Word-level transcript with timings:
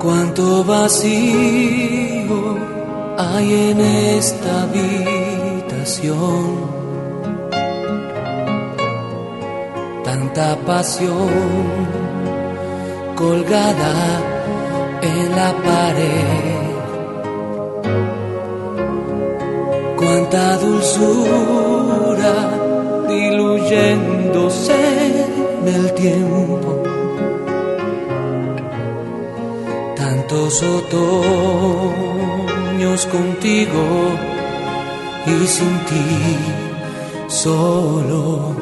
Cuánto 0.00 0.64
vacío 0.64 2.56
hay 3.18 3.70
en 3.70 3.80
esta 4.16 4.62
habitación. 4.62 6.40
Tanta 10.02 10.56
pasión 10.64 11.28
colgada 13.14 14.22
en 15.02 15.36
la 15.36 15.52
pared. 15.68 16.64
Cuánta 19.98 20.56
dulzura 20.56 22.34
diluyéndose 23.06 24.80
en 25.60 25.68
el 25.68 25.92
tiempo. 25.92 26.79
Tantos 30.30 30.62
otoños 30.62 31.90
contigo 33.06 33.82
y 35.26 35.46
sin 35.46 35.78
ti 35.86 36.36
solo 37.26 38.54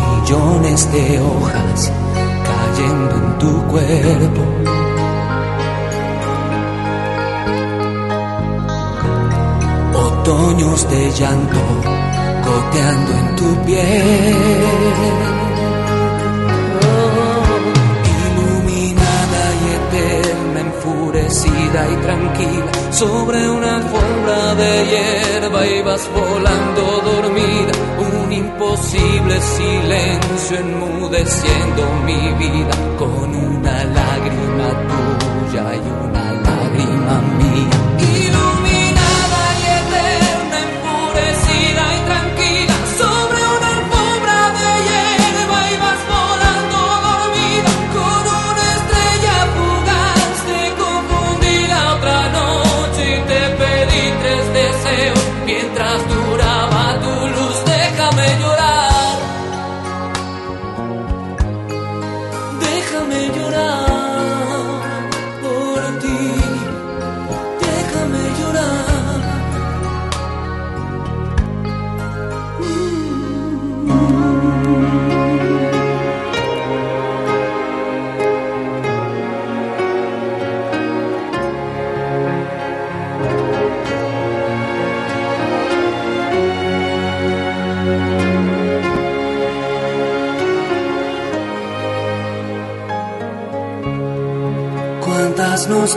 millones 0.00 0.90
de 0.90 1.20
hojas 1.20 1.92
cayendo 2.48 3.14
en 3.16 3.38
tu 3.38 3.62
cuerpo. 3.66 4.42
Otoños 9.92 10.90
de 10.90 11.10
llanto 11.10 11.60
goteando 12.42 13.12
en 13.12 13.36
tu 13.36 13.54
piel. 13.66 15.33
Enfurecida 20.84 21.90
y 21.90 21.96
tranquila 21.96 22.92
sobre 22.92 23.48
una 23.48 23.76
alfombra 23.76 24.54
de 24.54 24.86
hierba 24.86 25.66
y 25.66 25.82
vas 25.82 26.08
volando 26.12 26.82
dormida 27.04 27.72
un 28.24 28.32
imposible 28.32 29.40
silencio 29.40 30.58
enmudeciendo 30.58 31.82
mi 32.04 32.32
vida 32.34 32.74
con 32.98 33.34
una 33.34 33.84
lágrima 33.84 34.68
tuya 34.88 35.74
y 35.74 36.08
una 36.08 36.32
lágrima 36.32 37.20
mía 37.38 38.43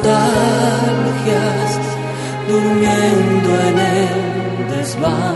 nostalgias 0.08 1.72
durmiendo 2.48 3.50
en 3.68 3.78
el 3.80 4.16
desván. 4.72 5.36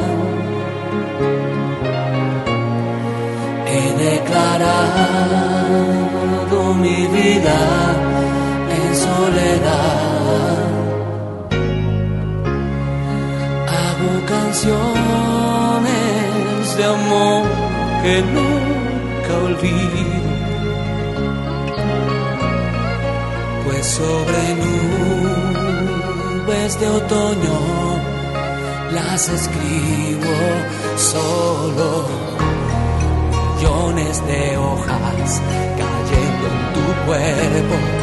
He 3.68 3.86
declarado 4.10 5.14
mi 6.76 7.00
vida 7.08 7.60
en 8.78 8.88
soledad. 8.96 10.58
Hago 13.80 14.12
canciones 14.36 15.78
de 16.78 16.84
amor 16.86 17.44
que 18.04 18.16
nunca 18.36 19.34
olvido. 19.48 20.11
De 26.80 26.88
otoño 26.88 27.60
las 28.92 29.30
escribo 29.30 30.34
solo 30.96 32.06
millones 33.56 34.26
de 34.26 34.58
hojas 34.58 35.42
cayendo 35.78 36.48
en 36.48 36.74
tu 36.74 37.06
cuerpo. 37.06 38.01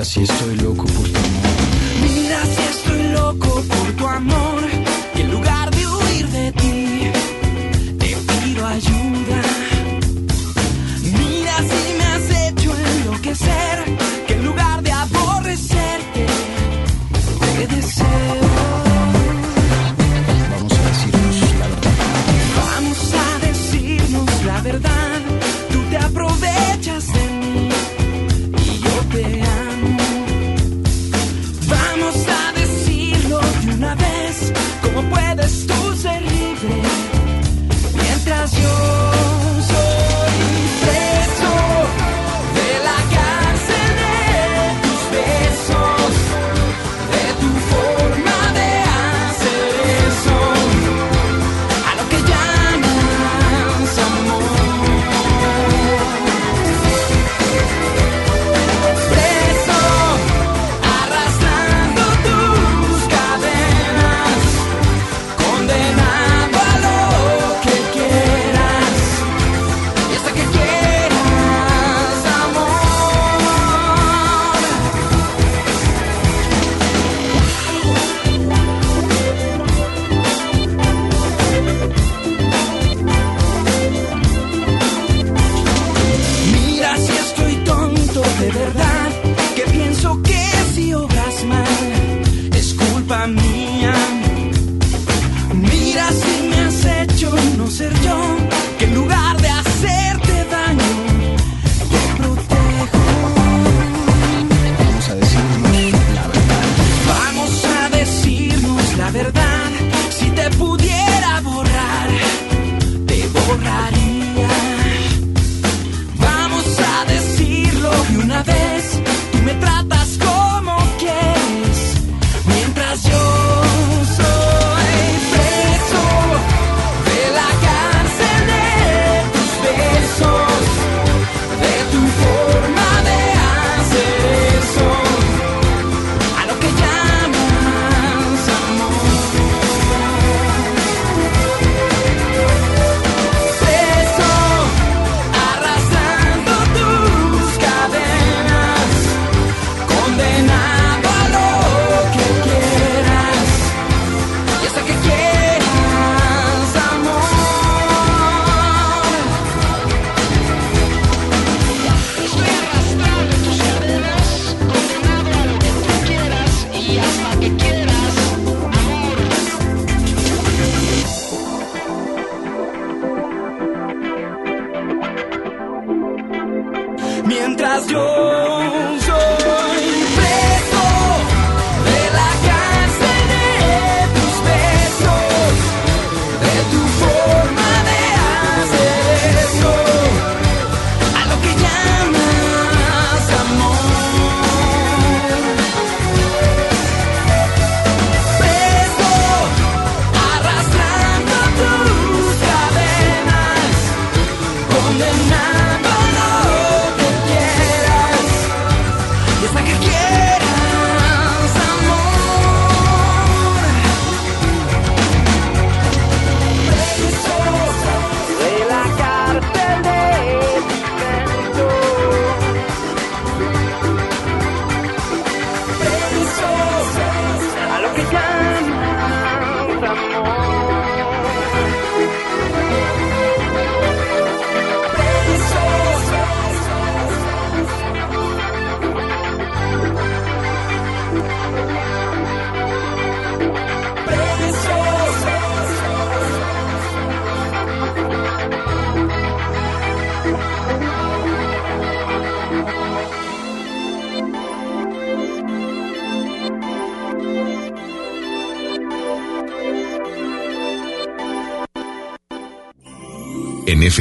si 0.03 0.23
estoy 0.23 0.55
loco 0.57 0.85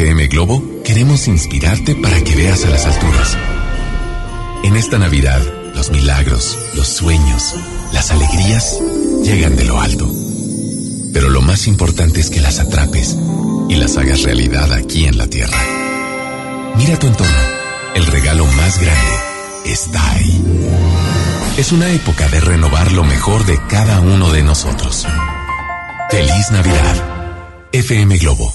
FM 0.01 0.29
Globo 0.29 0.63
queremos 0.83 1.29
inspirarte 1.29 1.95
para 1.95 2.25
que 2.25 2.35
veas 2.35 2.65
a 2.65 2.71
las 2.71 2.87
alturas. 2.87 3.37
En 4.65 4.75
esta 4.75 4.99
Navidad, 4.99 5.43
los 5.75 5.91
milagros, 5.91 6.59
los 6.75 6.89
sueños, 6.89 7.55
las 7.93 8.11
alegrías 8.11 8.81
llegan 9.23 9.57
de 9.57 9.65
lo 9.67 9.79
alto. 9.79 10.11
Pero 11.13 11.29
lo 11.29 11.43
más 11.43 11.67
importante 11.67 12.19
es 12.19 12.31
que 12.31 12.41
las 12.41 12.61
atrapes 12.61 13.15
y 13.69 13.75
las 13.75 13.99
hagas 13.99 14.23
realidad 14.23 14.73
aquí 14.73 15.05
en 15.05 15.19
la 15.19 15.27
Tierra. 15.27 15.59
Mira 16.79 16.99
tu 16.99 17.07
entorno. 17.07 17.39
El 17.95 18.07
regalo 18.07 18.47
más 18.47 18.81
grande 18.81 19.17
está 19.67 20.13
ahí. 20.13 20.43
Es 21.59 21.73
una 21.73 21.91
época 21.91 22.27
de 22.29 22.41
renovar 22.41 22.91
lo 22.93 23.05
mejor 23.05 23.45
de 23.45 23.61
cada 23.69 24.01
uno 24.01 24.31
de 24.31 24.43
nosotros. 24.45 25.07
Feliz 26.11 26.51
Navidad. 26.53 27.69
FM 27.73 28.17
Globo 28.17 28.55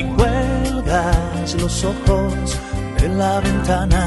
y 0.00 0.02
cuelgas 0.02 1.54
los 1.60 1.84
ojos 1.84 2.58
de 3.00 3.08
la 3.08 3.40
ventana. 3.40 3.99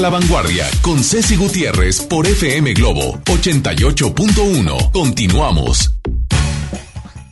La 0.00 0.08
Vanguardia 0.08 0.66
con 0.80 1.04
Ceci 1.04 1.36
Gutiérrez 1.36 2.00
por 2.00 2.26
FM 2.26 2.72
Globo 2.72 3.20
88.1. 3.26 4.92
Continuamos. 4.92 5.94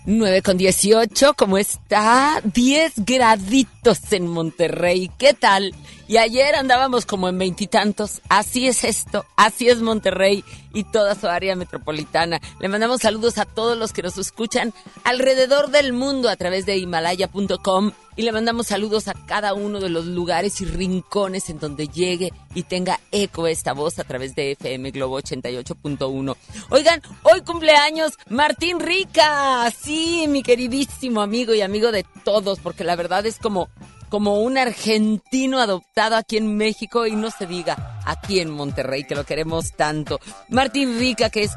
9 0.05 0.43
con 0.43 0.59
18, 0.59 1.35
¿cómo 1.35 1.57
está? 1.57 2.41
10 2.45 2.93
graditos 2.99 4.13
en 4.13 4.27
Monterrey, 4.27 5.11
¿qué 5.19 5.33
tal? 5.35 5.75
Y 6.09 6.17
ayer 6.17 6.55
andábamos 6.55 7.05
como 7.05 7.29
en 7.29 7.37
veintitantos, 7.37 8.23
así 8.31 8.67
es 8.67 8.83
esto, 8.85 9.27
así 9.37 9.69
es 9.69 9.83
Monterrey 9.83 10.43
y 10.73 10.85
toda 10.85 11.15
su 11.15 11.27
área 11.27 11.55
metropolitana. 11.55 12.41
Le 12.61 12.69
mandamos 12.69 13.03
saludos 13.03 13.37
a 13.37 13.45
todos 13.45 13.77
los 13.77 13.93
que 13.93 14.03
nos 14.03 14.17
escuchan 14.17 14.73
alrededor 15.05 15.71
del 15.71 15.93
mundo 15.93 16.31
a 16.31 16.37
través 16.37 16.65
de 16.65 16.79
himalaya.com 16.79 17.93
y 18.17 18.23
le 18.23 18.33
mandamos 18.33 18.69
saludos 18.69 19.09
a 19.09 19.15
cada 19.27 19.53
uno 19.53 19.81
de 19.81 19.91
los 19.91 20.07
lugares 20.07 20.63
y 20.63 20.65
rincones 20.65 21.51
en 21.51 21.59
donde 21.59 21.89
llegue 21.89 22.33
y 22.55 22.63
tenga 22.63 23.01
eco 23.13 23.47
esta 23.47 23.75
voz 23.75 23.99
a 23.99 24.05
través 24.05 24.35
de 24.35 24.53
FM 24.53 24.93
Globo 24.93 25.21
88.1. 25.21 26.37
Oigan, 26.71 27.03
hoy 27.23 27.43
cumpleaños 27.43 28.15
Martín 28.31 28.81
Rica, 28.81 29.71
sí, 29.79 30.25
mi 30.27 30.43
queridísimo 30.43 31.21
amigo 31.21 31.53
y 31.53 31.61
amigo 31.61 31.93
de 31.93 32.07
todos, 32.25 32.61
porque 32.61 32.83
la 32.83 32.97
verdad 32.97 33.27
es 33.27 33.39
como 33.39 33.69
como 34.09 34.41
un 34.41 34.59
argentino 34.59 35.61
adoptado 35.61 36.17
aquí 36.17 36.37
en 36.37 36.57
México 36.57 37.07
y 37.07 37.17
no 37.17 37.31
se 37.31 37.47
diga 37.47 38.01
aquí 38.05 38.41
en 38.41 38.51
Monterrey, 38.51 39.05
que 39.05 39.15
lo 39.15 39.25
queremos 39.25 39.73
tanto. 39.73 40.19
Martín 40.49 40.99
Rica, 40.99 41.31
que 41.31 41.43
es, 41.43 41.53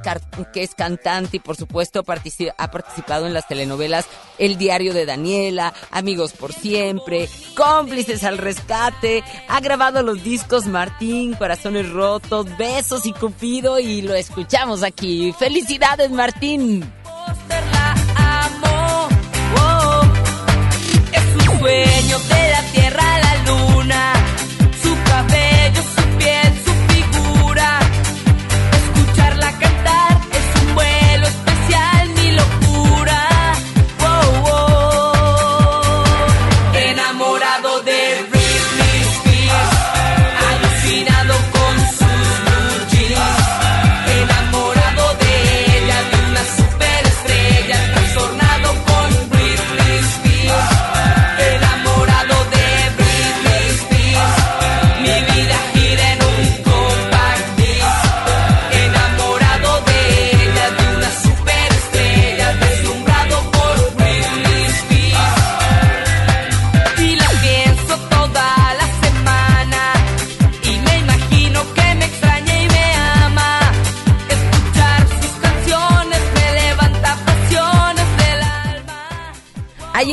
que 0.53 0.63
es 0.63 0.75
cantante 0.75 1.37
y 1.37 1.39
por 1.39 1.55
supuesto 1.55 1.99
ha 2.01 2.71
participado 2.71 3.25
en 3.25 3.33
las 3.33 3.47
telenovelas 3.47 4.05
El 4.37 4.57
Diario 4.57 4.93
de 4.93 5.05
Daniela, 5.05 5.73
Amigos 5.91 6.33
por 6.33 6.53
Siempre, 6.53 7.29
Cómplices 7.55 8.23
al 8.23 8.37
Rescate, 8.37 9.23
ha 9.47 9.59
grabado 9.61 10.03
los 10.03 10.23
discos 10.23 10.65
Martín, 10.65 11.33
Corazones 11.33 11.89
Rotos, 11.89 12.45
Besos 12.57 13.05
y 13.05 13.13
Cupido 13.13 13.79
y 13.79 14.01
lo 14.01 14.13
escuchamos 14.13 14.83
aquí. 14.83 15.33
¡Felicidades 15.37 16.11
Martín! 16.11 16.83
Sueño 21.61 22.17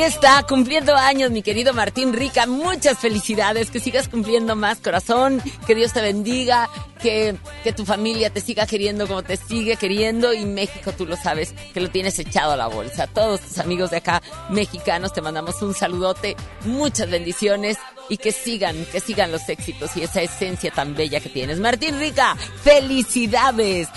está, 0.08 0.42
cumpliendo 0.44 0.96
años, 0.96 1.30
mi 1.30 1.42
querido 1.42 1.74
Martín 1.74 2.14
Rica. 2.14 2.46
Muchas 2.46 2.98
felicidades, 2.98 3.70
que 3.70 3.78
sigas 3.78 4.08
cumpliendo 4.08 4.56
más, 4.56 4.78
corazón. 4.78 5.42
Que 5.66 5.74
Dios 5.74 5.92
te 5.92 6.00
bendiga, 6.00 6.68
que, 7.02 7.36
que 7.62 7.74
tu 7.74 7.84
familia 7.84 8.30
te 8.30 8.40
siga 8.40 8.66
queriendo 8.66 9.06
como 9.06 9.22
te 9.22 9.36
sigue 9.36 9.76
queriendo. 9.76 10.32
Y 10.32 10.46
México, 10.46 10.92
tú 10.92 11.04
lo 11.04 11.16
sabes, 11.16 11.52
que 11.74 11.80
lo 11.80 11.90
tienes 11.90 12.18
echado 12.18 12.52
a 12.52 12.56
la 12.56 12.68
bolsa. 12.68 13.06
Todos 13.06 13.42
tus 13.42 13.58
amigos 13.58 13.90
de 13.90 13.98
acá, 13.98 14.22
mexicanos, 14.48 15.12
te 15.12 15.20
mandamos 15.20 15.60
un 15.60 15.74
saludote, 15.74 16.36
muchas 16.64 17.10
bendiciones 17.10 17.76
y 18.08 18.16
que 18.16 18.32
sigan, 18.32 18.86
que 18.86 19.00
sigan 19.00 19.30
los 19.30 19.46
éxitos 19.48 19.94
y 19.96 20.04
esa 20.04 20.22
esencia 20.22 20.70
tan 20.70 20.94
bella 20.94 21.20
que 21.20 21.28
tienes. 21.28 21.60
Martín 21.60 21.98
Rica, 21.98 22.34
felicidades. 22.62 23.88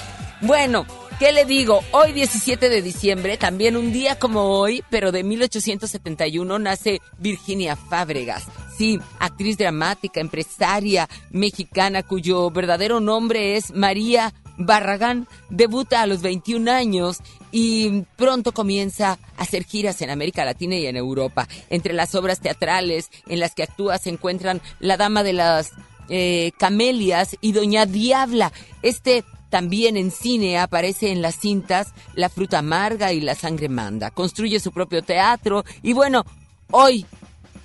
Bueno, 0.42 0.86
¿Qué 1.22 1.32
le 1.32 1.46
digo? 1.46 1.84
Hoy 1.92 2.14
17 2.14 2.68
de 2.68 2.82
diciembre, 2.82 3.38
también 3.38 3.78
un 3.78 3.94
día 3.94 4.18
como 4.18 4.58
hoy, 4.58 4.84
pero 4.90 5.12
de 5.12 5.24
1871, 5.24 6.58
nace 6.58 7.00
Virginia 7.20 7.76
Fábregas. 7.76 8.46
Sí, 8.76 9.00
actriz 9.20 9.56
dramática, 9.56 10.20
empresaria 10.20 11.08
mexicana 11.30 12.02
cuyo 12.02 12.50
verdadero 12.50 13.00
nombre 13.02 13.56
es 13.56 13.72
María 13.72 14.34
Barragán. 14.58 15.28
Debuta 15.52 16.02
a 16.02 16.08
los 16.08 16.24
21 16.24 16.72
años 16.72 17.20
y 17.52 18.02
pronto 18.16 18.52
comienza 18.52 19.20
a 19.38 19.44
hacer 19.44 19.64
giras 19.64 20.02
en 20.02 20.10
América 20.10 20.44
Latina 20.44 20.76
y 20.76 20.88
en 20.88 20.98
Europa. 20.98 21.48
Entre 21.70 21.94
las 21.94 22.16
obras 22.16 22.40
teatrales 22.40 23.12
en 23.28 23.40
las 23.40 23.54
que 23.54 23.62
actúa 23.62 24.00
se 24.00 24.10
encuentran 24.10 24.60
La 24.80 24.98
Dama 24.98 25.22
de 25.22 25.34
las 25.34 25.70
eh, 26.10 26.52
Camelias 26.58 27.38
y 27.42 27.52
Doña 27.52 27.86
Diabla. 27.86 28.52
Este 28.82 29.24
también 29.52 29.98
en 29.98 30.10
cine 30.10 30.58
aparece 30.58 31.12
en 31.12 31.22
las 31.22 31.36
cintas 31.36 31.94
La 32.16 32.30
fruta 32.30 32.58
amarga 32.60 33.12
y 33.14 33.22
La 33.22 33.36
sangre 33.36 33.70
manda. 33.70 34.10
Construye 34.10 34.60
su 34.60 34.72
propio 34.72 35.04
teatro 35.04 35.64
y 35.84 35.94
bueno, 35.94 36.26
hoy, 36.72 37.06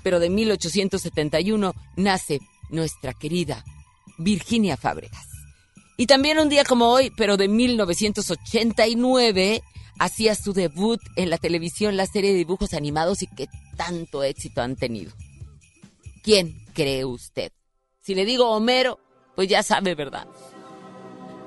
pero 0.03 0.21
de 0.21 0.29
1871, 0.29 1.73
nace 1.97 2.41
nuestra 2.69 3.15
querida 3.15 3.65
Virginia 4.19 4.77
Fábregas. 4.77 5.27
Y 5.97 6.05
también 6.07 6.39
un 6.39 6.51
día 6.51 6.65
como 6.65 6.91
hoy, 6.91 7.11
pero 7.17 7.39
de 7.39 7.49
1989, 7.49 9.63
hacía 9.99 10.35
su 10.35 10.53
debut 10.53 11.01
en 11.17 11.31
la 11.31 11.39
televisión 11.39 11.97
la 11.97 12.07
serie 12.07 12.33
de 12.33 12.39
dibujos 12.39 12.75
animados 12.75 13.23
y 13.23 13.29
que 13.29 13.49
tanto 13.77 14.23
éxito 14.23 14.61
han 14.61 14.77
tenido. 14.77 15.13
¿Quién 16.23 16.65
cree 16.75 17.05
usted? 17.05 17.53
Si 18.03 18.15
le 18.15 18.25
digo 18.25 18.51
Homero, 18.51 18.99
pues 19.35 19.49
ya 19.49 19.63
sabe, 19.63 19.95
¿verdad? 19.95 20.27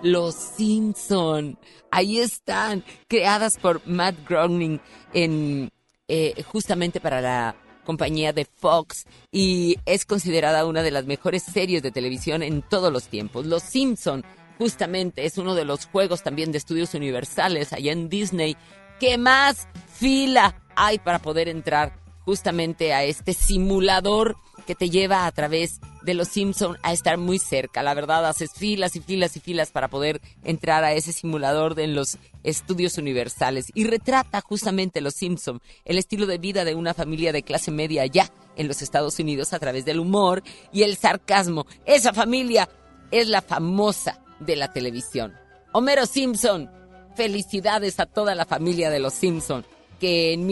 Los 0.02 0.36
Simpson. 0.36 1.58
Ahí 1.92 2.20
están, 2.20 2.84
creadas 3.08 3.58
por 3.58 3.86
Matt 3.88 4.16
Groening 4.28 4.80
en 5.14 5.72
eh, 6.08 6.42
justamente 6.44 7.00
para 7.00 7.22
la 7.22 7.56
compañía 7.86 8.34
de 8.34 8.46
Fox 8.46 9.06
y 9.32 9.78
es 9.86 10.06
considerada 10.06 10.66
una 10.66 10.84
de 10.84 10.92
las 10.92 11.06
mejores 11.06 11.44
series 11.44 11.82
de 11.82 11.92
televisión 11.92 12.44
en 12.44 12.62
todos 12.62 12.94
los 12.94 13.08
tiempos. 13.08 13.46
Los 13.46 13.64
Simpson 13.64 14.24
justamente 14.58 15.26
es 15.26 15.38
uno 15.38 15.56
de 15.56 15.66
los 15.66 15.86
juegos 15.88 16.22
también 16.22 16.52
de 16.52 16.60
estudios 16.60 16.94
universales 16.94 17.74
allá 17.74 17.92
en 17.92 18.10
Disney 18.10 18.58
que 19.00 19.18
más 19.18 19.68
fila 19.92 20.62
hay 20.76 21.00
para 21.00 21.20
poder 21.20 21.50
entrar 21.50 21.98
justamente 22.26 22.94
a 22.94 23.04
este 23.04 23.34
simulador 23.34 24.36
que 24.70 24.76
te 24.76 24.92
lleva 24.92 25.26
a 25.26 25.32
través 25.32 25.80
de 26.04 26.14
los 26.14 26.28
Simpson 26.28 26.78
a 26.84 26.94
estar 26.94 27.18
muy 27.18 27.40
cerca. 27.40 27.82
La 27.82 27.96
verdad, 27.96 28.24
haces 28.28 28.52
filas 28.56 28.96
y 28.96 29.00
filas 29.00 29.36
y 29.36 29.40
filas 29.40 29.72
para 29.72 29.88
poder 29.88 30.22
entrar 30.44 30.84
a 30.84 30.94
ese 30.94 31.12
simulador 31.12 31.80
en 31.80 31.96
los 31.96 32.20
estudios 32.44 33.00
universales 33.00 33.72
y 33.74 33.86
retrata 33.86 34.42
justamente 34.42 35.02
los 35.02 35.16
Simpson, 35.16 35.60
el 35.86 35.98
estilo 35.98 36.28
de 36.28 36.38
vida 36.38 36.66
de 36.66 36.76
una 36.76 36.94
familia 36.94 37.34
de 37.34 37.42
clase 37.42 37.72
media 37.72 38.04
allá 38.04 38.32
en 38.58 38.68
los 38.68 38.84
Estados 38.84 39.18
Unidos 39.18 39.54
a 39.54 39.60
través 39.60 39.86
del 39.86 40.00
humor 40.00 40.44
y 40.72 40.84
el 40.84 40.98
sarcasmo. 40.98 41.66
Esa 41.84 42.14
familia 42.14 42.70
es 43.10 43.28
la 43.28 43.42
famosa 43.42 44.22
de 44.40 44.56
la 44.56 44.72
televisión. 44.72 45.34
Homero 45.74 46.06
Simpson, 46.06 46.70
felicidades 47.16 48.00
a 48.00 48.06
toda 48.06 48.36
la 48.36 48.46
familia 48.46 48.92
de 48.92 49.00
los 49.00 49.16
Simpson 49.16 49.66
que 50.00 50.34
en 50.34 50.46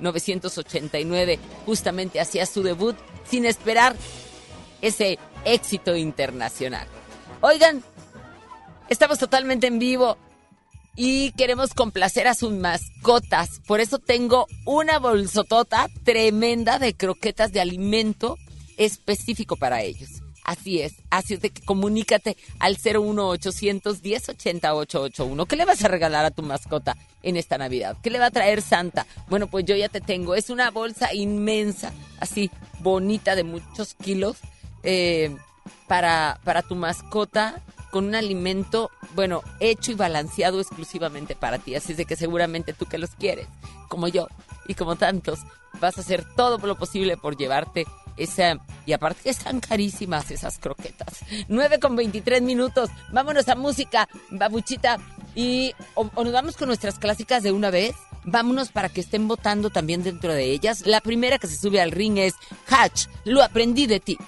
1989 0.00 1.38
justamente 1.66 2.20
hacía 2.20 2.46
su 2.46 2.62
debut 2.62 2.96
sin 3.28 3.46
esperar 3.46 3.94
ese 4.82 5.18
éxito 5.44 5.96
internacional. 5.96 6.86
Oigan, 7.40 7.82
estamos 8.88 9.18
totalmente 9.18 9.66
en 9.66 9.78
vivo 9.78 10.16
y 10.96 11.32
queremos 11.32 11.72
complacer 11.74 12.26
a 12.28 12.34
sus 12.34 12.52
mascotas. 12.52 13.60
Por 13.66 13.80
eso 13.80 13.98
tengo 13.98 14.46
una 14.66 14.98
bolsotota 14.98 15.88
tremenda 16.04 16.78
de 16.78 16.94
croquetas 16.94 17.52
de 17.52 17.60
alimento 17.60 18.36
específico 18.76 19.56
para 19.56 19.82
ellos. 19.82 20.19
Así 20.44 20.80
es, 20.80 20.94
así 21.10 21.34
es 21.34 21.40
de 21.42 21.50
que 21.50 21.62
comunícate 21.62 22.36
al 22.58 22.76
01800 22.76 24.02
1080 24.02 24.74
881. 24.74 25.46
¿Qué 25.46 25.56
le 25.56 25.64
vas 25.64 25.84
a 25.84 25.88
regalar 25.88 26.24
a 26.24 26.30
tu 26.30 26.42
mascota 26.42 26.96
en 27.22 27.36
esta 27.36 27.58
Navidad? 27.58 27.96
¿Qué 28.02 28.10
le 28.10 28.18
va 28.18 28.26
a 28.26 28.30
traer 28.30 28.62
Santa? 28.62 29.06
Bueno, 29.28 29.46
pues 29.46 29.64
yo 29.64 29.76
ya 29.76 29.88
te 29.88 30.00
tengo. 30.00 30.34
Es 30.34 30.50
una 30.50 30.70
bolsa 30.70 31.14
inmensa, 31.14 31.92
así 32.18 32.50
bonita 32.80 33.34
de 33.34 33.44
muchos 33.44 33.94
kilos, 33.94 34.38
eh, 34.82 35.36
para, 35.86 36.40
para 36.44 36.62
tu 36.62 36.74
mascota 36.74 37.62
con 37.90 38.06
un 38.06 38.14
alimento, 38.14 38.90
bueno, 39.14 39.42
hecho 39.58 39.92
y 39.92 39.94
balanceado 39.94 40.60
exclusivamente 40.60 41.34
para 41.34 41.58
ti. 41.58 41.74
Así 41.74 41.92
es 41.92 41.98
de 41.98 42.04
que 42.04 42.16
seguramente 42.16 42.72
tú 42.72 42.86
que 42.86 42.98
los 42.98 43.10
quieres, 43.10 43.48
como 43.88 44.08
yo 44.08 44.28
y 44.68 44.74
como 44.74 44.96
tantos, 44.96 45.40
vas 45.80 45.98
a 45.98 46.00
hacer 46.00 46.24
todo 46.36 46.58
lo 46.58 46.76
posible 46.76 47.16
por 47.16 47.36
llevarte 47.36 47.86
esa, 48.20 48.58
y 48.86 48.92
aparte 48.92 49.22
que 49.24 49.30
están 49.30 49.60
carísimas 49.60 50.30
esas 50.30 50.58
croquetas. 50.58 51.20
9 51.48 51.78
con 51.78 51.96
23 51.96 52.42
minutos. 52.42 52.90
Vámonos 53.12 53.48
a 53.48 53.54
música, 53.54 54.08
babuchita. 54.30 54.98
Y 55.34 55.72
o, 55.94 56.10
nos 56.14 56.32
vamos 56.32 56.56
con 56.56 56.68
nuestras 56.68 56.98
clásicas 56.98 57.42
de 57.42 57.52
una 57.52 57.70
vez. 57.70 57.94
Vámonos 58.24 58.70
para 58.70 58.88
que 58.88 59.00
estén 59.00 59.26
votando 59.28 59.70
también 59.70 60.02
dentro 60.02 60.34
de 60.34 60.44
ellas. 60.44 60.86
La 60.86 61.00
primera 61.00 61.38
que 61.38 61.46
se 61.46 61.56
sube 61.56 61.80
al 61.80 61.92
ring 61.92 62.18
es 62.18 62.34
Hatch. 62.68 63.06
Lo 63.24 63.42
aprendí 63.42 63.86
de 63.86 64.00
ti. 64.00 64.18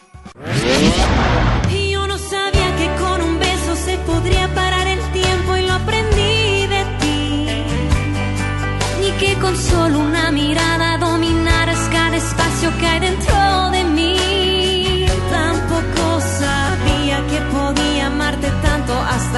Yo 1.91 2.07
no 2.07 2.17
sabía 2.17 2.77
que 2.77 2.87
con 3.03 3.21
un 3.21 3.39
beso 3.39 3.77
se 3.77 3.99
podría 3.99 4.53
parar 4.55 4.87
el 4.87 5.01
tiempo 5.13 5.57
y 5.57 5.67
lo 5.67 5.73
aprendí 5.75 6.67
de 6.67 6.85
ti. 7.01 7.47
Ni 9.01 9.11
que 9.19 9.35
con 9.41 9.57
solo 9.57 9.99
una 9.99 10.31
mirada 10.31 10.97
dominaras 10.99 11.89
cada 11.91 12.17
espacio 12.17 12.71
que 12.79 12.87
hay 12.87 13.01
dentro 13.01 13.42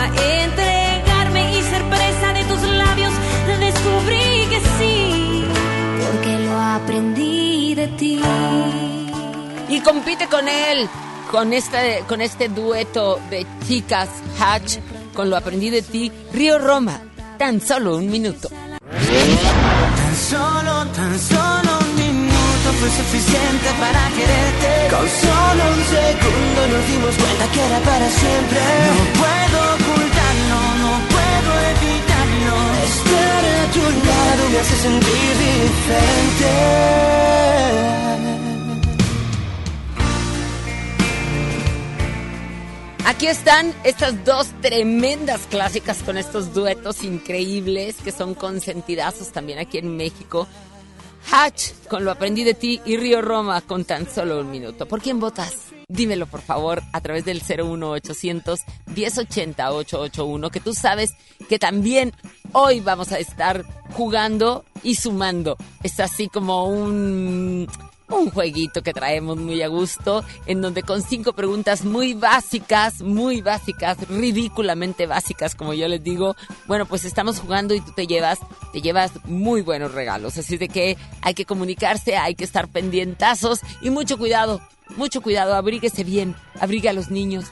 entregarme 0.06 1.58
y 1.58 1.62
ser 1.62 1.82
presa 1.84 2.32
de 2.32 2.44
tus 2.44 2.62
labios. 2.62 3.12
Descubrí 3.60 4.46
que 4.50 4.60
sí, 4.78 5.44
porque 6.06 6.38
lo 6.40 6.58
aprendí 6.58 7.74
de 7.74 7.88
ti. 7.88 8.20
Y 9.68 9.80
compite 9.80 10.26
con 10.28 10.48
él, 10.48 10.88
con 11.30 11.52
este, 11.52 12.04
con 12.08 12.20
este 12.20 12.48
dueto 12.48 13.20
de 13.30 13.46
chicas 13.66 14.08
Hatch, 14.38 14.78
con 15.14 15.30
lo 15.30 15.36
aprendí 15.36 15.70
de 15.70 15.82
ti, 15.82 16.12
Río 16.32 16.58
Roma. 16.58 17.00
Tan 17.38 17.60
solo 17.60 17.96
un 17.96 18.10
minuto. 18.10 18.48
Tan 18.48 20.16
solo, 20.16 20.86
tan 20.92 21.18
solo 21.18 21.78
un 21.78 21.78
minuto 21.78 21.83
fue 22.80 22.90
suficiente 22.90 23.68
para 23.78 24.08
quererte. 24.16 24.70
Con 24.90 25.06
solo 25.08 25.62
un 25.76 25.82
segundo 25.84 26.60
nos 26.72 26.82
dimos 26.88 27.14
cuenta 27.16 27.44
que 27.52 27.60
era 27.60 27.78
para 27.80 28.08
siempre. 28.10 28.60
No 28.90 29.04
puedo 29.20 29.58
ocultarlo, 29.74 30.58
no 30.82 30.92
puedo 31.14 31.50
evitarlo. 31.72 32.54
Estar 32.90 33.42
a 33.60 33.64
tu 33.74 33.84
lado 34.08 34.42
me 34.50 34.58
hace 34.58 34.76
sentir 34.76 35.32
diferente. 35.48 36.52
Aquí 43.06 43.26
están 43.26 43.74
estas 43.84 44.24
dos 44.24 44.48
tremendas 44.62 45.42
clásicas 45.50 46.02
con 46.02 46.16
estos 46.16 46.54
duetos 46.54 47.04
increíbles 47.04 47.96
que 48.02 48.10
son 48.10 48.34
consentidazos 48.34 49.30
también 49.30 49.58
aquí 49.58 49.76
en 49.76 49.94
México. 49.94 50.48
Hatch 51.30 51.72
con 51.88 52.04
Lo 52.04 52.10
aprendí 52.10 52.44
de 52.44 52.54
ti 52.54 52.80
y 52.84 52.96
Río 52.96 53.22
Roma 53.22 53.60
con 53.60 53.84
tan 53.84 54.08
solo 54.08 54.40
un 54.40 54.50
minuto. 54.50 54.86
¿Por 54.86 55.00
quién 55.00 55.20
votas? 55.20 55.68
Dímelo 55.88 56.26
por 56.26 56.40
favor 56.40 56.82
a 56.92 57.00
través 57.00 57.24
del 57.24 57.42
01800 57.42 58.60
1080 58.86 59.72
881 59.72 60.50
que 60.50 60.60
tú 60.60 60.72
sabes 60.72 61.14
que 61.48 61.58
también 61.58 62.12
hoy 62.52 62.80
vamos 62.80 63.12
a 63.12 63.18
estar 63.18 63.64
jugando 63.92 64.64
y 64.82 64.94
sumando. 64.94 65.56
Es 65.82 66.00
así 66.00 66.28
como 66.28 66.66
un 66.66 67.68
un 68.08 68.30
jueguito 68.30 68.82
que 68.82 68.92
traemos 68.92 69.36
muy 69.36 69.62
a 69.62 69.68
gusto, 69.68 70.24
en 70.46 70.60
donde 70.60 70.82
con 70.82 71.02
cinco 71.02 71.32
preguntas 71.32 71.84
muy 71.84 72.14
básicas, 72.14 73.00
muy 73.02 73.40
básicas, 73.40 73.96
ridículamente 74.08 75.06
básicas, 75.06 75.54
como 75.54 75.74
yo 75.74 75.88
les 75.88 76.02
digo, 76.02 76.36
bueno, 76.66 76.86
pues 76.86 77.04
estamos 77.04 77.40
jugando 77.40 77.74
y 77.74 77.80
tú 77.80 77.92
te 77.92 78.06
llevas, 78.06 78.38
te 78.72 78.80
llevas 78.80 79.12
muy 79.24 79.62
buenos 79.62 79.92
regalos. 79.92 80.36
Así 80.38 80.56
de 80.58 80.68
que 80.68 80.96
hay 81.22 81.34
que 81.34 81.46
comunicarse, 81.46 82.16
hay 82.16 82.34
que 82.34 82.44
estar 82.44 82.68
pendientazos 82.68 83.60
y 83.80 83.90
mucho 83.90 84.18
cuidado, 84.18 84.60
mucho 84.96 85.22
cuidado, 85.22 85.54
abríguese 85.54 86.04
bien, 86.04 86.34
abrigue 86.60 86.88
a 86.88 86.92
los 86.92 87.10
niños. 87.10 87.46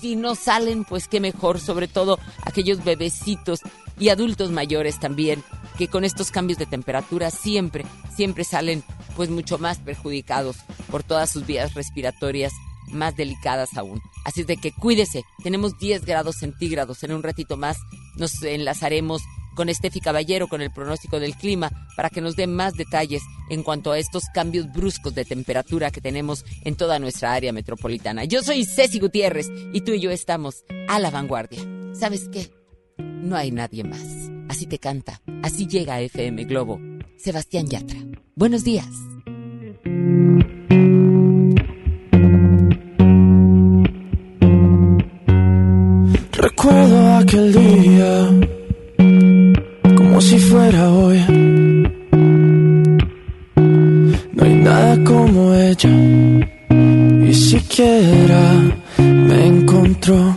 Si 0.00 0.16
no 0.16 0.34
salen, 0.34 0.84
pues 0.84 1.08
qué 1.08 1.20
mejor, 1.20 1.60
sobre 1.60 1.88
todo 1.88 2.18
aquellos 2.44 2.84
bebecitos 2.84 3.60
y 3.98 4.08
adultos 4.08 4.50
mayores 4.50 4.98
también, 5.00 5.42
que 5.76 5.88
con 5.88 6.04
estos 6.04 6.30
cambios 6.30 6.58
de 6.58 6.66
temperatura 6.66 7.30
siempre, 7.30 7.84
siempre 8.14 8.44
salen 8.44 8.82
pues 9.16 9.30
mucho 9.30 9.58
más 9.58 9.78
perjudicados 9.78 10.56
por 10.90 11.02
todas 11.02 11.30
sus 11.30 11.46
vías 11.46 11.74
respiratorias 11.74 12.52
más 12.90 13.16
delicadas 13.16 13.76
aún. 13.76 14.00
Así 14.24 14.44
de 14.44 14.56
que 14.56 14.72
cuídese, 14.72 15.24
tenemos 15.42 15.78
10 15.78 16.04
grados 16.04 16.36
centígrados, 16.36 17.02
en 17.02 17.12
un 17.12 17.22
ratito 17.22 17.56
más 17.56 17.78
nos 18.16 18.42
enlazaremos 18.42 19.22
con 19.54 19.68
Estefi 19.68 20.00
Caballero 20.00 20.46
con 20.46 20.62
el 20.62 20.70
pronóstico 20.70 21.18
del 21.18 21.34
clima 21.34 21.70
para 21.96 22.10
que 22.10 22.20
nos 22.20 22.36
dé 22.36 22.46
más 22.46 22.74
detalles 22.74 23.22
en 23.50 23.64
cuanto 23.64 23.90
a 23.90 23.98
estos 23.98 24.24
cambios 24.32 24.72
bruscos 24.72 25.16
de 25.16 25.24
temperatura 25.24 25.90
que 25.90 26.00
tenemos 26.00 26.44
en 26.62 26.76
toda 26.76 27.00
nuestra 27.00 27.32
área 27.32 27.52
metropolitana. 27.52 28.24
Yo 28.24 28.42
soy 28.42 28.64
Ceci 28.64 29.00
Gutiérrez 29.00 29.50
y 29.72 29.80
tú 29.80 29.92
y 29.92 30.00
yo 30.00 30.12
estamos 30.12 30.64
a 30.88 31.00
la 31.00 31.10
vanguardia. 31.10 31.60
¿Sabes 31.92 32.28
qué? 32.32 32.57
No 32.98 33.36
hay 33.36 33.50
nadie 33.50 33.84
más. 33.84 34.30
Así 34.48 34.66
te 34.66 34.78
canta, 34.78 35.20
así 35.42 35.66
llega 35.66 35.94
a 35.94 36.00
FM 36.00 36.44
Globo. 36.44 36.80
Sebastián 37.16 37.66
Yatra. 37.66 37.98
Buenos 38.34 38.64
días. 38.64 38.88
Recuerdo 46.32 47.16
aquel 47.16 47.52
día 47.52 48.30
como 49.96 50.20
si 50.20 50.38
fuera 50.38 50.90
hoy. 50.90 51.18
No 54.34 54.44
hay 54.44 54.54
nada 54.54 55.04
como 55.04 55.54
ella 55.54 55.90
y 57.28 57.34
siquiera 57.34 58.62
me 58.98 59.46
encontró. 59.46 60.36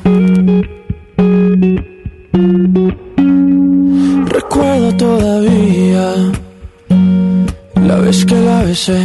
Vez 8.12 8.26
que 8.26 8.36
la 8.50 8.64
besé 8.64 9.02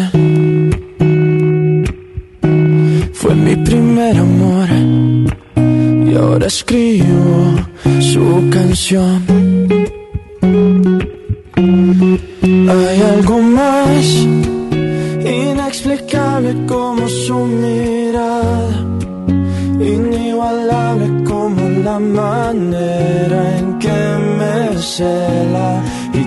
fue 3.13 3.35
mi 3.47 3.55
primer 3.69 4.15
amor 4.29 4.69
y 6.09 6.13
ahora 6.17 6.47
escribo 6.47 7.37
su 8.11 8.25
canción. 8.57 9.19
Hay 12.71 12.99
algo 13.15 13.37
más 13.59 14.07
inexplicable 15.41 16.51
como 16.73 17.03
su 17.09 17.39
mirada, 17.65 18.77
inigualable 19.97 21.07
como 21.31 21.61
la 21.87 21.99
manera 21.99 23.41
en 23.59 23.67
que 23.83 24.01
me 24.39 24.83
cela 24.95 25.56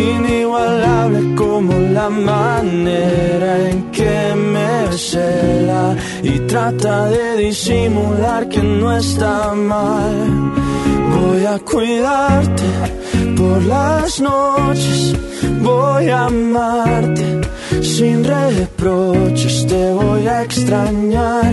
inigualable 0.00 1.34
como 1.34 1.72
la 1.72 2.08
manera 2.10 3.68
en 3.68 3.90
que 3.90 4.34
me 4.34 4.96
cela 4.96 5.96
y 6.22 6.38
trata 6.40 7.06
de 7.06 7.36
disimular 7.36 8.48
que 8.48 8.62
no 8.62 8.96
está 8.96 9.54
mal. 9.54 10.52
Voy 11.14 11.44
a 11.46 11.58
cuidarte 11.58 12.68
por 13.36 13.62
las 13.64 14.20
noches, 14.20 15.14
voy 15.62 16.08
a 16.08 16.26
amarte 16.26 17.40
sin 17.82 18.24
reproches, 18.24 19.66
te 19.66 19.92
voy 19.92 20.26
a 20.26 20.42
extrañar 20.42 21.52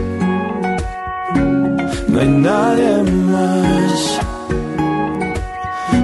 No 2.11 2.19
hay 2.19 2.27
nadie 2.27 3.03
más. 3.03 4.19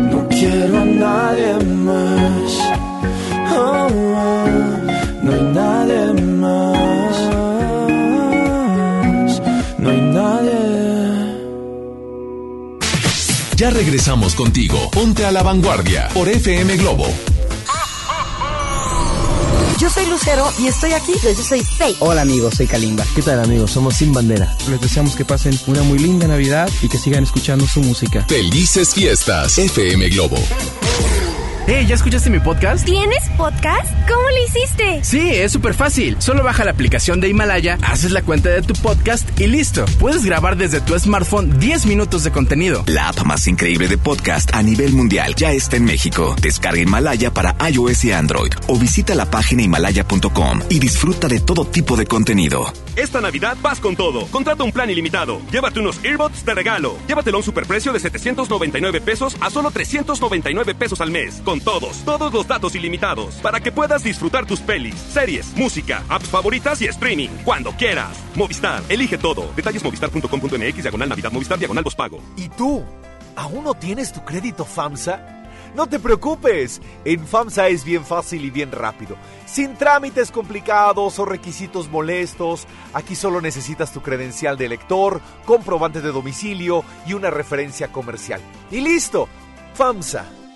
No 0.09 0.27
quiero 0.29 0.77
a 0.77 0.85
nadie 0.85 1.53
más. 1.65 2.59
Oh, 3.53 3.89
no 5.21 5.31
hay 5.33 5.41
nadie 5.53 6.13
más. 6.23 7.17
No 9.77 9.89
hay 9.89 10.01
nadie. 10.01 10.57
Ya 13.57 13.69
regresamos 13.69 14.33
contigo. 14.33 14.77
Ponte 14.91 15.25
a 15.25 15.31
la 15.33 15.43
vanguardia 15.43 16.07
por 16.13 16.29
FM 16.29 16.77
Globo. 16.77 17.07
Yo 19.79 19.91
soy 19.91 20.07
Lucero 20.07 20.51
y 20.59 20.67
estoy 20.67 20.93
aquí. 20.93 21.13
Yo, 21.21 21.35
soy 21.35 21.61
Faye. 21.63 21.95
Hola 21.99 22.21
amigos, 22.21 22.55
soy 22.55 22.65
Kalimba. 22.65 23.05
¿Qué 23.15 23.21
tal 23.21 23.39
amigos? 23.39 23.71
Somos 23.71 23.95
Sin 23.95 24.11
Bandera. 24.11 24.55
Les 24.69 24.81
deseamos 24.81 25.15
que 25.15 25.23
pasen 25.23 25.57
una 25.67 25.83
muy 25.83 25.99
linda 25.99 26.27
Navidad 26.27 26.69
y 26.81 26.89
que 26.89 26.97
sigan 26.97 27.23
escuchando 27.23 27.67
su 27.67 27.81
música. 27.81 28.25
Felices 28.27 28.93
fiestas, 28.93 29.57
FM 29.57 30.09
Globo. 30.09 30.37
Hey, 31.69 31.85
¿ya 31.85 31.95
escuchaste 31.95 32.29
mi 32.29 32.39
podcast? 32.39 32.85
¿Tienes 32.85 33.27
podcast? 33.35 33.91
¿Cómo 34.07 34.21
lo 34.21 34.45
hiciste? 34.45 35.03
Sí, 35.03 35.31
es 35.31 35.51
súper 35.51 35.73
fácil. 35.73 36.15
Solo 36.19 36.41
baja 36.41 36.63
la 36.63 36.71
aplicación 36.71 37.19
de 37.19 37.27
Himalaya, 37.27 37.77
haces 37.81 38.11
la 38.11 38.21
cuenta 38.21 38.47
de 38.47 38.61
tu 38.61 38.73
podcast 38.73 39.37
y 39.37 39.47
listo. 39.47 39.83
Puedes 39.99 40.23
grabar 40.23 40.55
desde 40.55 40.79
tu 40.79 40.97
smartphone 40.97 41.59
10 41.59 41.85
minutos 41.87 42.23
de 42.23 42.31
contenido. 42.31 42.85
La 42.87 43.09
app 43.09 43.21
más 43.25 43.47
increíble 43.47 43.89
de 43.89 43.97
podcast 43.97 44.53
a 44.53 44.63
nivel 44.63 44.93
mundial 44.93 45.35
ya 45.35 45.51
está 45.51 45.75
en 45.75 45.83
México. 45.83 46.37
Descarga 46.41 46.79
Himalaya 46.79 47.33
para 47.33 47.57
iOS 47.69 48.05
y 48.05 48.13
Android 48.13 48.53
o 48.67 48.77
visita 48.79 49.13
la 49.13 49.29
página 49.29 49.63
himalaya.com 49.63 50.61
y 50.69 50.79
disfruta 50.79 51.27
de 51.27 51.41
todo 51.41 51.65
tipo 51.65 51.97
de 51.97 52.05
contenido. 52.05 52.71
Esta 52.95 53.19
Navidad 53.19 53.57
vas 53.61 53.81
con 53.81 53.97
todo. 53.97 54.25
Contrata 54.27 54.63
un 54.63 54.71
plan 54.71 54.89
ilimitado. 54.89 55.41
Llévate 55.51 55.81
unos 55.81 55.99
earbuds 56.03 56.45
de 56.45 56.55
regalo. 56.55 56.97
Llévatelo 57.07 57.37
a 57.37 57.39
un 57.39 57.45
superprecio 57.45 57.91
de 57.91 57.99
799 57.99 59.01
pesos 59.01 59.35
a 59.41 59.49
solo 59.49 59.69
399 59.69 60.73
pesos 60.73 61.01
al 61.01 61.11
mes. 61.11 61.41
Con 61.43 61.56
todos, 61.59 62.03
todos 62.05 62.31
los 62.31 62.47
datos 62.47 62.75
ilimitados. 62.75 63.35
Para 63.35 63.59
que 63.59 63.71
puedas 63.71 64.03
disfrutar 64.03 64.45
tus 64.45 64.59
pelis, 64.59 64.95
series, 64.95 65.55
música, 65.55 66.03
apps 66.09 66.29
favoritas 66.29 66.81
y 66.81 66.85
streaming. 66.85 67.29
Cuando 67.43 67.71
quieras. 67.71 68.17
Movistar, 68.35 68.83
elige 68.89 69.17
todo. 69.17 69.51
Detalles 69.55 69.83
movistar.com.mx, 69.83 70.83
diagonal 70.83 71.09
Navidad, 71.09 71.31
Movistar, 71.31 71.57
diagonal 71.57 71.83
pago. 71.95 72.19
¿Y 72.35 72.49
tú? 72.49 72.83
¿Aún 73.35 73.63
no 73.63 73.73
tienes 73.73 74.11
tu 74.11 74.23
crédito 74.25 74.65
FAMSA? 74.65 75.37
No 75.75 75.87
te 75.87 75.99
preocupes, 75.99 76.81
en 77.05 77.27
FAMSA 77.27 77.67
es 77.67 77.83
bien 77.83 78.03
fácil 78.03 78.45
y 78.45 78.49
bien 78.49 78.71
rápido. 78.71 79.15
Sin 79.45 79.75
trámites 79.75 80.31
complicados 80.31 81.19
o 81.19 81.25
requisitos 81.25 81.89
molestos, 81.89 82.65
aquí 82.93 83.15
solo 83.15 83.41
necesitas 83.41 83.91
tu 83.91 84.01
credencial 84.01 84.57
de 84.57 84.69
lector, 84.69 85.21
comprobante 85.45 86.01
de 86.01 86.11
domicilio 86.11 86.83
y 87.05 87.13
una 87.13 87.29
referencia 87.29 87.91
comercial. 87.91 88.41
Y 88.71 88.81
listo, 88.81 89.29
FAMSA, 89.75 90.25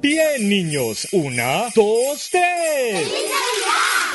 Bien, 0.00 0.48
niños. 0.48 1.06
Una, 1.12 1.68
dos, 1.76 2.28
tres. 2.28 3.08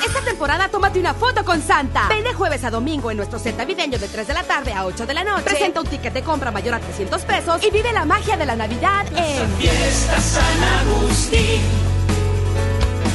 Esta 0.05 0.21
temporada 0.21 0.67
tómate 0.67 0.99
una 0.99 1.13
foto 1.13 1.45
con 1.45 1.61
Santa. 1.61 2.09
Ven 2.09 2.25
de 2.25 2.33
jueves 2.33 2.63
a 2.65 2.69
domingo 2.69 3.09
en 3.09 3.15
nuestro 3.15 3.39
set 3.39 3.55
navideño 3.55 3.97
de 3.97 4.07
3 4.09 4.27
de 4.27 4.33
la 4.33 4.43
tarde 4.43 4.73
a 4.73 4.85
8 4.85 5.05
de 5.05 5.13
la 5.13 5.23
noche. 5.23 5.43
Presenta 5.43 5.79
un 5.79 5.87
ticket 5.87 6.13
de 6.13 6.23
compra 6.23 6.51
mayor 6.51 6.73
a 6.73 6.79
300 6.79 7.21
pesos 7.21 7.63
y 7.63 7.71
vive 7.71 7.93
la 7.93 8.03
magia 8.03 8.35
de 8.35 8.45
la 8.45 8.57
Navidad 8.57 9.05
en 9.15 9.49
Fiesta 9.57 10.19
San 10.19 10.63
Agustín. 10.63 11.61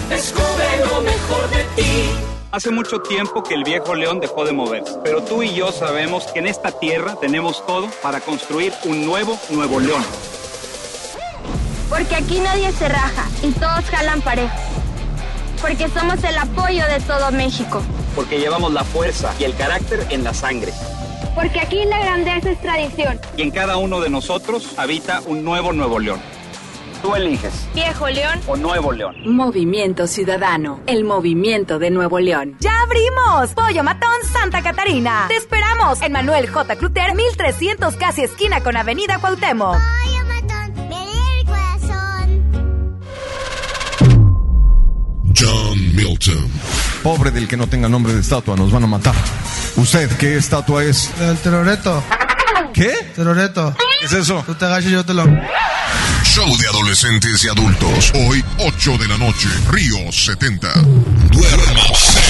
Descubre 0.09 0.79
lo 0.81 1.03
mejor 1.03 1.51
de 1.51 1.65
ti. 1.77 2.11
Hace 2.53 2.71
mucho 2.71 3.01
tiempo 3.03 3.43
que 3.43 3.53
el 3.53 3.65
viejo 3.65 3.95
león 3.95 4.21
dejó 4.21 4.47
de 4.47 4.53
moverse, 4.53 4.95
pero 5.03 5.23
tú 5.23 5.43
y 5.43 5.53
yo 5.53 5.73
sabemos 5.73 6.25
que 6.29 6.39
en 6.39 6.47
esta 6.47 6.71
tierra 6.79 7.17
tenemos 7.21 7.67
todo 7.67 7.91
para 8.03 8.21
construir 8.21 8.73
un 8.85 9.05
nuevo 9.05 9.39
Nuevo 9.51 9.79
León. 9.79 10.05
Porque 11.89 12.17
aquí 12.17 12.41
nadie 12.41 12.73
se 12.73 12.89
raja 12.89 13.29
y 13.43 13.53
todos 13.53 13.85
jalan 13.91 14.21
parejo. 14.23 14.55
Porque 15.61 15.89
somos 15.89 16.23
el 16.25 16.37
apoyo 16.37 16.85
de 16.87 17.01
todo 17.01 17.31
México. 17.33 17.83
Porque 18.15 18.39
llevamos 18.39 18.73
la 18.73 18.85
fuerza 18.85 19.33
y 19.39 19.45
el 19.45 19.55
carácter 19.57 20.07
en 20.11 20.25
la 20.25 20.35
sangre. 20.35 20.73
Porque 21.35 21.61
aquí 21.61 21.85
la 21.87 21.99
grandeza 22.01 22.51
es 22.51 22.61
tradición. 22.61 23.19
Y 23.37 23.43
en 23.43 23.51
cada 23.51 23.77
uno 23.77 24.01
de 24.01 24.11
nosotros 24.11 24.75
habita 24.77 25.21
un 25.27 25.45
nuevo 25.45 25.73
Nuevo 25.73 25.99
León. 25.99 26.21
Tú 27.03 27.15
eliges. 27.15 27.67
Viejo 27.75 28.09
León 28.09 28.41
o 28.47 28.57
Nuevo 28.57 28.91
León. 28.91 29.15
Movimiento 29.27 30.07
Ciudadano, 30.07 30.81
el 30.87 31.05
movimiento 31.05 31.79
de 31.79 31.91
Nuevo 31.91 32.19
León. 32.19 32.57
¡Ya 32.61 32.73
abrimos! 32.83 33.53
Pollo 33.55 33.85
Matón 33.85 34.15
Santa 34.33 34.63
Catarina. 34.63 35.27
Te 35.29 35.37
esperamos 35.37 36.01
en 36.01 36.13
Manuel 36.13 36.49
J. 36.49 36.77
Cluter, 36.77 37.15
1300 37.15 37.97
casi 37.97 38.23
esquina 38.23 38.63
con 38.63 38.77
Avenida 38.79 39.19
Cuauhtémoc. 39.19 39.75
Pollo 39.75 40.14
John 45.45 45.95
Milton. 45.95 46.51
Pobre 47.03 47.31
del 47.31 47.47
que 47.47 47.57
no 47.57 47.67
tenga 47.67 47.89
nombre 47.89 48.15
de 48.15 48.21
estatua, 48.21 48.57
nos 48.57 48.73
van 48.73 48.85
a 48.85 48.87
matar. 48.87 49.15
¿Usted 49.77 50.11
qué 50.17 50.37
estatua 50.37 50.85
es? 50.85 51.11
El 51.21 51.37
teroreto. 51.39 52.03
¿Qué? 52.73 52.93
Teroreto. 53.15 53.75
¿Qué 54.01 54.07
es 54.07 54.13
eso? 54.13 54.43
Tú 54.47 54.55
te 54.55 54.65
agachas 54.65 54.91
y 54.91 54.93
yo 54.93 55.05
te 55.05 55.15
lo... 55.15 55.25
Show 56.25 56.57
de 56.57 56.67
adolescentes 56.67 57.45
y 57.45 57.49
adultos. 57.49 58.13
Hoy, 58.15 58.43
8 58.59 58.99
de 58.99 59.09
la 59.09 59.19
noche, 59.19 59.49
Río 59.71 60.11
70. 60.11 60.69
Duérmase. 61.31 62.21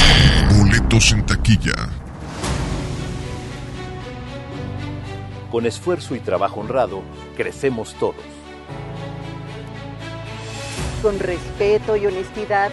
Boletos 0.59 1.13
en 1.13 1.25
taquilla. 1.25 1.89
Con 5.51 5.67
esfuerzo 5.67 6.15
y 6.17 6.21
trabajo 6.21 6.61
honrado, 6.61 7.03
crecemos 7.37 7.95
todos. 8.01 8.17
Con 11.01 11.19
respeto 11.21 11.97
y 11.97 12.07
honestidad, 12.07 12.73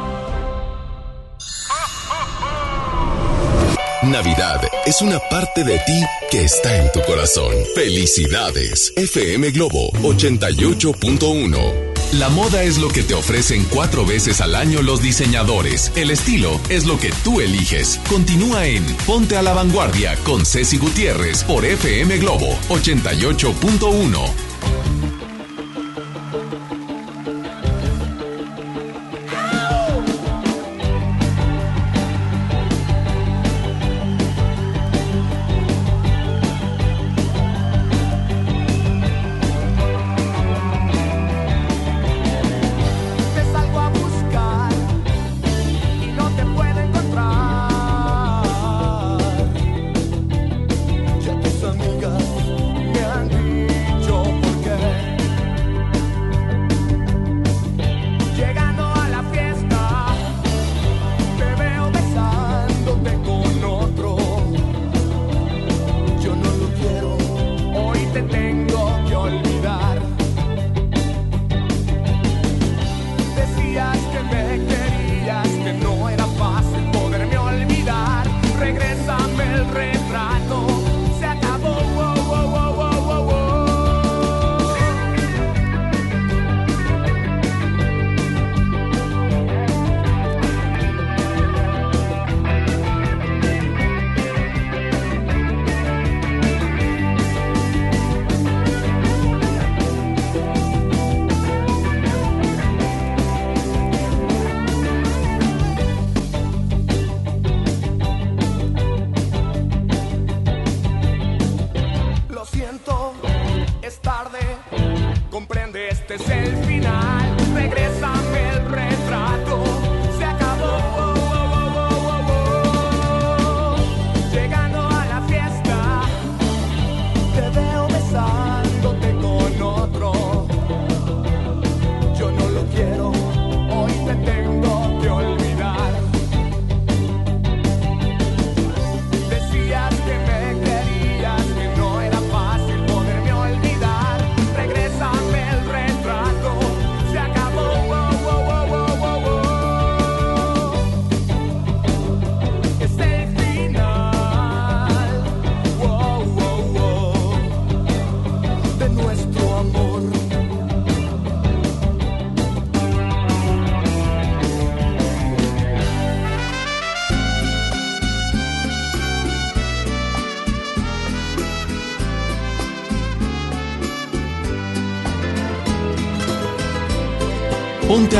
Navidad 4.03 4.59
es 4.87 5.03
una 5.03 5.19
parte 5.19 5.63
de 5.63 5.77
ti 5.85 6.01
que 6.31 6.43
está 6.43 6.75
en 6.83 6.91
tu 6.91 7.01
corazón. 7.01 7.53
Felicidades, 7.75 8.91
FM 8.95 9.51
Globo 9.51 9.91
88.1. 10.01 11.91
La 12.13 12.29
moda 12.29 12.63
es 12.63 12.79
lo 12.79 12.87
que 12.87 13.03
te 13.03 13.13
ofrecen 13.13 13.63
cuatro 13.65 14.03
veces 14.03 14.41
al 14.41 14.55
año 14.55 14.81
los 14.81 15.03
diseñadores. 15.03 15.91
El 15.95 16.09
estilo 16.09 16.59
es 16.69 16.87
lo 16.87 16.99
que 16.99 17.11
tú 17.23 17.41
eliges. 17.41 17.99
Continúa 18.09 18.65
en 18.65 18.83
Ponte 19.05 19.37
a 19.37 19.43
la 19.43 19.53
Vanguardia 19.53 20.17
con 20.23 20.47
Ceci 20.47 20.77
Gutiérrez 20.77 21.43
por 21.43 21.63
FM 21.63 22.17
Globo 22.17 22.57
88.1. 22.69 24.50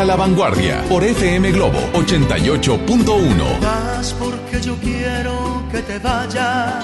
a 0.01 0.05
la 0.05 0.15
vanguardia 0.15 0.83
por 0.89 1.03
FM 1.03 1.51
Globo 1.51 1.77
88.1. 1.93 3.59
Vas 3.61 4.13
porque 4.13 4.59
yo 4.59 4.75
quiero 4.77 5.63
que 5.71 5.79
te 5.83 5.99
vayas. 5.99 6.83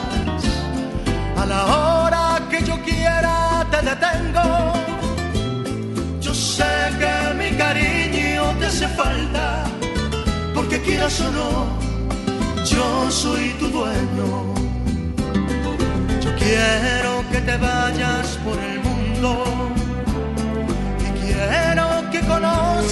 A 1.35 1.45
la 1.47 1.65
hora 1.65 2.47
que 2.47 2.63
yo 2.63 2.75
quiera 2.83 3.65
te 3.71 3.77
detengo. 3.77 4.49
Yo 6.21 6.31
sé 6.31 6.73
que 6.99 7.13
mi 7.39 7.57
cariño 7.57 8.43
te 8.59 8.65
hace 8.67 8.87
falta. 8.89 9.63
Porque 10.53 10.79
quieras 10.81 11.19
o 11.21 11.31
no, 11.31 11.51
yo 12.65 13.09
soy 13.09 13.49
tu 13.59 13.67
dueño. 13.69 14.29
Yo 16.23 16.35
quiero 16.35 17.11
que 17.31 17.39
te 17.41 17.57
vayas 17.57 18.27
por 18.45 18.59
el 18.59 18.79
mundo. 18.81 19.76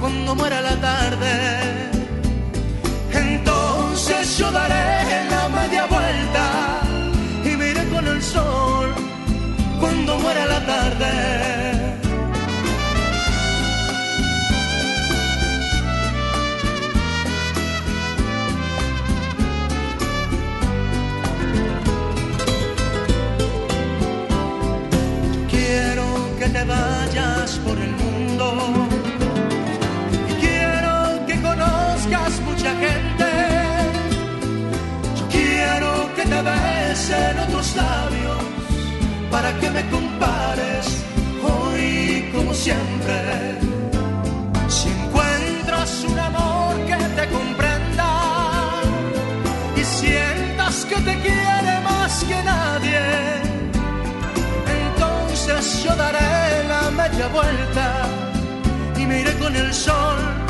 cuando 0.00 0.34
muera 0.34 0.60
la 0.60 0.76
tarde. 0.80 1.90
Entonces 3.12 4.38
yo 4.38 4.50
daré 4.50 5.28
la 5.30 5.48
media 5.48 5.86
vuelta 5.86 6.80
y 7.44 7.56
me 7.56 7.70
iré 7.70 7.88
con 7.88 8.06
el 8.06 8.22
sol 8.22 8.94
cuando 9.80 10.18
muera 10.18 10.46
la 10.46 10.60
tarde. 10.66 11.12
Quiero 25.50 26.06
que 26.38 26.48
te 26.48 26.64
vayas 26.64 27.58
por 27.64 27.78
el 27.78 27.90
mundo 27.90 28.07
gente. 32.84 33.30
Yo 35.18 35.24
quiero 35.28 35.90
que 36.16 36.22
te 36.22 36.40
besen 36.50 37.38
otros 37.46 37.76
labios 37.76 38.42
para 39.30 39.52
que 39.60 39.70
me 39.70 39.82
compares 39.90 40.84
hoy 41.42 42.30
como 42.34 42.52
siempre. 42.54 43.18
Si 44.68 44.88
encuentras 44.88 46.04
un 46.10 46.18
amor 46.18 46.74
que 46.86 46.96
te 47.18 47.28
comprenda 47.36 48.10
y 49.76 49.84
sientas 49.84 50.84
que 50.84 50.96
te 50.96 51.14
quiere 51.26 51.74
más 51.84 52.24
que 52.24 52.38
nadie, 52.42 53.02
entonces 54.82 55.84
yo 55.84 55.94
daré 55.96 56.64
la 56.68 56.90
media 56.90 57.28
vuelta 57.28 57.86
y 58.98 59.06
me 59.06 59.24
con 59.38 59.54
el 59.54 59.72
sol 59.72 60.47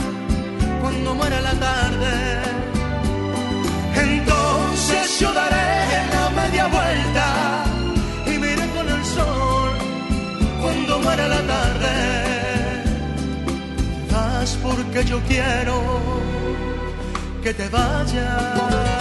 cuando 0.89 1.15
muera 1.15 1.41
la 1.43 1.55
tarde. 1.69 2.15
Entonces 3.95 5.21
yo 5.21 5.33
daré 5.35 5.69
la 6.15 6.31
media 6.41 6.67
vuelta 6.67 7.27
y 8.27 8.39
me 8.39 8.47
iré 8.55 8.67
con 8.77 8.89
el 8.97 9.05
sol 9.05 9.71
cuando 10.63 10.99
muera 11.01 11.29
la 11.29 11.43
tarde. 11.55 11.95
Vas 14.13 14.51
porque 14.63 15.05
yo 15.05 15.19
quiero 15.29 15.77
que 17.43 17.53
te 17.53 17.69
vayas. 17.69 18.98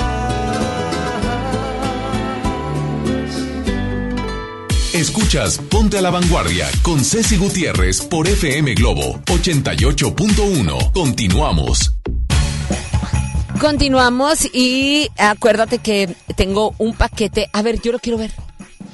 Escuchas 4.97 5.59
Ponte 5.59 5.99
a 5.99 6.01
la 6.01 6.09
vanguardia 6.09 6.67
con 6.81 7.05
Ceci 7.05 7.37
Gutiérrez 7.37 8.01
por 8.01 8.27
FM 8.27 8.73
Globo 8.73 9.19
88.1. 9.25 10.91
Continuamos. 10.91 11.93
Continuamos 13.61 14.49
y 14.51 15.07
acuérdate 15.19 15.77
que 15.77 16.15
tengo 16.35 16.73
un 16.79 16.95
paquete. 16.95 17.47
A 17.53 17.61
ver, 17.61 17.79
yo 17.79 17.91
lo 17.91 17.99
quiero 17.99 18.17
ver. 18.17 18.31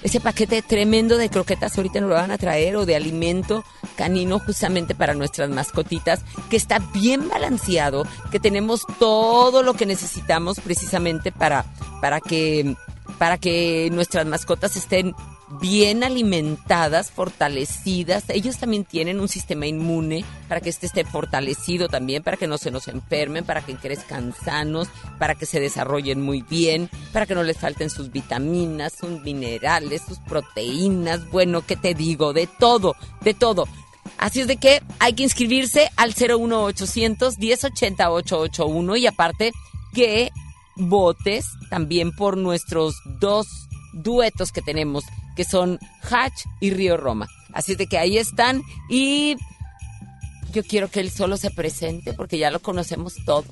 Ese 0.02 0.20
paquete 0.20 0.62
tremendo 0.62 1.18
de 1.18 1.30
croquetas 1.30 1.78
ahorita 1.78 2.02
nos 2.02 2.10
lo 2.10 2.16
van 2.16 2.32
a 2.32 2.38
traer 2.38 2.76
o 2.76 2.86
de 2.86 2.98
alimento 2.98 3.64
canino 3.96 4.40
justamente 4.40 4.96
para 4.96 5.14
nuestras 5.14 5.50
mascotitas, 5.50 6.26
que 6.50 6.58
está 6.58 6.80
bien 6.94 7.30
balanceado, 7.30 8.06
que 8.30 8.42
tenemos 8.42 8.82
todo 9.00 9.64
lo 9.64 9.74
que 9.74 9.86
necesitamos 9.86 10.60
precisamente 10.60 11.32
para, 11.32 11.64
para 12.02 12.20
que 12.20 12.76
para 13.18 13.38
que 13.38 13.90
nuestras 13.92 14.26
mascotas 14.26 14.76
estén 14.76 15.16
bien 15.60 16.04
alimentadas, 16.04 17.12
fortalecidas. 17.12 18.26
Ellos 18.30 18.58
también 18.58 18.86
tienen 18.86 19.20
un 19.20 19.28
sistema 19.28 19.66
inmune 19.66 20.26
para 20.48 20.62
que 20.62 20.70
este 20.70 20.88
esté 20.88 21.06
fortalecido 21.06 21.88
también, 21.88 22.24
para 22.24 22.38
que 22.38 22.48
no 22.48 22.58
se 22.58 22.72
nos 22.72 22.88
enfermen, 22.88 23.46
para 23.46 23.62
que 23.62 23.76
crezcan 23.76 24.34
sanos, 24.34 24.88
para 25.20 25.36
que 25.36 25.46
se 25.46 25.60
desarrollen 25.60 26.22
muy 26.22 26.42
bien, 26.42 26.90
para 27.12 27.26
que 27.26 27.36
no 27.36 27.44
les 27.44 27.58
falten 27.58 27.90
sus 27.90 28.12
vitaminas, 28.12 28.94
sus 28.94 29.22
minerales, 29.22 30.02
sus 30.08 30.20
proteínas. 30.20 31.30
Bueno, 31.30 31.66
¿qué 31.66 31.76
te 31.76 31.94
digo? 31.94 32.34
De 32.34 32.48
todo, 32.48 32.96
de 33.22 33.34
todo. 33.34 33.68
Así 34.18 34.42
es 34.42 34.48
de 34.48 34.58
que 34.58 34.82
hay 35.00 35.14
que 35.14 35.24
inscribirse 35.24 35.90
al 35.96 36.14
01800 36.14 37.38
1080 37.40 38.12
881 38.12 38.96
y 38.98 39.08
aparte 39.08 39.52
que 39.94 40.32
votes 40.76 41.46
también 41.70 42.12
por 42.16 42.38
nuestros 42.38 42.96
dos 43.20 43.48
duetos 43.94 44.52
que 44.52 44.62
tenemos, 44.62 45.04
que 45.36 45.44
son 45.44 45.80
Hatch 46.10 46.46
y 46.60 46.72
Río 46.72 46.98
Roma. 46.98 47.28
Así 47.54 47.76
de 47.76 47.88
que 47.88 47.98
ahí 47.98 48.18
están 48.18 48.64
y 48.90 49.36
yo 50.52 50.64
quiero 50.64 50.90
que 50.90 51.00
él 51.00 51.12
solo 51.12 51.38
se 51.38 51.50
presente 51.52 52.14
porque 52.14 52.38
ya 52.38 52.52
lo 52.52 52.60
conocemos 52.60 53.16
todos. 53.26 53.46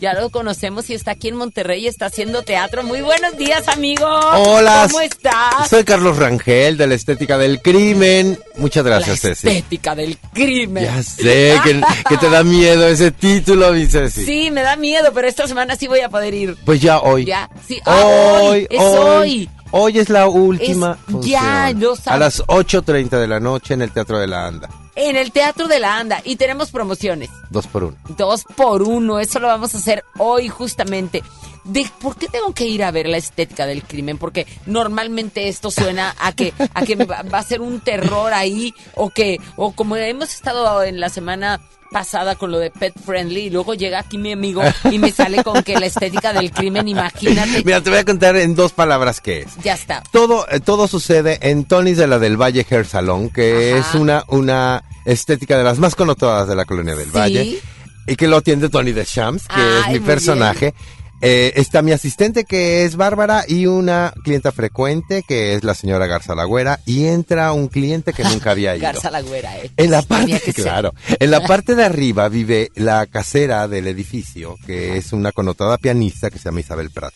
Ya 0.00 0.14
lo 0.14 0.30
conocemos 0.30 0.88
y 0.90 0.94
está 0.94 1.12
aquí 1.12 1.26
en 1.28 1.34
Monterrey 1.34 1.84
y 1.84 1.88
está 1.88 2.06
haciendo 2.06 2.42
teatro. 2.42 2.84
Muy 2.84 3.00
buenos 3.00 3.36
días, 3.36 3.66
amigo. 3.66 4.06
Hola. 4.06 4.86
¿Cómo 4.86 5.00
estás? 5.00 5.68
Soy 5.68 5.82
Carlos 5.82 6.16
Rangel 6.16 6.76
de 6.76 6.86
la 6.86 6.94
Estética 6.94 7.36
del 7.36 7.60
Crimen. 7.60 8.38
Muchas 8.56 8.84
gracias, 8.84 9.24
La 9.24 9.34
Ceci. 9.34 9.48
estética 9.48 9.96
del 9.96 10.16
crimen. 10.32 10.84
Ya 10.84 11.02
sé 11.02 11.58
que, 11.64 11.80
que 12.08 12.16
te 12.16 12.30
da 12.30 12.44
miedo 12.44 12.86
ese 12.86 13.10
título, 13.10 13.72
mi 13.72 13.86
Ceci. 13.86 14.24
Sí, 14.24 14.50
me 14.52 14.62
da 14.62 14.76
miedo, 14.76 15.10
pero 15.12 15.26
esta 15.26 15.48
semana 15.48 15.74
sí 15.74 15.88
voy 15.88 16.00
a 16.00 16.08
poder 16.08 16.32
ir. 16.32 16.56
Pues 16.64 16.80
ya 16.80 17.00
hoy. 17.00 17.24
Ya, 17.24 17.50
sí. 17.66 17.80
Ah, 17.84 18.00
hoy, 18.04 18.68
es 18.70 18.80
hoy. 18.80 18.98
Hoy 19.08 19.50
es 19.94 20.08
la 20.08 20.26
última 20.28 20.98
Es- 21.08 21.26
ya, 21.26 21.72
lo 21.76 21.94
sabes. 21.96 22.08
A 22.08 22.18
las 22.18 22.42
8.30 22.46 23.18
de 23.18 23.26
la 23.26 23.40
noche 23.40 23.74
en 23.74 23.82
el 23.82 23.90
Teatro 23.92 24.18
de 24.18 24.26
la 24.26 24.46
Anda. 24.46 24.68
En 24.94 25.16
el 25.16 25.30
Teatro 25.30 25.68
de 25.68 25.78
la 25.78 25.96
Anda 25.98 26.20
y 26.24 26.36
tenemos 26.36 26.70
promociones. 26.70 27.30
Dos 27.50 27.66
por 27.68 27.84
uno. 27.84 27.96
Dos 28.16 28.44
por 28.56 28.82
uno, 28.82 29.20
eso 29.20 29.38
lo 29.38 29.46
vamos 29.46 29.74
a 29.74 29.78
hacer 29.78 30.04
hoy 30.18 30.48
justamente. 30.48 31.22
De, 31.64 31.88
¿Por 32.00 32.16
qué 32.16 32.28
tengo 32.28 32.52
que 32.54 32.66
ir 32.66 32.82
a 32.82 32.90
ver 32.90 33.06
la 33.08 33.18
estética 33.18 33.66
del 33.66 33.82
crimen? 33.84 34.16
Porque 34.18 34.46
normalmente 34.66 35.48
esto 35.48 35.70
suena 35.70 36.14
a 36.18 36.32
que, 36.32 36.52
a 36.74 36.82
que 36.84 36.96
va, 36.96 37.22
va 37.22 37.38
a 37.38 37.42
ser 37.42 37.60
un 37.60 37.80
terror 37.80 38.32
ahí 38.32 38.74
o 38.94 39.10
que, 39.10 39.38
o 39.56 39.72
como 39.72 39.96
hemos 39.96 40.32
estado 40.34 40.82
en 40.82 40.98
la 40.98 41.10
semana 41.10 41.60
pasada 41.90 42.34
con 42.36 42.50
lo 42.50 42.58
de 42.58 42.70
Pet 42.70 42.94
Friendly 43.04 43.46
y 43.46 43.50
luego 43.50 43.74
llega 43.74 44.00
aquí 44.00 44.18
mi 44.18 44.32
amigo 44.32 44.62
y 44.90 44.98
me 44.98 45.10
sale 45.12 45.42
con 45.42 45.62
que 45.62 45.78
la 45.78 45.86
estética 45.86 46.32
del 46.32 46.50
crimen, 46.50 46.88
imagínate. 46.88 47.62
Mira, 47.64 47.80
te 47.80 47.90
voy 47.90 47.98
a 48.00 48.04
contar 48.04 48.36
en 48.36 48.54
dos 48.54 48.72
palabras 48.72 49.20
qué 49.20 49.40
es. 49.42 49.56
Ya 49.62 49.74
está. 49.74 50.02
Todo, 50.10 50.46
eh, 50.50 50.60
todo 50.60 50.88
sucede 50.88 51.38
en 51.42 51.64
Tony's 51.64 51.96
de 51.96 52.06
la 52.06 52.18
del 52.18 52.36
Valle 52.40 52.66
Hair 52.68 52.86
Salon, 52.86 53.30
que 53.30 53.74
Ajá. 53.78 53.88
es 53.88 53.94
una, 53.94 54.24
una 54.28 54.84
estética 55.04 55.56
de 55.56 55.64
las 55.64 55.78
más 55.78 55.94
connotadas 55.94 56.46
de 56.48 56.54
la 56.56 56.64
colonia 56.64 56.94
del 56.94 57.06
Sí. 57.06 57.12
Valle. 57.16 57.58
Y 58.06 58.16
que 58.16 58.26
lo 58.28 58.38
atiende 58.38 58.68
Tony 58.70 58.92
de 58.92 59.04
Shams, 59.04 59.46
que 59.48 59.54
Ay, 59.56 59.82
es 59.96 60.00
mi 60.00 60.06
personaje. 60.06 60.74
Eh, 61.20 61.52
está 61.56 61.82
mi 61.82 61.90
asistente 61.90 62.44
que 62.44 62.84
es 62.84 62.94
Bárbara 62.94 63.44
y 63.48 63.66
una 63.66 64.12
clienta 64.22 64.52
frecuente 64.52 65.24
que 65.26 65.54
es 65.54 65.64
la 65.64 65.74
señora 65.74 66.06
Garza 66.06 66.36
Lagüera 66.36 66.78
y 66.86 67.06
entra 67.06 67.52
un 67.52 67.66
cliente 67.66 68.12
que 68.12 68.22
nunca 68.22 68.52
había 68.52 68.76
ido. 68.76 68.82
Garza 68.82 69.10
la 69.10 69.22
güera, 69.22 69.58
¿eh? 69.58 69.70
En 69.76 69.90
la 69.90 70.02
parte, 70.02 70.52
claro, 70.52 70.94
en 71.18 71.30
la 71.30 71.40
parte 71.40 71.74
de 71.74 71.84
arriba 71.84 72.28
vive 72.28 72.70
la 72.76 73.06
casera 73.06 73.66
del 73.66 73.88
edificio, 73.88 74.56
que 74.64 74.96
es 74.96 75.12
una 75.12 75.32
connotada 75.32 75.76
pianista 75.78 76.30
que 76.30 76.38
se 76.38 76.44
llama 76.44 76.60
Isabel 76.60 76.90
Prat. 76.90 77.12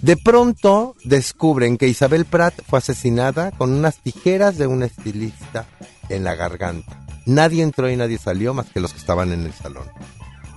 De 0.00 0.16
pronto 0.16 0.96
descubren 1.04 1.76
que 1.76 1.86
Isabel 1.86 2.24
Prat 2.24 2.54
fue 2.66 2.78
asesinada 2.78 3.50
con 3.52 3.72
unas 3.72 3.98
tijeras 3.98 4.56
de 4.56 4.66
un 4.66 4.82
estilista 4.82 5.66
en 6.08 6.24
la 6.24 6.34
garganta. 6.34 7.04
Nadie 7.26 7.62
entró 7.62 7.90
y 7.90 7.96
nadie 7.96 8.18
salió 8.18 8.54
más 8.54 8.66
que 8.66 8.80
los 8.80 8.92
que 8.92 8.98
estaban 8.98 9.32
en 9.32 9.44
el 9.44 9.52
salón. 9.52 9.86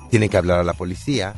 Tienen 0.09 0.29
que 0.29 0.37
hablar 0.37 0.59
a 0.59 0.63
la 0.63 0.73
policía 0.73 1.35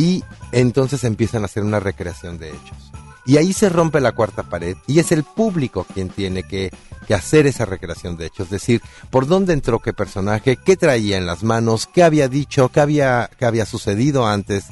y 0.00 0.24
entonces 0.52 1.04
empiezan 1.04 1.42
a 1.42 1.44
hacer 1.44 1.62
una 1.62 1.78
recreación 1.78 2.38
de 2.38 2.48
hechos. 2.48 2.90
Y 3.26 3.36
ahí 3.36 3.52
se 3.52 3.68
rompe 3.68 4.00
la 4.00 4.12
cuarta 4.12 4.44
pared 4.44 4.74
y 4.86 4.98
es 4.98 5.12
el 5.12 5.24
público 5.24 5.86
quien 5.92 6.08
tiene 6.08 6.42
que, 6.42 6.72
hacer 7.14 7.48
esa 7.48 7.64
recreación 7.64 8.16
de 8.16 8.26
hechos. 8.26 8.46
Es 8.46 8.50
decir, 8.50 8.80
por 9.10 9.26
dónde 9.26 9.52
entró 9.52 9.80
qué 9.80 9.92
personaje, 9.92 10.56
qué 10.56 10.76
traía 10.76 11.18
en 11.18 11.26
las 11.26 11.42
manos, 11.42 11.88
qué 11.92 12.04
había 12.04 12.28
dicho, 12.28 12.68
qué 12.68 12.78
había, 12.78 13.28
qué 13.36 13.44
había 13.46 13.66
sucedido 13.66 14.28
antes. 14.28 14.66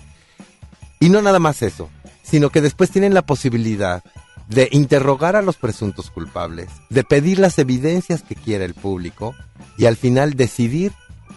Y 1.01 1.11
no 1.11 1.21
nada 1.21 1.41
más 1.41 1.63
eso, 1.63 1.91
sino 2.23 2.51
que 2.51 2.61
después 2.61 2.91
tienen 2.91 3.13
la 3.13 3.23
posibilidad 3.23 4.05
de 4.49 4.69
interrogar 4.71 5.35
a 5.35 5.43
los 5.43 5.57
presuntos 5.57 6.13
culpables, 6.13 6.69
de 6.91 7.03
pedir 7.03 7.41
las 7.41 7.59
evidencias 7.59 8.23
que 8.23 8.37
quiera 8.37 8.65
el 8.65 8.75
público 8.75 9.35
y 9.77 9.87
al 9.87 9.97
final 9.97 10.35
decidir 10.35 10.93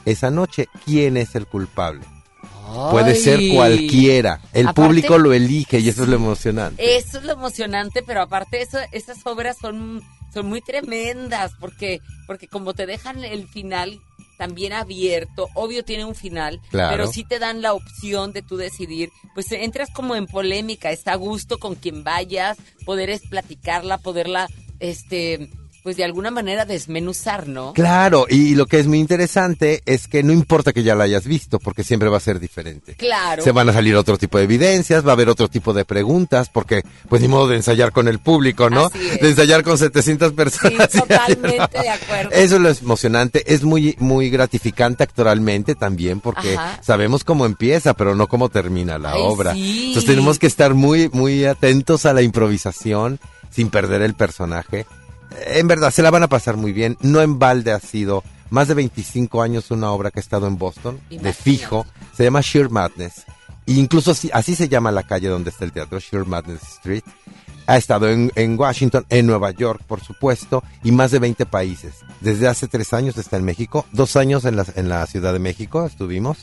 esa 0.06 0.30
noche 0.30 0.70
quién 0.86 1.18
es 1.18 1.36
el 1.36 1.48
culpable. 1.48 2.06
Puede 2.92 3.16
ser 3.16 3.40
cualquiera, 3.54 4.40
el 4.54 4.68
Aparte- 4.68 4.82
público 4.88 5.18
lo 5.18 5.34
elige 5.34 5.80
y 5.80 5.90
eso 5.90 6.04
es 6.04 6.10
lo 6.10 6.16
emocionante. 6.16 6.98
Eso 6.98 7.18
es 7.20 7.24
lo 7.26 7.34
emocionante, 7.34 8.04
pero 8.06 8.22
aparte 8.22 8.62
eso, 8.62 8.78
esas 8.92 9.26
obras 9.26 9.58
son, 9.60 10.02
son 10.34 10.48
muy 10.48 10.62
tremendas 10.62 11.52
porque, 11.60 12.00
porque 12.28 12.48
como 12.48 12.74
te 12.74 12.86
dejan 12.86 13.24
el 13.24 13.48
final 13.48 14.00
también 14.38 14.74
abierto, 14.74 15.50
obvio 15.54 15.84
tiene 15.86 16.04
un 16.06 16.16
final, 16.16 16.60
Claro. 16.72 16.90
pero 16.96 17.12
sí 17.12 17.24
te 17.24 17.38
dan 17.38 17.62
la 17.62 17.74
opción 17.74 18.34
de 18.34 18.42
tú 18.42 18.58
decidir, 18.58 19.12
pues 19.36 19.52
entras 19.52 19.90
como 19.94 20.16
en 20.16 20.26
polémica, 20.26 20.90
está 20.92 21.12
a 21.14 21.16
gusto 21.18 21.60
con 21.60 21.76
quien 21.76 22.04
vayas, 22.04 22.58
poder 22.86 23.12
es 23.12 23.22
platicarla, 23.22 24.00
poderla, 24.00 24.48
este, 24.80 25.52
pues 25.84 25.98
de 25.98 26.04
alguna 26.04 26.30
manera 26.32 26.66
desmenuzar, 26.66 27.48
¿no? 27.48 27.74
Claro, 27.74 28.26
y 28.30 28.56
lo 28.56 28.66
que 28.68 28.80
es 28.80 28.88
muy 28.88 29.00
interesante 29.00 29.82
es 29.86 30.08
que 30.08 30.22
no 30.24 30.32
importa 30.32 30.74
que 30.74 30.84
ya 30.84 30.96
la 30.96 31.06
hayas 31.06 31.26
visto, 31.26 31.60
porque 31.60 31.84
siempre 31.84 32.10
va 32.10 32.18
a 32.18 32.22
ser 32.22 32.40
diferente. 32.40 32.96
Claro. 32.96 33.44
Se 33.44 33.52
van 33.52 33.70
a 33.70 33.74
salir 33.74 33.96
otro 33.96 34.18
tipo 34.18 34.38
de 34.38 34.44
evidencias, 34.44 35.06
va 35.06 35.10
a 35.10 35.14
haber 35.14 35.30
otro 35.30 35.48
tipo 35.48 35.74
de 35.74 35.84
preguntas, 35.86 36.50
porque 36.50 36.84
pues 37.10 37.22
ni 37.22 37.28
modo 37.28 37.48
de 37.48 37.56
ensayar 37.58 37.92
con 37.92 38.08
el 38.08 38.20
público, 38.20 38.70
¿no? 38.70 38.86
Así 38.86 39.00
es. 39.08 39.22
De 39.22 39.30
ensayar 39.30 39.64
con 39.64 39.78
700 39.78 40.34
personas. 40.34 40.90
Sí, 40.92 41.00
totalmente 41.00 41.80
de 41.80 41.90
acuerdo. 41.90 42.32
Eso 42.32 42.56
es 42.58 42.62
lo 42.62 42.70
emocionante, 42.70 43.54
es 43.54 43.64
muy 43.64 43.96
muy 44.00 44.30
gratificante 44.30 45.04
actoralmente 45.04 45.76
también 45.76 46.20
porque 46.20 46.56
Ajá. 46.56 46.80
sabemos 46.84 47.24
cómo 47.24 47.46
empieza, 47.46 47.94
pero 47.94 48.16
no 48.16 48.28
cómo 48.28 48.50
termina 48.50 48.98
la 49.00 49.14
Ay, 49.14 49.22
obra. 49.24 49.54
sí. 49.54 49.88
Entonces 49.88 50.10
tenemos 50.10 50.38
que 50.40 50.48
estar 50.48 50.74
muy 50.74 51.10
muy 51.10 51.46
atentos 51.46 52.06
a 52.06 52.14
la 52.14 52.22
improvisación 52.22 53.20
sin 53.50 53.70
perder 53.70 54.02
el 54.02 54.14
personaje. 54.14 54.86
En 55.48 55.68
verdad 55.68 55.92
se 55.92 56.02
la 56.02 56.12
van 56.12 56.24
a 56.24 56.28
pasar 56.28 56.58
muy 56.58 56.74
bien, 56.74 56.98
no 57.02 57.22
en 57.22 57.40
balde 57.40 57.72
ha 57.72 57.80
sido 57.80 58.24
más 58.52 58.68
de 58.68 58.74
25 58.76 59.42
años 59.42 59.72
una 59.72 59.92
obra 59.92 60.12
que 60.12 60.20
ha 60.20 60.22
estado 60.22 60.46
en 60.46 60.58
Boston 60.58 61.00
de 61.10 61.34
fijo, 61.34 61.86
se 62.16 62.26
llama 62.26 62.42
Sheer 62.42 62.70
Madness. 62.70 63.26
E 63.66 63.74
incluso 63.74 64.12
así, 64.12 64.30
así 64.34 64.56
se 64.56 64.68
llama 64.68 64.92
la 64.92 65.04
calle 65.04 65.30
donde 65.30 65.50
está 65.50 65.66
el 65.66 65.72
teatro, 65.72 66.00
Sheer 66.00 66.26
Madness 66.26 66.62
Street. 66.64 67.04
Ha 67.68 67.78
estado 67.78 68.10
en, 68.10 68.32
en 68.36 68.60
Washington, 68.60 69.06
en 69.10 69.28
Nueva 69.28 69.52
York, 69.52 69.82
por 69.88 70.02
supuesto, 70.02 70.64
y 70.84 70.92
más 70.92 71.12
de 71.12 71.20
20 71.20 71.46
países. 71.46 71.94
Desde 72.20 72.48
hace 72.48 72.68
tres 72.68 72.92
años 72.92 73.18
está 73.18 73.38
en 73.38 73.46
México, 73.46 73.86
dos 73.94 74.18
años 74.18 74.44
en 74.44 74.58
la, 74.58 74.66
en 74.76 74.90
la 74.90 75.06
Ciudad 75.06 75.32
de 75.32 75.40
México 75.40 75.86
estuvimos, 75.86 76.40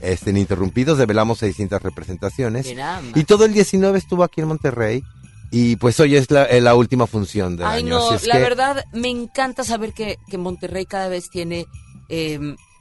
este, 0.00 0.30
ininterrumpidos, 0.30 0.98
develamos 0.98 1.38
600 1.38 1.82
representaciones. 1.82 2.72
Y 3.14 3.24
todo 3.24 3.44
el 3.46 3.52
19 3.52 3.98
estuvo 3.98 4.22
aquí 4.22 4.42
en 4.42 4.48
Monterrey, 4.48 5.02
y 5.50 5.76
pues 5.76 5.98
hoy 6.00 6.16
es 6.16 6.30
la, 6.30 6.44
eh, 6.44 6.60
la 6.60 6.74
última 6.74 7.06
función 7.06 7.56
del 7.56 7.66
Ay, 7.66 7.80
año. 7.82 7.98
no, 7.98 8.14
es 8.14 8.26
la 8.26 8.34
que- 8.34 8.40
verdad 8.40 8.84
me 8.92 9.08
encanta 9.08 9.64
saber 9.64 9.92
que, 9.92 10.18
que 10.28 10.38
Monterrey 10.38 10.84
cada 10.86 11.08
vez 11.08 11.30
tiene, 11.30 11.66
eh, 12.08 12.38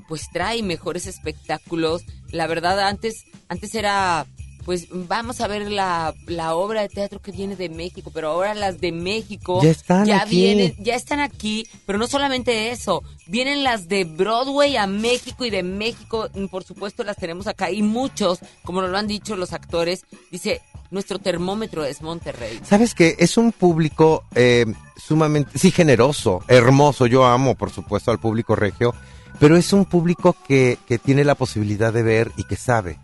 pues 0.07 0.29
trae 0.31 0.63
mejores 0.63 1.07
espectáculos. 1.07 2.01
La 2.31 2.47
verdad, 2.47 2.79
antes, 2.87 3.23
antes 3.49 3.73
era, 3.75 4.25
pues 4.67 4.89
vamos 4.91 5.39
a 5.39 5.47
ver 5.47 5.71
la, 5.71 6.13
la 6.25 6.53
obra 6.53 6.81
de 6.81 6.89
teatro 6.89 7.21
que 7.21 7.31
viene 7.31 7.55
de 7.55 7.69
México, 7.69 8.11
pero 8.13 8.27
ahora 8.31 8.53
las 8.53 8.81
de 8.81 8.91
México 8.91 9.61
Ya 9.63 9.69
están 9.69 10.11
aquí. 10.11 10.29
vienen, 10.35 10.75
ya 10.77 10.93
están 10.95 11.21
aquí, 11.21 11.65
pero 11.85 11.97
no 11.97 12.05
solamente 12.05 12.69
eso, 12.71 13.01
vienen 13.27 13.63
las 13.63 13.87
de 13.87 14.03
Broadway 14.03 14.75
a 14.75 14.85
México 14.85 15.45
y 15.45 15.51
de 15.51 15.63
México, 15.63 16.27
mm, 16.33 16.47
por 16.47 16.65
supuesto, 16.65 17.05
las 17.05 17.15
tenemos 17.15 17.47
acá 17.47 17.71
y 17.71 17.81
muchos, 17.81 18.39
como 18.65 18.81
nos 18.81 18.89
lo 18.91 18.97
han 18.97 19.07
dicho 19.07 19.37
los 19.37 19.53
actores, 19.53 20.03
dice, 20.31 20.59
nuestro 20.91 21.17
termómetro 21.19 21.85
es 21.85 22.01
Monterrey. 22.01 22.59
Sabes 22.65 22.93
que 22.93 23.15
es 23.19 23.37
un 23.37 23.53
público 23.53 24.25
eh, 24.35 24.65
sumamente, 24.97 25.57
sí, 25.57 25.71
generoso, 25.71 26.43
hermoso. 26.49 27.05
Yo 27.07 27.25
amo, 27.25 27.55
por 27.55 27.71
supuesto, 27.71 28.11
al 28.11 28.19
público 28.19 28.53
regio, 28.53 28.93
pero 29.39 29.55
es 29.55 29.71
un 29.71 29.85
público 29.85 30.35
que, 30.45 30.77
que 30.85 30.97
tiene 30.97 31.23
la 31.23 31.35
posibilidad 31.35 31.93
de 31.93 32.03
ver 32.03 32.33
y 32.35 32.43
que 32.43 32.57
sabe. 32.57 32.99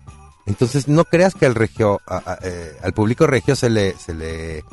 Entonces, 0.45 0.87
no 0.87 1.05
creas 1.05 1.33
que 1.35 1.45
al 1.45 1.55
regio, 1.55 2.01
a- 2.05 2.17
a- 2.33 2.39
eh, 2.43 2.75
al 2.83 2.93
público 2.93 3.25
regio 3.27 3.55
se 3.55 3.69
le, 3.69 3.95
se 3.97 4.13
le, 4.13 4.63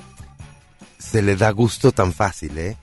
se 0.99 1.23
le 1.23 1.37
da 1.37 1.51
gusto 1.51 1.93
tan 1.93 2.13
fácil, 2.13 2.59
¿eh? 2.59 2.77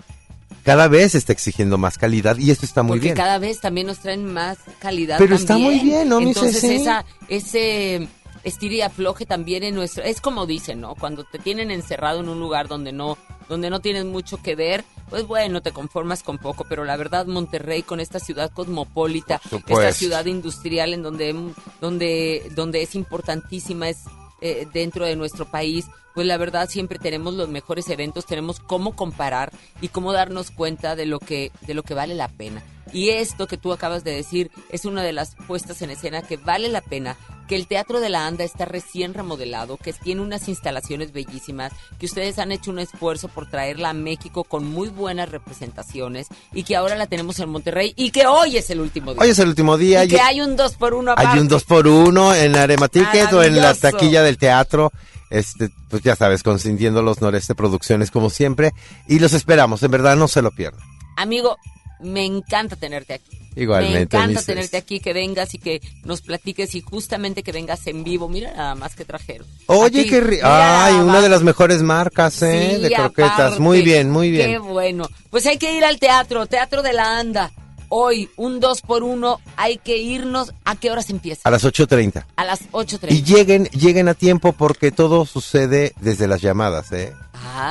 Cada 0.64 0.88
vez 0.90 1.16
está 1.16 1.32
exigiendo 1.32 1.78
más 1.78 1.98
calidad 1.98 2.38
y 2.38 2.52
esto 2.52 2.66
está 2.66 2.84
muy 2.84 2.98
Porque 2.98 3.04
bien. 3.08 3.16
cada 3.16 3.38
vez 3.40 3.62
también 3.62 3.88
nos 3.88 4.00
traen 4.00 4.26
más 4.26 4.58
calidad. 4.80 5.18
Pero 5.18 5.36
está 5.36 5.58
muy 5.58 5.80
bien, 5.80 6.10
¿no, 6.10 6.20
Entonces 6.20 6.62
esa, 6.64 7.06
ese 7.30 8.08
estira 8.48 8.76
y 8.76 8.82
afloje 8.82 9.26
también 9.26 9.64
en 9.64 9.76
nuestro, 9.76 10.04
es 10.04 10.22
como 10.22 10.46
dicen, 10.46 10.82
¿no? 10.82 10.96
Cuando 10.96 11.24
te 11.24 11.40
tienen 11.40 11.72
encerrado 11.72 12.22
en 12.22 12.30
un 12.30 12.40
lugar 12.40 12.68
donde 12.68 12.92
no, 12.92 13.18
donde 13.50 13.70
no 13.70 13.80
tienes 13.80 14.06
mucho 14.06 14.38
que 14.42 14.56
ver, 14.56 14.84
pues 15.10 15.26
bueno, 15.26 15.62
te 15.62 15.72
conformas 15.72 16.24
con 16.24 16.38
poco. 16.38 16.66
Pero 16.68 16.86
la 16.86 16.98
verdad, 16.98 17.26
Monterrey 17.26 17.84
con 17.84 18.00
esta 18.00 18.20
ciudad 18.20 18.52
cosmopolita, 18.52 19.42
esta 19.68 19.92
ciudad 19.92 20.26
industrial 20.26 20.94
en 20.94 21.04
donde, 21.04 21.36
donde, 21.82 22.52
donde 22.56 22.82
es 22.82 22.96
importantísima, 22.96 23.90
es 23.90 24.04
eh, 24.42 24.68
dentro 24.72 25.06
de 25.06 25.16
nuestro 25.16 25.46
país, 25.46 25.86
pues 26.14 26.26
la 26.26 26.38
verdad 26.38 26.70
siempre 26.70 26.98
tenemos 26.98 27.36
los 27.36 27.50
mejores 27.50 27.90
eventos, 27.90 28.26
tenemos 28.26 28.60
cómo 28.60 28.96
comparar 28.96 29.52
y 29.82 29.90
cómo 29.90 30.14
darnos 30.14 30.52
cuenta 30.52 30.96
de 30.96 31.06
lo 31.06 31.20
que 31.20 31.52
de 31.62 31.74
lo 31.76 31.84
que 31.84 31.94
vale 31.94 32.16
la 32.16 32.28
pena. 32.28 32.64
Y 32.94 33.10
esto 33.10 33.48
que 33.48 33.58
tú 33.58 33.74
acabas 33.74 34.04
de 34.04 34.16
decir 34.16 34.50
es 34.70 34.86
una 34.86 35.04
de 35.04 35.14
las 35.14 35.36
puestas 35.48 35.82
en 35.82 35.92
escena 35.92 36.22
que 36.22 36.38
vale 36.38 36.70
la 36.70 36.82
pena, 36.82 37.18
que 37.48 37.56
el 37.56 37.68
Teatro 37.68 38.00
de 38.00 38.10
la 38.10 38.28
Anda 38.28 38.44
está 38.44 38.66
recién 38.66 39.14
remodelado, 39.14 39.78
que 39.78 39.94
tiene 39.94 40.22
unas 40.22 40.48
instalaciones 40.48 41.14
bellísimas, 41.14 41.72
que 42.00 42.06
ustedes 42.06 42.40
han 42.40 42.52
hecho 42.52 42.72
un 42.72 42.80
esfuerzo 42.80 43.28
por 43.28 43.50
traerla 43.50 43.90
a 43.90 43.94
México 43.94 44.44
con 44.44 44.66
muy 44.66 44.90
buenas 44.90 45.30
representaciones 45.30 46.28
y 46.54 46.64
que 46.64 46.76
ahora 46.76 46.96
la 46.96 47.08
tenemos 47.08 47.40
en 47.40 47.50
Monterrey 47.50 47.94
y 47.96 48.12
que 48.12 48.28
hoy 48.28 48.58
es 48.58 48.70
el 48.70 48.82
último 48.82 49.14
día. 49.14 49.24
Hoy 49.24 49.30
es 49.30 49.40
el 49.40 49.48
último 49.48 49.78
día. 49.78 50.04
y 50.04 50.10
que 50.10 50.20
hay 50.20 50.42
un 50.42 50.56
2 50.56 50.76
por 50.76 50.94
1 50.94 51.16
Hay 51.18 51.40
un 51.40 51.48
2 51.48 51.64
por 51.64 51.88
1 51.88 52.36
en 52.36 52.56
Arema 52.56 52.88
Ticket 52.88 53.32
o 53.34 53.44
en 53.44 53.56
la 53.56 53.74
taquilla 53.74 54.22
del 54.24 54.38
teatro. 54.38 54.92
Este, 55.30 55.70
pues 55.90 56.04
ya 56.04 56.16
sabes, 56.16 56.42
consintiendo 56.44 57.02
los 57.02 57.22
Noreste 57.22 57.56
Producciones 57.56 58.12
como 58.12 58.30
siempre. 58.30 58.74
Y 59.08 59.20
los 59.20 59.34
esperamos, 59.34 59.84
en 59.84 59.92
verdad 59.92 60.16
no 60.16 60.28
se 60.28 60.42
lo 60.42 60.52
pierdan. 60.52 60.82
Amigo, 61.18 61.58
me 62.00 62.26
encanta 62.26 62.76
tenerte 62.76 63.14
aquí. 63.16 63.38
Igualmente, 63.56 63.98
Me 63.98 64.02
encanta 64.04 64.28
Mises. 64.28 64.46
tenerte 64.46 64.78
aquí, 64.78 65.00
que 65.00 65.14
vengas 65.14 65.54
y 65.56 65.58
que 65.58 65.82
nos 66.04 66.22
platiques 66.22 66.76
y 66.76 66.82
justamente 66.82 67.42
que 67.42 67.52
vengas 67.52 67.88
en 67.88 68.04
vivo. 68.04 68.30
Mira 68.30 68.54
nada 68.54 68.76
más 68.76 68.96
que 68.96 69.04
trajeron. 69.04 69.48
Oye, 69.66 70.02
Aquí, 70.02 70.10
qué 70.10 70.22
ri- 70.24 70.30
mira 70.36 70.86
Ay, 70.86 70.94
una 70.96 71.22
de 71.22 71.30
las 71.30 71.42
mejores 71.42 71.82
marcas, 71.82 72.40
¿eh? 72.44 72.74
Sí, 72.76 72.82
de 72.84 72.92
croquetas. 72.92 73.32
aparte. 73.34 73.60
Muy 73.60 73.82
bien, 73.82 74.12
muy 74.12 74.32
Qué 74.32 74.46
bien. 74.48 74.62
bueno. 74.68 75.10
Pues 75.32 75.46
hay 75.48 75.58
que 75.58 75.76
ir 75.76 75.84
al 75.86 75.98
teatro, 76.00 76.46
Teatro 76.46 76.84
de 76.84 76.94
la 76.94 77.18
Anda. 77.18 77.52
Hoy, 77.90 78.30
un 78.36 78.60
2 78.60 78.82
por 78.82 79.02
1 79.02 79.40
hay 79.56 79.78
que 79.78 79.98
irnos. 79.98 80.54
¿A 80.66 80.76
qué 80.76 80.92
horas 80.92 81.10
empieza? 81.10 81.42
A 81.46 81.50
las 81.52 81.64
8.30. 81.64 82.26
A 82.36 82.44
las 82.46 82.60
8.30. 82.72 83.12
Y 83.12 83.24
lleguen, 83.24 83.64
lleguen 83.70 84.08
a 84.10 84.14
tiempo 84.14 84.52
porque 84.54 84.92
todo 84.92 85.26
sucede 85.26 85.94
desde 86.02 86.28
las 86.28 86.42
llamadas, 86.42 86.92
¿eh? 86.92 87.14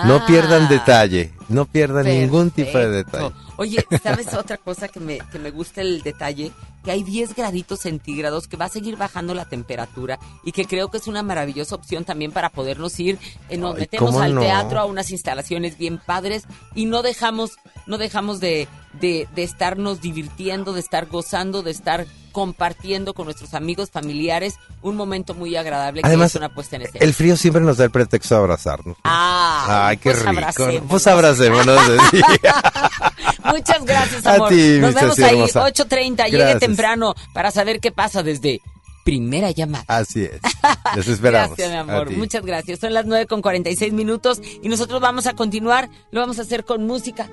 No 0.07 0.24
pierdan 0.27 0.68
detalle, 0.68 1.33
no 1.49 1.66
pierdan 1.66 2.07
ningún 2.07 2.51
tipo 2.51 2.77
de 2.79 2.89
detalle. 2.91 3.31
Oye, 3.59 3.85
¿sabes 4.03 4.33
otra 4.35 4.57
cosa 4.59 4.89
que 4.89 5.01
me, 5.01 5.19
que 5.33 5.39
me 5.39 5.51
gusta 5.51 5.81
el 5.81 6.03
detalle? 6.03 6.53
Que 6.85 6.91
hay 6.93 7.03
10 7.03 7.35
graditos 7.35 7.81
centígrados, 7.81 8.47
que 8.49 8.57
va 8.57 8.67
a 8.67 8.69
seguir 8.69 8.97
bajando 8.97 9.35
la 9.35 9.45
temperatura 9.47 10.19
y 10.45 10.53
que 10.53 10.67
creo 10.67 10.91
que 10.91 10.99
es 10.99 11.07
una 11.09 11.23
maravillosa 11.23 11.75
opción 11.75 12.05
también 12.05 12.33
para 12.33 12.51
podernos 12.51 12.99
ir. 13.01 13.19
eh, 13.49 13.57
nos 13.57 13.75
Ay, 13.75 13.81
metemos 13.81 14.11
¿cómo 14.13 14.23
al 14.23 14.35
no? 14.35 14.41
teatro, 14.41 14.79
a 14.79 14.85
unas 14.85 15.11
instalaciones 15.11 15.79
bien 15.79 15.99
padres 16.05 16.45
y 16.75 16.87
no 16.87 17.03
dejamos, 17.03 17.53
no 17.87 17.99
dejamos 17.99 18.39
de, 18.41 18.69
de, 19.01 19.27
de 19.35 19.43
estarnos 19.43 20.01
divirtiendo, 20.01 20.73
de 20.73 20.81
estar 20.81 21.07
gozando, 21.07 21.63
de 21.63 21.71
estar 21.73 22.07
compartiendo 22.31 23.15
con 23.15 23.25
nuestros 23.25 23.55
amigos, 23.55 23.91
familiares, 23.91 24.57
un 24.83 24.95
momento 24.95 25.33
muy 25.33 25.57
agradable 25.57 26.03
que 26.03 26.07
Además, 26.09 26.33
es 26.33 26.37
una 26.37 26.51
puesta 26.55 26.77
en 26.77 26.83
escena. 26.83 27.03
el 27.03 27.15
frío 27.15 27.35
siempre 27.35 27.63
nos 27.63 27.79
da 27.79 27.85
el 27.85 27.91
pretexto 27.91 28.35
de 28.35 28.41
abrazarnos. 28.43 28.97
Ah, 29.05 29.87
Ay, 29.89 29.97
qué 29.97 30.11
pues 30.11 30.19
rico. 30.19 30.33
¿no? 30.33 30.39
abracémonos. 30.39 30.83
Pues 30.91 31.07
abracémonos. 31.07 31.81
Muchas 33.45 33.85
gracias, 33.85 34.27
A 34.27 34.35
amor. 34.35 34.49
ti, 34.49 34.79
Nos 34.79 34.95
vemos 34.95 35.18
ahí, 35.18 35.35
hermosa. 35.37 35.66
8.30. 35.68 36.31
Llegue 36.31 36.55
temprano 36.57 37.14
para 37.33 37.51
saber 37.51 37.81
qué 37.81 37.93
pasa 37.93 38.22
desde 38.22 38.61
primera 39.05 39.51
llamada. 39.53 39.85
Así 39.89 40.24
es. 40.24 40.41
Les 40.97 41.09
esperamos. 41.09 41.57
Gracias, 41.57 41.70
mi 41.70 41.77
A 41.77 41.81
amor. 41.81 42.11
Muchas 42.16 42.45
gracias. 42.45 42.81
Son 42.81 42.93
las 42.93 43.07
9 43.07 43.27
con 43.27 43.41
46 43.43 43.93
minutos 43.93 44.41
y 44.62 44.68
nosotros 44.68 45.01
vamos 45.01 45.27
a 45.27 45.35
continuar. 45.35 45.89
Lo 46.11 46.20
vamos 46.20 46.39
a 46.39 46.43
hacer 46.43 46.64
con 46.64 46.87
música. 46.87 47.29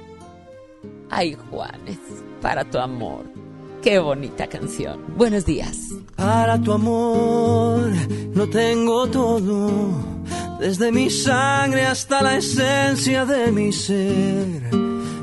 Ay, 1.10 1.38
Juanes, 1.50 1.98
para 2.42 2.64
tu 2.66 2.78
amor. 2.78 3.26
Qué 3.82 4.00
bonita 4.00 4.48
canción. 4.48 5.04
Buenos 5.18 5.46
días. 5.46 5.78
Para 6.16 6.58
tu 6.62 6.72
amor 6.72 7.92
lo 8.34 8.50
tengo 8.50 9.08
todo, 9.08 9.92
desde 10.60 10.92
mi 10.92 11.10
sangre 11.10 11.86
hasta 11.86 12.22
la 12.22 12.38
esencia 12.38 13.26
de 13.26 13.52
mi 13.52 13.74
ser. 13.74 14.62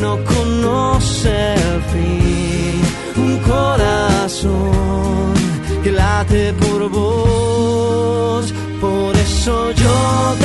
no 0.00 0.18
conoce 0.24 1.54
el 1.54 1.82
fin. 1.92 2.80
Un 3.16 3.38
corazón 3.38 5.34
que 5.82 5.90
late 5.92 6.52
por 6.54 6.88
vos, 6.88 8.52
por 8.80 9.16
eso 9.16 9.72
yo 9.72 10.41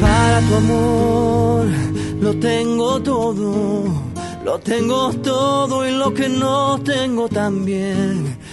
Para 0.00 0.40
tu 0.40 0.54
amor 0.54 1.66
lo 2.20 2.34
tengo 2.36 3.02
todo, 3.02 3.84
lo 4.44 4.58
tengo 4.60 5.12
todo 5.14 5.86
y 5.86 5.90
lo 5.90 6.14
que 6.14 6.28
no 6.28 6.78
tengo 6.78 7.28
también 7.28 8.43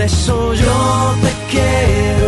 por 0.00 0.06
eso 0.06 0.54
yo 0.54 1.14
te 1.20 1.32
quiero 1.50 2.19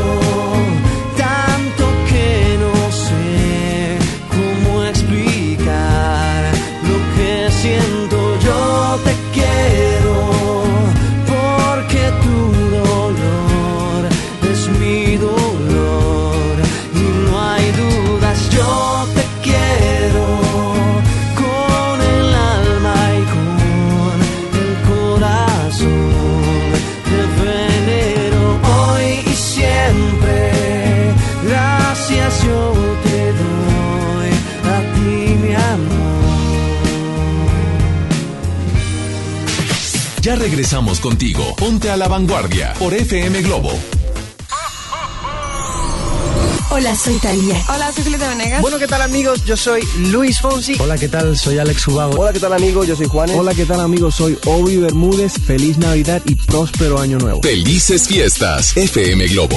regresamos 40.53 41.00
contigo. 41.00 41.57
Ponte 41.57 41.88
a 41.88 41.96
la 41.96 42.09
vanguardia 42.09 42.74
por 42.78 42.92
FM 42.92 43.40
Globo. 43.40 43.72
Hola, 46.68 46.94
soy 46.94 47.14
Talía. 47.14 47.59
Hola, 47.74 47.90
soy 47.90 48.05
Julieta 48.05 48.28
Venegas. 48.28 48.61
Bueno, 48.61 48.78
¿qué 48.78 48.86
tal 48.86 49.00
amigos? 49.00 49.46
Yo 49.46 49.57
soy 49.57 49.80
Luis 50.11 50.42
Fonsi. 50.42 50.76
Hola, 50.78 50.98
¿qué 50.98 51.09
tal? 51.09 51.38
Soy 51.38 51.57
Alex 51.57 51.88
Ubago. 51.88 52.20
Hola, 52.20 52.34
¿qué 52.34 52.40
tal 52.40 52.53
amigos? 52.53 52.86
Yo 52.86 52.96
soy 52.96 53.07
Juanes. 53.07 53.34
Hola, 53.34 53.55
¿qué 53.55 53.64
tal 53.64 53.80
amigos? 53.80 54.14
Soy 54.14 54.38
Obi 54.44 54.76
Bermúdez. 54.76 55.32
Feliz 55.46 55.78
Navidad 55.78 56.20
y 56.26 56.34
próspero 56.34 57.00
año 57.00 57.16
nuevo. 57.16 57.40
Felices 57.40 58.07
fiestas. 58.07 58.76
FM 58.76 59.28
Globo. 59.28 59.57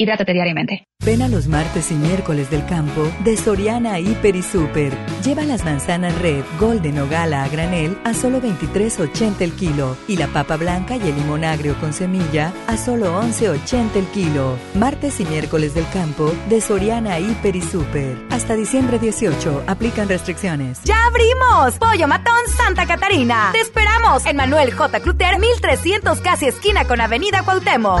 Hidrátate 0.00 0.32
diariamente. 0.32 0.86
Ven 1.04 1.20
a 1.20 1.28
los 1.28 1.46
martes 1.46 1.90
y 1.90 1.94
miércoles 1.94 2.48
del 2.50 2.64
campo 2.64 3.06
de 3.22 3.36
Soriana 3.36 3.98
Hiper 3.98 4.34
y 4.34 4.42
Super. 4.42 4.94
Lleva 5.22 5.42
las 5.42 5.62
manzanas 5.62 6.18
red, 6.22 6.42
golden 6.58 7.00
o 7.00 7.06
gala 7.06 7.44
a 7.44 7.48
granel 7.48 7.98
a 8.04 8.14
solo 8.14 8.40
23.80 8.40 9.42
el 9.42 9.52
kilo 9.52 9.98
y 10.08 10.16
la 10.16 10.28
papa 10.28 10.56
blanca 10.56 10.96
y 10.96 11.02
el 11.02 11.16
limón 11.16 11.44
agrio 11.44 11.78
con 11.80 11.92
semilla 11.92 12.50
a 12.66 12.78
solo 12.78 13.20
11.80 13.20 13.96
el 13.96 14.06
kilo. 14.06 14.56
Martes 14.74 15.20
y 15.20 15.26
miércoles 15.26 15.74
del 15.74 15.86
campo 15.90 16.32
de 16.48 16.62
Soriana 16.62 17.18
Hiper 17.18 17.56
y 17.56 17.60
Super. 17.60 18.16
Hasta 18.30 18.54
diciembre 18.54 18.98
18. 18.98 19.64
Aplican 19.66 20.08
restricciones. 20.08 20.82
¡Ya 20.84 20.96
abrimos! 21.08 21.78
Pollo 21.78 22.08
Matón 22.08 22.40
Santa 22.56 22.86
Catarina. 22.86 23.50
Te 23.52 23.60
esperamos 23.60 24.24
en 24.24 24.36
Manuel 24.36 24.72
J. 24.72 25.00
Cluter, 25.00 25.38
1300 25.38 26.20
casi 26.22 26.46
esquina 26.46 26.86
con 26.86 27.02
Avenida 27.02 27.42
Cuauhtémoc. 27.42 28.00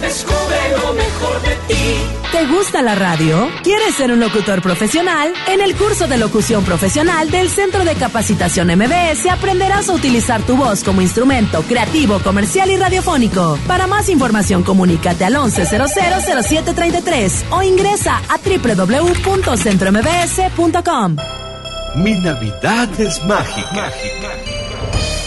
Descubre 0.00 0.56
lo 0.70 0.94
mejor 0.94 1.42
de 1.42 1.54
ti. 1.68 1.96
¿Te 2.32 2.46
gusta 2.46 2.80
la 2.82 2.94
radio? 2.94 3.48
¿Quieres 3.62 3.94
ser 3.94 4.10
un 4.12 4.20
locutor 4.20 4.60
profesional? 4.60 5.32
En 5.48 5.62
el 5.62 5.74
curso 5.74 6.06
de 6.06 6.18
locución 6.18 6.64
profesional 6.64 7.30
del 7.30 7.48
Centro 7.48 7.82
de 7.84 7.94
Capacitación 7.94 8.68
MBS 8.68 9.24
aprenderás 9.30 9.88
a 9.88 9.94
utilizar 9.94 10.42
tu 10.42 10.54
voz 10.56 10.84
como 10.84 11.00
instrumento 11.00 11.62
creativo, 11.62 12.18
comercial 12.18 12.70
y 12.70 12.76
radiofónico. 12.76 13.58
Para 13.66 13.86
más 13.86 14.10
información, 14.10 14.62
comunícate 14.62 15.24
al 15.24 15.36
11000733 15.36 17.44
o 17.50 17.62
ingresa 17.62 18.20
a 18.28 18.36
www.centrombs.com. 18.38 21.16
Mi 21.96 22.14
Navidad 22.20 22.88
es 23.00 23.24
mágica. 23.24 23.90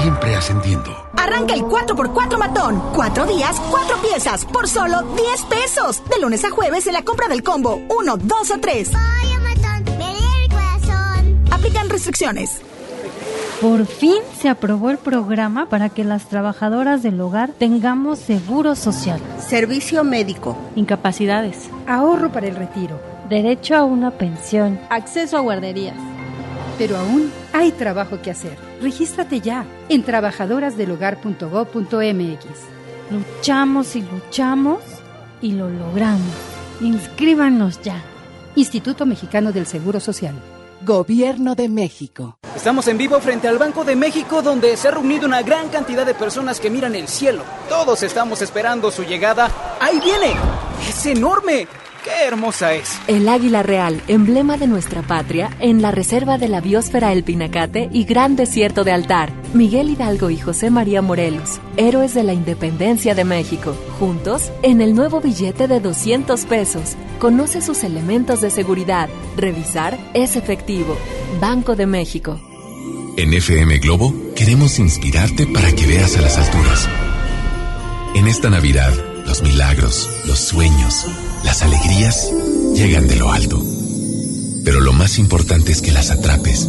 siempre 0.00 0.34
ascendiendo. 0.34 0.90
Arranca 1.16 1.54
el 1.54 1.62
4x4 1.62 2.38
matón. 2.38 2.82
Cuatro 2.94 3.26
días, 3.26 3.60
cuatro 3.70 3.96
piezas, 3.98 4.44
por 4.46 4.66
solo 4.68 5.02
10 5.02 5.42
pesos. 5.44 6.02
De 6.08 6.20
lunes 6.20 6.44
a 6.44 6.50
jueves 6.50 6.86
en 6.86 6.94
la 6.94 7.02
compra 7.02 7.28
del 7.28 7.42
combo 7.42 7.80
1, 7.88 8.16
2 8.16 8.50
o 8.50 8.58
3. 8.60 8.90
Aplican 11.50 11.90
restricciones. 11.90 12.60
Por 13.60 13.84
fin 13.84 14.16
se 14.40 14.48
aprobó 14.48 14.88
el 14.88 14.96
programa 14.96 15.68
para 15.68 15.90
que 15.90 16.02
las 16.02 16.26
trabajadoras 16.30 17.02
del 17.02 17.20
hogar 17.20 17.50
tengamos 17.58 18.18
seguro 18.18 18.74
social, 18.74 19.20
Servicio 19.38 20.02
médico. 20.02 20.56
incapacidades, 20.76 21.68
Ahorro 21.86 22.32
para 22.32 22.46
el 22.46 22.56
retiro. 22.56 22.98
derecho 23.28 23.76
a 23.76 23.84
una 23.84 24.12
pensión, 24.12 24.80
Acceso 24.88 25.36
a 25.36 25.40
guarderías. 25.40 25.96
Pero 26.78 26.96
aún 26.96 27.30
hay 27.52 27.70
trabajo 27.72 28.22
que 28.22 28.30
hacer. 28.30 28.56
Regístrate 28.80 29.40
ya 29.40 29.64
en 29.88 30.02
trabajadorasdelhogar.gov.mx. 30.02 32.44
Luchamos 33.10 33.96
y 33.96 34.02
luchamos 34.02 34.80
y 35.42 35.52
lo 35.52 35.68
logramos. 35.68 36.20
Inscríbanos 36.80 37.82
ya. 37.82 38.02
Instituto 38.54 39.04
Mexicano 39.06 39.52
del 39.52 39.66
Seguro 39.66 40.00
Social. 40.00 40.34
Gobierno 40.82 41.54
de 41.54 41.68
México. 41.68 42.38
Estamos 42.56 42.88
en 42.88 42.98
vivo 42.98 43.20
frente 43.20 43.46
al 43.48 43.58
Banco 43.58 43.84
de 43.84 43.96
México 43.96 44.42
donde 44.42 44.76
se 44.76 44.88
ha 44.88 44.92
reunido 44.92 45.26
una 45.26 45.42
gran 45.42 45.68
cantidad 45.68 46.06
de 46.06 46.14
personas 46.14 46.58
que 46.58 46.70
miran 46.70 46.94
el 46.94 47.08
cielo. 47.08 47.42
Todos 47.68 48.02
estamos 48.02 48.40
esperando 48.42 48.90
su 48.90 49.04
llegada. 49.04 49.50
¡Ahí 49.80 50.00
viene! 50.00 50.34
¡Es 50.88 51.06
enorme! 51.06 51.68
¡Qué 52.04 52.26
hermosa 52.26 52.72
es! 52.72 52.98
El 53.08 53.28
águila 53.28 53.62
real, 53.62 54.00
emblema 54.08 54.56
de 54.56 54.66
nuestra 54.66 55.02
patria, 55.02 55.50
en 55.60 55.82
la 55.82 55.90
reserva 55.90 56.38
de 56.38 56.48
la 56.48 56.62
biosfera 56.62 57.12
El 57.12 57.24
Pinacate 57.24 57.90
y 57.92 58.04
Gran 58.04 58.36
Desierto 58.36 58.84
de 58.84 58.92
Altar. 58.92 59.30
Miguel 59.52 59.90
Hidalgo 59.90 60.30
y 60.30 60.38
José 60.38 60.70
María 60.70 61.02
Morelos, 61.02 61.60
héroes 61.76 62.14
de 62.14 62.22
la 62.22 62.32
independencia 62.32 63.14
de 63.14 63.24
México. 63.24 63.76
Juntos, 63.98 64.50
en 64.62 64.80
el 64.80 64.94
nuevo 64.94 65.20
billete 65.20 65.68
de 65.68 65.80
200 65.80 66.46
pesos. 66.46 66.96
Conoce 67.18 67.60
sus 67.60 67.84
elementos 67.84 68.40
de 68.40 68.48
seguridad. 68.48 69.10
Revisar 69.36 69.98
es 70.14 70.36
efectivo. 70.36 70.96
Banco 71.38 71.76
de 71.76 71.84
México. 71.84 72.40
En 73.18 73.34
FM 73.34 73.78
Globo 73.78 74.14
queremos 74.34 74.78
inspirarte 74.78 75.46
para 75.46 75.70
que 75.72 75.86
veas 75.86 76.16
a 76.16 76.22
las 76.22 76.38
alturas. 76.38 76.88
En 78.14 78.26
esta 78.26 78.48
Navidad, 78.48 78.92
los 79.26 79.42
milagros, 79.42 80.08
los 80.26 80.38
sueños, 80.38 81.06
las 81.44 81.62
alegrías 81.62 82.30
llegan 82.74 83.08
de 83.08 83.16
lo 83.16 83.32
alto. 83.32 83.62
Pero 84.64 84.80
lo 84.80 84.92
más 84.92 85.18
importante 85.18 85.72
es 85.72 85.80
que 85.82 85.92
las 85.92 86.10
atrapes 86.10 86.68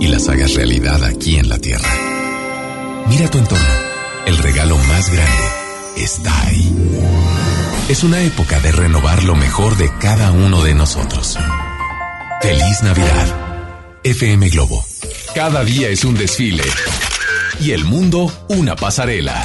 y 0.00 0.06
las 0.08 0.28
hagas 0.28 0.54
realidad 0.54 1.02
aquí 1.04 1.36
en 1.36 1.48
la 1.48 1.58
Tierra. 1.58 1.88
Mira 3.08 3.28
tu 3.30 3.38
entorno. 3.38 3.90
El 4.26 4.38
regalo 4.38 4.76
más 4.78 5.10
grande 5.10 5.44
está 5.96 6.46
ahí. 6.46 6.72
Es 7.88 8.04
una 8.04 8.20
época 8.22 8.60
de 8.60 8.70
renovar 8.70 9.24
lo 9.24 9.34
mejor 9.34 9.76
de 9.76 9.90
cada 9.98 10.30
uno 10.30 10.62
de 10.62 10.74
nosotros. 10.74 11.38
Feliz 12.40 12.82
Navidad. 12.82 14.00
FM 14.04 14.48
Globo. 14.50 14.84
Cada 15.34 15.64
día 15.64 15.88
es 15.88 16.04
un 16.04 16.14
desfile. 16.14 16.64
Y 17.60 17.72
el 17.72 17.84
mundo 17.84 18.32
una 18.48 18.76
pasarela. 18.76 19.44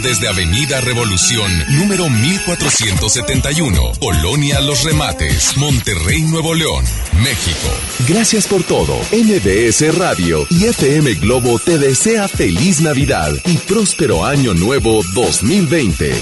desde 0.00 0.28
Avenida 0.28 0.80
Revolución, 0.80 1.50
número 1.70 2.08
1471, 2.08 3.92
Colonia 4.00 4.60
Los 4.60 4.84
Remates, 4.84 5.56
Monterrey, 5.56 6.22
Nuevo 6.22 6.54
León, 6.54 6.84
México. 7.22 7.68
Gracias 8.08 8.46
por 8.46 8.62
todo. 8.62 8.96
MBS 9.12 9.96
Radio 9.96 10.46
y 10.50 10.64
FM 10.64 11.14
Globo 11.14 11.58
te 11.58 11.78
desea 11.78 12.28
feliz 12.28 12.80
Navidad 12.80 13.32
y 13.44 13.56
próspero 13.58 14.24
año 14.24 14.54
nuevo 14.54 15.02
2020. 15.14 16.14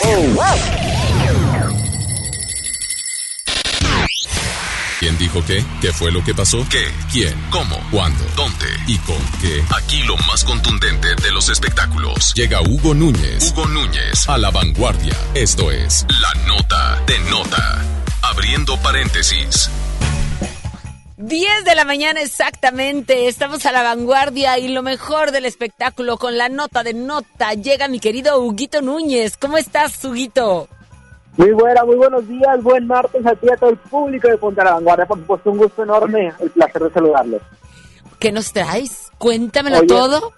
¿Quién 0.00 0.34
dijo 0.34 0.77
qué? 5.48 5.64
¿Qué 5.80 5.92
fue 5.94 6.12
lo 6.12 6.22
que 6.22 6.34
pasó? 6.34 6.64
¿Qué? 6.68 6.84
¿Quién? 7.10 7.34
¿Cómo? 7.50 7.76
¿Cuándo? 7.90 8.22
¿Dónde? 8.36 8.66
¿Y 8.86 8.98
con 8.98 9.16
qué? 9.40 9.64
Aquí 9.74 10.02
lo 10.02 10.14
más 10.18 10.44
contundente 10.44 11.14
de 11.14 11.32
los 11.32 11.48
espectáculos. 11.48 12.34
Llega 12.34 12.60
Hugo 12.60 12.94
Núñez. 12.94 13.52
Hugo 13.52 13.66
Núñez 13.66 14.28
a 14.28 14.36
la 14.36 14.50
vanguardia. 14.50 15.16
Esto 15.34 15.70
es 15.70 16.04
La 16.20 16.46
Nota 16.46 17.02
de 17.06 17.18
Nota. 17.30 17.82
Abriendo 18.22 18.76
paréntesis. 18.82 19.70
10 21.16 21.64
de 21.64 21.74
la 21.74 21.84
mañana 21.84 22.20
exactamente, 22.20 23.26
estamos 23.26 23.66
a 23.66 23.72
la 23.72 23.82
vanguardia 23.82 24.58
y 24.58 24.68
lo 24.68 24.82
mejor 24.82 25.32
del 25.32 25.46
espectáculo 25.46 26.16
con 26.16 26.38
la 26.38 26.48
nota 26.48 26.84
de 26.84 26.94
nota. 26.94 27.54
Llega 27.54 27.88
mi 27.88 27.98
querido 27.98 28.38
Huguito 28.38 28.82
Núñez. 28.82 29.36
¿Cómo 29.36 29.56
estás, 29.56 30.04
Huguito? 30.04 30.68
Muy 31.38 31.52
buena, 31.52 31.84
muy 31.84 31.94
buenos 31.94 32.26
días, 32.26 32.60
buen 32.64 32.88
martes 32.88 33.24
a 33.24 33.32
ti 33.36 33.46
y 33.46 33.52
a 33.52 33.56
todo 33.56 33.70
el 33.70 33.76
público 33.76 34.26
de 34.26 34.36
Ponte 34.36 34.60
a 34.60 34.64
la 34.64 34.72
Vanguardia. 34.72 35.06
Por 35.06 35.18
supuesto, 35.18 35.52
un 35.52 35.58
gusto 35.58 35.84
enorme, 35.84 36.32
el 36.40 36.50
placer 36.50 36.82
de 36.82 36.90
saludarlos. 36.90 37.40
¿Qué 38.18 38.32
nos 38.32 38.52
traes? 38.52 39.12
Cuéntamelo 39.18 39.78
Oye, 39.78 39.86
todo. 39.86 40.32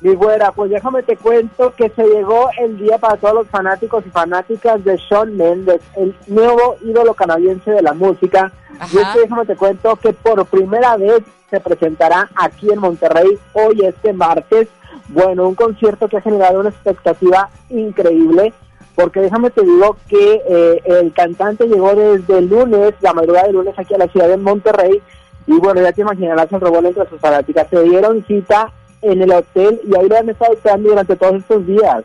Mi 0.00 0.14
güera, 0.14 0.50
pues 0.52 0.70
déjame 0.70 1.02
te 1.02 1.18
cuento 1.18 1.74
que 1.74 1.90
se 1.90 2.06
llegó 2.06 2.48
el 2.58 2.78
día 2.78 2.96
para 2.96 3.18
todos 3.18 3.34
los 3.34 3.48
fanáticos 3.48 4.06
y 4.06 4.10
fanáticas 4.10 4.82
de 4.84 4.96
Shawn 4.96 5.36
Mendes, 5.36 5.82
el 5.96 6.16
nuevo 6.28 6.76
ídolo 6.82 7.12
canadiense 7.12 7.70
de 7.70 7.82
la 7.82 7.92
música. 7.92 8.50
Y 8.90 8.96
es 8.96 9.08
que 9.08 9.20
déjame 9.20 9.44
te 9.44 9.54
cuento 9.54 9.96
que 9.96 10.14
por 10.14 10.46
primera 10.46 10.96
vez 10.96 11.20
se 11.50 11.60
presentará 11.60 12.30
aquí 12.36 12.70
en 12.72 12.78
Monterrey 12.78 13.38
hoy 13.52 13.84
este 13.84 14.14
martes. 14.14 14.66
Bueno, 15.08 15.46
un 15.46 15.54
concierto 15.54 16.08
que 16.08 16.16
ha 16.16 16.22
generado 16.22 16.60
una 16.60 16.70
expectativa 16.70 17.50
increíble 17.68 18.54
porque 18.94 19.20
déjame 19.20 19.50
te 19.50 19.62
digo 19.62 19.96
que 20.08 20.42
eh, 20.48 20.82
el 20.84 21.12
cantante 21.12 21.66
llegó 21.66 21.94
desde 21.94 22.38
el 22.38 22.48
lunes, 22.48 22.94
la 23.00 23.12
madrugada 23.12 23.46
de 23.46 23.52
lunes 23.54 23.74
aquí 23.78 23.94
a 23.94 23.98
la 23.98 24.08
ciudad 24.08 24.28
de 24.28 24.36
Monterrey, 24.36 25.00
y 25.46 25.52
bueno, 25.58 25.80
ya 25.82 25.92
te 25.92 26.02
imaginarás 26.02 26.52
el 26.52 26.60
revuelo 26.60 26.88
entre 26.88 27.08
sus 27.08 27.20
fanáticas. 27.20 27.66
Se 27.70 27.82
dieron 27.82 28.24
cita 28.26 28.72
en 29.00 29.22
el 29.22 29.32
hotel 29.32 29.80
y 29.84 29.96
ahí 29.96 30.08
lo 30.08 30.16
han 30.16 30.28
estado 30.28 30.52
esperando 30.52 30.90
durante 30.90 31.16
todos 31.16 31.34
estos 31.34 31.66
días. 31.66 32.04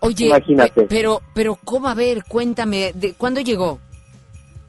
Oye, 0.00 0.26
Imagínate. 0.26 0.82
pe- 0.82 0.86
pero, 0.88 1.20
pero, 1.34 1.58
¿cómo? 1.64 1.88
A 1.88 1.94
ver, 1.94 2.22
cuéntame, 2.28 2.92
¿de 2.94 3.14
cuándo 3.14 3.40
llegó? 3.40 3.78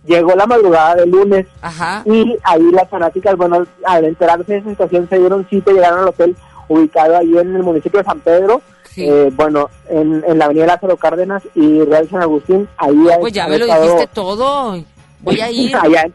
Llegó 0.06 0.34
la 0.36 0.46
madrugada 0.48 0.96
del 0.96 1.12
lunes 1.12 1.46
Ajá. 1.62 2.04
y 2.06 2.38
ahí 2.44 2.72
las 2.72 2.90
fanáticas, 2.90 3.36
bueno, 3.36 3.66
al 3.86 4.06
enterarse 4.06 4.54
de 4.54 4.58
esa 4.60 4.70
situación 4.70 5.08
se 5.10 5.20
dieron 5.20 5.46
cita 5.50 5.72
y 5.72 5.76
llegaron 5.76 6.00
al 6.00 6.08
hotel 6.08 6.36
ubicado 6.70 7.18
ahí 7.18 7.38
en 7.38 7.56
el 7.56 7.64
municipio 7.64 8.00
de 8.00 8.06
San 8.06 8.20
Pedro, 8.22 8.62
eh, 8.98 9.30
bueno, 9.36 9.70
en, 9.90 10.24
en 10.28 10.38
la 10.40 10.46
avenida 10.46 10.66
Lázaro 10.68 10.98
Cárdenas 10.98 11.44
y 11.56 11.82
Real 11.84 12.08
San 12.10 12.22
Agustín. 12.22 12.68
Ahí 12.78 12.96
Pues 13.20 13.34
ya 13.34 13.48
me 13.48 13.58
lo 13.58 13.66
estado- 13.66 13.84
dijiste 13.84 14.08
todo. 14.14 14.84
Voy 15.22 15.40
a 15.42 15.52
ir. 15.52 15.76
allá, 15.76 16.06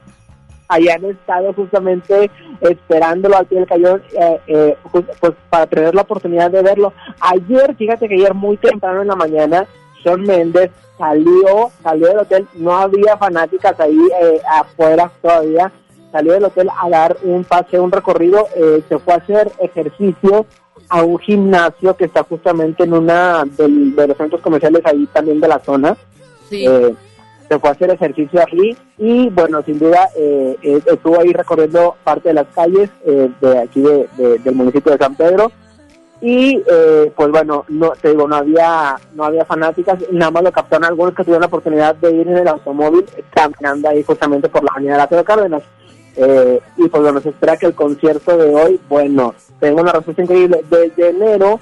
allá 0.68 0.94
han 0.94 1.04
estado 1.04 1.52
justamente 1.52 2.30
esperándolo 2.60 3.36
al 3.36 3.46
pie 3.46 3.58
del 3.58 3.68
cañón 3.68 4.02
eh, 4.18 4.40
eh, 4.46 4.76
pues 5.20 5.34
para 5.50 5.66
tener 5.66 5.94
la 5.94 6.02
oportunidad 6.02 6.50
de 6.50 6.62
verlo. 6.62 6.92
Ayer, 7.20 7.74
fíjate 7.76 8.08
que 8.08 8.14
ayer 8.14 8.34
muy 8.34 8.56
temprano 8.56 9.02
en 9.02 9.08
la 9.08 9.16
mañana, 9.16 9.66
Shawn 10.02 10.22
Méndez 10.22 10.70
salió, 10.98 11.70
salió 11.82 12.06
del 12.08 12.18
hotel, 12.18 12.46
no 12.54 12.76
había 12.76 13.16
fanáticas 13.16 13.78
ahí 13.80 13.98
eh, 14.22 14.40
afuera 14.48 15.10
todavía, 15.20 15.72
salió 16.12 16.32
del 16.34 16.44
hotel 16.44 16.68
a 16.80 16.88
dar 16.88 17.16
un 17.24 17.42
pase, 17.44 17.80
un 17.80 17.90
recorrido, 17.90 18.46
eh, 18.56 18.82
se 18.88 18.98
fue 18.98 19.14
a 19.14 19.16
hacer 19.16 19.50
ejercicio 19.58 20.46
a 20.88 21.02
un 21.02 21.18
gimnasio 21.18 21.96
que 21.96 22.04
está 22.06 22.22
justamente 22.24 22.84
en 22.84 22.92
una 22.92 23.44
del- 23.56 23.94
de 23.96 24.06
los 24.08 24.16
centros 24.16 24.40
comerciales 24.40 24.82
ahí 24.84 25.06
también 25.12 25.40
de 25.40 25.48
la 25.48 25.58
zona. 25.60 25.96
Sí. 26.48 26.66
Eh, 26.66 26.94
se 27.48 27.58
fue 27.58 27.68
a 27.68 27.72
hacer 27.72 27.90
ejercicio 27.90 28.40
allí 28.40 28.74
y 28.96 29.28
bueno, 29.28 29.62
sin 29.62 29.78
duda 29.78 30.08
eh, 30.16 30.56
eh, 30.62 30.80
estuvo 30.86 31.20
ahí 31.20 31.30
recorriendo 31.32 31.94
parte 32.02 32.28
de 32.30 32.34
las 32.36 32.46
calles 32.54 32.88
eh, 33.04 33.30
de 33.40 33.58
aquí 33.58 33.82
de- 33.82 34.08
de- 34.16 34.38
del 34.38 34.54
municipio 34.54 34.92
de 34.92 34.98
San 34.98 35.14
Pedro 35.14 35.52
y 36.22 36.56
eh, 36.66 37.12
pues 37.14 37.30
bueno, 37.30 37.66
no 37.68 37.90
te 38.00 38.08
digo, 38.10 38.26
no 38.26 38.36
había 38.36 38.96
no 39.14 39.24
había 39.24 39.44
fanáticas, 39.44 39.98
nada 40.10 40.30
más 40.30 40.42
lo 40.42 40.52
captaron 40.52 40.84
algunos 40.86 41.14
que 41.14 41.22
tuvieron 41.22 41.42
la 41.42 41.48
oportunidad 41.48 41.94
de 41.96 42.12
ir 42.12 42.26
en 42.28 42.38
el 42.38 42.48
automóvil 42.48 43.04
caminando 43.34 43.90
ahí 43.90 44.02
justamente 44.02 44.48
por 44.48 44.64
la 44.64 44.70
avenida 44.72 44.96
Lázaro 44.96 45.22
Cárdenas. 45.24 45.62
Eh, 46.16 46.60
y 46.76 46.88
pues 46.88 47.02
bueno, 47.02 47.20
se 47.20 47.30
espera 47.30 47.56
que 47.56 47.66
el 47.66 47.74
concierto 47.74 48.36
de 48.36 48.54
hoy, 48.54 48.80
bueno, 48.88 49.34
tenga 49.60 49.82
una 49.82 49.92
respuesta 49.92 50.22
increíble. 50.22 50.60
Desde 50.70 51.08
enero 51.10 51.58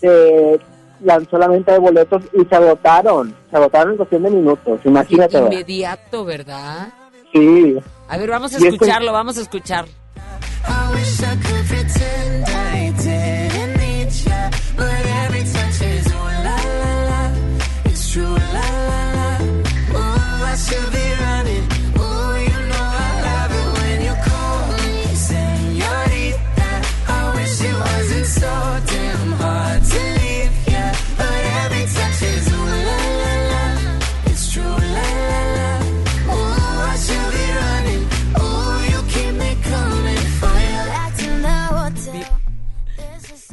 se 0.00 0.58
lanzó 1.02 1.38
la 1.38 1.48
venta 1.48 1.72
de 1.72 1.78
boletos 1.78 2.22
y 2.32 2.44
se 2.44 2.54
agotaron, 2.54 3.34
se 3.50 3.56
agotaron 3.56 3.92
en 3.92 3.96
cuestión 3.96 4.22
de 4.22 4.30
minutos, 4.30 4.80
imagínate. 4.84 5.34
¿verdad? 5.36 5.50
Inmediato, 5.52 6.24
¿verdad? 6.24 6.88
Sí. 7.32 7.76
A 8.08 8.16
ver, 8.18 8.30
vamos 8.30 8.52
a 8.52 8.56
Y 8.56 8.62
esto- 8.62 8.74
escucharlo, 8.74 9.12
vamos 9.12 9.38
a 9.38 9.42
escuchar. 9.42 9.84
I 9.86 10.94
wish 10.94 11.20
I 11.20 11.36
could 11.36 11.66
pretend 11.68 12.48
I 12.48 12.92
didn't 13.02 13.76
need 13.78 14.08
ya, 14.10 14.50
but 14.76 14.86
every 15.26 15.39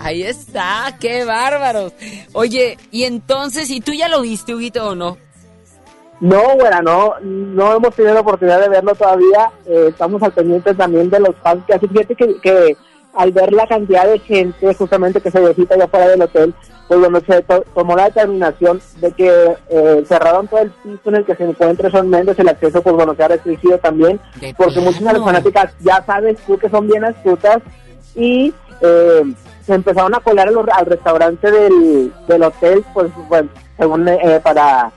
Ahí 0.07 0.23
está, 0.23 0.95
qué 1.01 1.25
bárbaros. 1.25 1.91
Oye, 2.31 2.77
y 2.91 3.03
entonces, 3.03 3.69
¿y 3.69 3.81
tú 3.81 3.91
ya 3.91 4.07
lo 4.07 4.21
viste, 4.21 4.55
Huguito, 4.55 4.87
o 4.89 4.95
no? 4.95 5.17
No, 6.21 6.55
bueno, 6.55 6.81
no, 6.81 7.13
no 7.21 7.75
hemos 7.75 7.93
tenido 7.93 8.13
la 8.13 8.21
oportunidad 8.21 8.61
de 8.61 8.69
verlo 8.69 8.95
todavía. 8.95 9.51
eh, 9.65 9.87
estamos 9.89 10.23
al 10.23 10.31
pendiente 10.31 10.73
también 10.73 11.09
de 11.09 11.19
los 11.19 11.35
fans 11.43 11.63
que 11.67 11.73
así 11.73 11.87
fíjate 11.89 12.15
que, 12.15 12.39
que 12.39 12.77
al 13.15 13.31
ver 13.33 13.51
la 13.51 13.67
cantidad 13.67 14.07
de 14.07 14.17
gente 14.19 14.73
justamente 14.75 15.19
que 15.19 15.29
se 15.29 15.39
visita 15.45 15.75
allá 15.75 15.87
fuera 15.89 16.07
del 16.07 16.21
hotel, 16.21 16.53
pues 16.87 16.99
bueno, 17.01 17.19
se 17.27 17.41
to- 17.41 17.65
tomó 17.75 17.95
la 17.97 18.05
determinación 18.05 18.79
de 19.01 19.11
que 19.11 19.55
eh, 19.69 20.03
cerraron 20.07 20.47
todo 20.47 20.61
el 20.61 20.71
piso 20.71 21.01
en 21.09 21.15
el 21.15 21.25
que 21.25 21.35
se 21.35 21.43
encuentra 21.43 21.91
Son 21.91 22.09
Méndez, 22.09 22.39
el 22.39 22.47
acceso 22.47 22.81
pues 22.81 22.95
bueno, 22.95 23.13
se 23.13 23.23
ha 23.23 23.27
restringido 23.27 23.77
también, 23.77 24.19
porque 24.55 24.79
muchas 24.79 25.01
de 25.03 25.13
las 25.13 25.23
fanáticas 25.23 25.73
ya 25.81 26.01
sabes 26.05 26.37
tú 26.47 26.57
que 26.57 26.69
son 26.69 26.87
bien 26.87 27.03
astutas 27.03 27.57
y 28.15 28.53
eh, 28.81 29.21
se 29.67 29.73
empezaron 29.75 30.15
a 30.15 30.19
colar 30.21 30.47
al 30.47 30.85
restaurante 30.87 31.51
del, 31.51 32.11
del 32.27 32.43
hotel, 32.43 32.83
pues 32.93 33.11
bueno, 33.27 33.49
según 33.77 34.07
eh, 34.07 34.39
para 34.43 34.91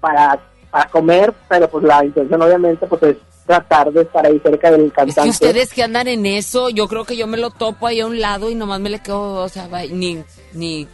para, 0.00 0.40
para 0.70 0.88
comer, 0.90 1.32
pero 1.48 1.68
pues 1.68 1.84
la 1.84 2.04
intención 2.04 2.42
obviamente 2.42 2.86
pues 2.88 3.02
es 3.04 3.16
tratar 3.46 3.92
de 3.92 4.02
estar 4.02 4.24
ahí 4.26 4.40
cerca 4.40 4.70
del 4.70 4.86
Es 4.86 4.92
cantante. 4.92 5.22
que 5.22 5.28
ustedes 5.30 5.72
que 5.72 5.82
andan 5.82 6.08
en 6.08 6.26
eso, 6.26 6.70
yo 6.70 6.88
creo 6.88 7.04
que 7.04 7.16
yo 7.16 7.26
me 7.26 7.36
lo 7.36 7.50
topo 7.50 7.86
ahí 7.86 8.00
a 8.00 8.06
un 8.06 8.18
lado 8.20 8.50
y 8.50 8.54
nomás 8.54 8.80
me 8.80 8.88
le 8.90 9.00
quedo, 9.00 9.34
o 9.44 9.48
sea, 9.48 9.68
va- 9.68 9.82
ni, 9.84 10.22
ni, 10.54 10.88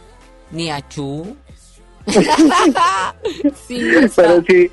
ni 0.51 0.69
a 0.69 0.87
Chu. 0.89 1.35
sí, 3.67 3.81
pero 4.15 4.41
sí, 4.47 4.71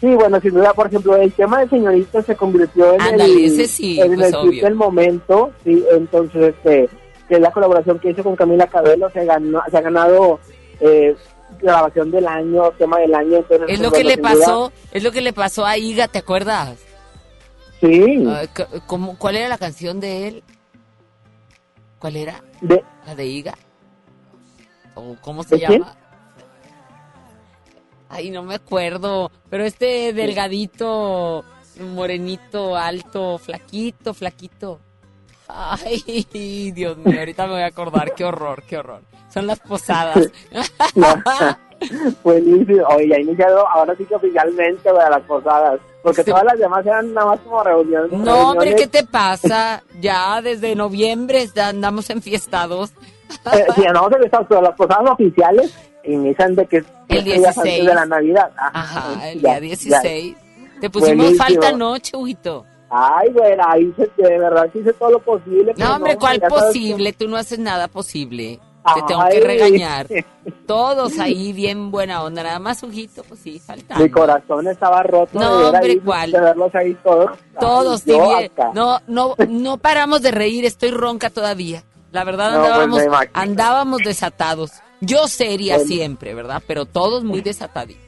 sí, 0.00 0.06
bueno, 0.14 0.40
sin 0.40 0.54
duda, 0.54 0.72
por 0.72 0.86
ejemplo, 0.88 1.16
el 1.16 1.32
tema 1.32 1.60
de 1.60 1.68
señorita 1.68 2.22
se 2.22 2.34
convirtió 2.36 2.94
en 2.94 3.20
el, 3.20 3.68
sí, 3.68 4.00
en 4.00 4.14
pues, 4.14 4.20
el 4.20 4.26
hit 4.26 4.34
obvio. 4.48 4.64
del 4.64 4.74
momento, 4.74 5.50
sí, 5.64 5.84
entonces, 5.92 6.54
este, 6.56 6.88
que 7.32 7.36
es 7.36 7.42
la 7.42 7.50
colaboración 7.50 7.98
que 7.98 8.10
hizo 8.10 8.22
con 8.22 8.36
Camila 8.36 8.66
Cabello, 8.66 9.08
se, 9.10 9.24
ganó, 9.24 9.62
se 9.70 9.78
ha 9.78 9.80
ganado 9.80 10.38
eh, 10.80 11.16
grabación 11.62 12.10
del 12.10 12.26
año, 12.26 12.70
tema 12.72 12.98
del 12.98 13.14
año, 13.14 13.38
entonces, 13.38 13.70
Es 13.70 13.80
lo 13.80 13.90
que 13.90 14.04
le 14.04 14.16
duda, 14.16 14.28
pasó, 14.34 14.72
es 14.92 15.02
lo 15.02 15.10
que 15.12 15.22
le 15.22 15.32
pasó 15.32 15.64
a 15.64 15.78
Iga, 15.78 16.08
¿te 16.08 16.18
acuerdas? 16.18 16.78
Sí. 17.80 18.22
¿cómo- 18.86 19.16
¿Cuál 19.16 19.36
era 19.36 19.48
la 19.48 19.56
canción 19.56 19.98
de 19.98 20.28
él? 20.28 20.44
¿Cuál 21.98 22.16
era? 22.16 22.44
De, 22.60 22.84
¿La 23.06 23.14
de 23.14 23.24
Iga? 23.24 23.54
¿O 24.94 25.16
cómo 25.22 25.42
se 25.42 25.58
llama? 25.58 25.96
Ay, 28.10 28.30
no 28.30 28.42
me 28.42 28.56
acuerdo. 28.56 29.30
Pero 29.48 29.64
este 29.64 30.12
delgadito, 30.12 31.46
morenito, 31.80 32.76
alto, 32.76 33.38
flaquito, 33.38 34.12
flaquito. 34.12 34.80
Ay, 35.48 36.72
Dios 36.74 36.96
mío, 36.98 37.18
ahorita 37.18 37.46
me 37.46 37.52
voy 37.54 37.62
a 37.62 37.66
acordar. 37.66 38.14
Qué 38.14 38.24
horror, 38.24 38.62
qué 38.68 38.78
horror. 38.78 39.00
Son 39.32 39.46
las 39.46 39.60
posadas. 39.60 40.30
Buenísimo. 42.22 42.86
Oye, 42.94 43.08
ya 43.08 43.18
iniciado 43.18 43.66
ahora 43.68 43.94
sí 43.96 44.04
que 44.04 44.14
oficialmente 44.14 44.90
güey, 44.90 45.02
a 45.02 45.10
las 45.10 45.22
posadas. 45.22 45.80
Porque 46.02 46.24
todas 46.24 46.44
las 46.44 46.58
demás 46.58 46.84
eran 46.86 47.12
nada 47.14 47.28
más 47.28 47.40
como 47.40 47.62
reuniones. 47.62 48.12
No, 48.12 48.50
hombre, 48.50 48.70
reuniones. 48.70 48.80
¿qué 48.80 48.86
te 49.02 49.04
pasa? 49.06 49.82
Ya 50.00 50.40
desde 50.42 50.74
noviembre 50.74 51.46
ya 51.54 51.68
andamos 51.68 52.10
enfiestados. 52.10 52.90
Eh, 53.52 53.66
sí, 53.74 53.86
andamos 53.86 54.12
en 54.12 54.24
estas, 54.24 54.46
pero 54.48 54.62
las 54.62 54.76
posadas 54.76 55.10
oficiales 55.10 55.74
inician 56.04 56.54
de 56.54 56.66
que 56.66 56.76
es 56.78 56.84
El 57.08 57.24
días 57.24 57.56
antes 57.56 57.62
16. 57.64 57.86
de 57.86 57.94
la 57.94 58.06
Navidad. 58.06 58.50
Ajá, 58.56 58.98
Ajá, 59.10 59.30
el 59.30 59.40
ya, 59.40 59.50
día 59.60 59.60
16. 59.60 60.36
Te 60.80 60.90
pusimos 60.90 61.16
Buenísimo. 61.16 61.44
falta 61.44 61.72
noche, 61.72 62.16
Huguito. 62.16 62.66
Ay, 62.94 63.30
güey, 63.32 63.54
ahí 63.66 63.94
se, 63.96 64.02
de 64.22 64.38
verdad 64.38 64.68
sí 64.72 64.80
hice 64.80 64.92
todo 64.92 65.12
lo 65.12 65.18
posible. 65.20 65.72
No, 65.78 65.96
hombre, 65.96 66.16
¿cuál 66.18 66.40
posible? 66.42 67.14
Tú 67.14 67.26
no 67.26 67.38
haces 67.38 67.58
nada 67.58 67.88
posible. 67.88 68.60
Te 68.94 69.02
tengo 69.08 69.22
que 69.30 69.40
regañar. 69.40 70.06
Todos 70.66 71.18
ahí 71.18 71.52
bien 71.52 71.90
buena 71.90 72.22
onda. 72.22 72.42
Nada 72.42 72.58
más, 72.58 72.82
Huguito, 72.82 73.22
pues 73.24 73.40
sí, 73.40 73.58
falta. 73.60 73.94
que 73.94 74.02
Mi 74.02 74.10
corazón 74.10 74.66
estaba 74.66 75.02
roto 75.04 75.38
No, 75.38 75.56
de 75.56 75.56
ver 75.64 75.74
hombre, 75.74 75.90
ahí, 75.92 76.00
¿cuál? 76.00 76.32
de 76.32 76.40
verlos 76.40 76.74
ahí 76.74 76.94
todos. 77.02 77.30
Todos, 77.60 78.02
Ay, 78.06 78.12
sí, 78.14 78.20
bien. 78.20 78.50
No, 78.74 78.98
no, 79.06 79.34
no 79.48 79.78
paramos 79.78 80.20
de 80.20 80.32
reír. 80.32 80.64
Estoy 80.64 80.90
ronca 80.90 81.30
todavía. 81.30 81.84
La 82.10 82.24
verdad 82.24 82.52
No, 82.52 82.58
pues, 82.58 82.72
andábamos, 83.06 83.28
andábamos 83.32 84.00
desatados. 84.04 84.72
Yo 85.00 85.26
Bueno. 85.38 85.84
siempre, 85.84 86.34
¿verdad? 86.34 86.62
Pero 86.66 86.84
todos 86.84 87.24
muy 87.24 87.40
desataditos. 87.40 88.02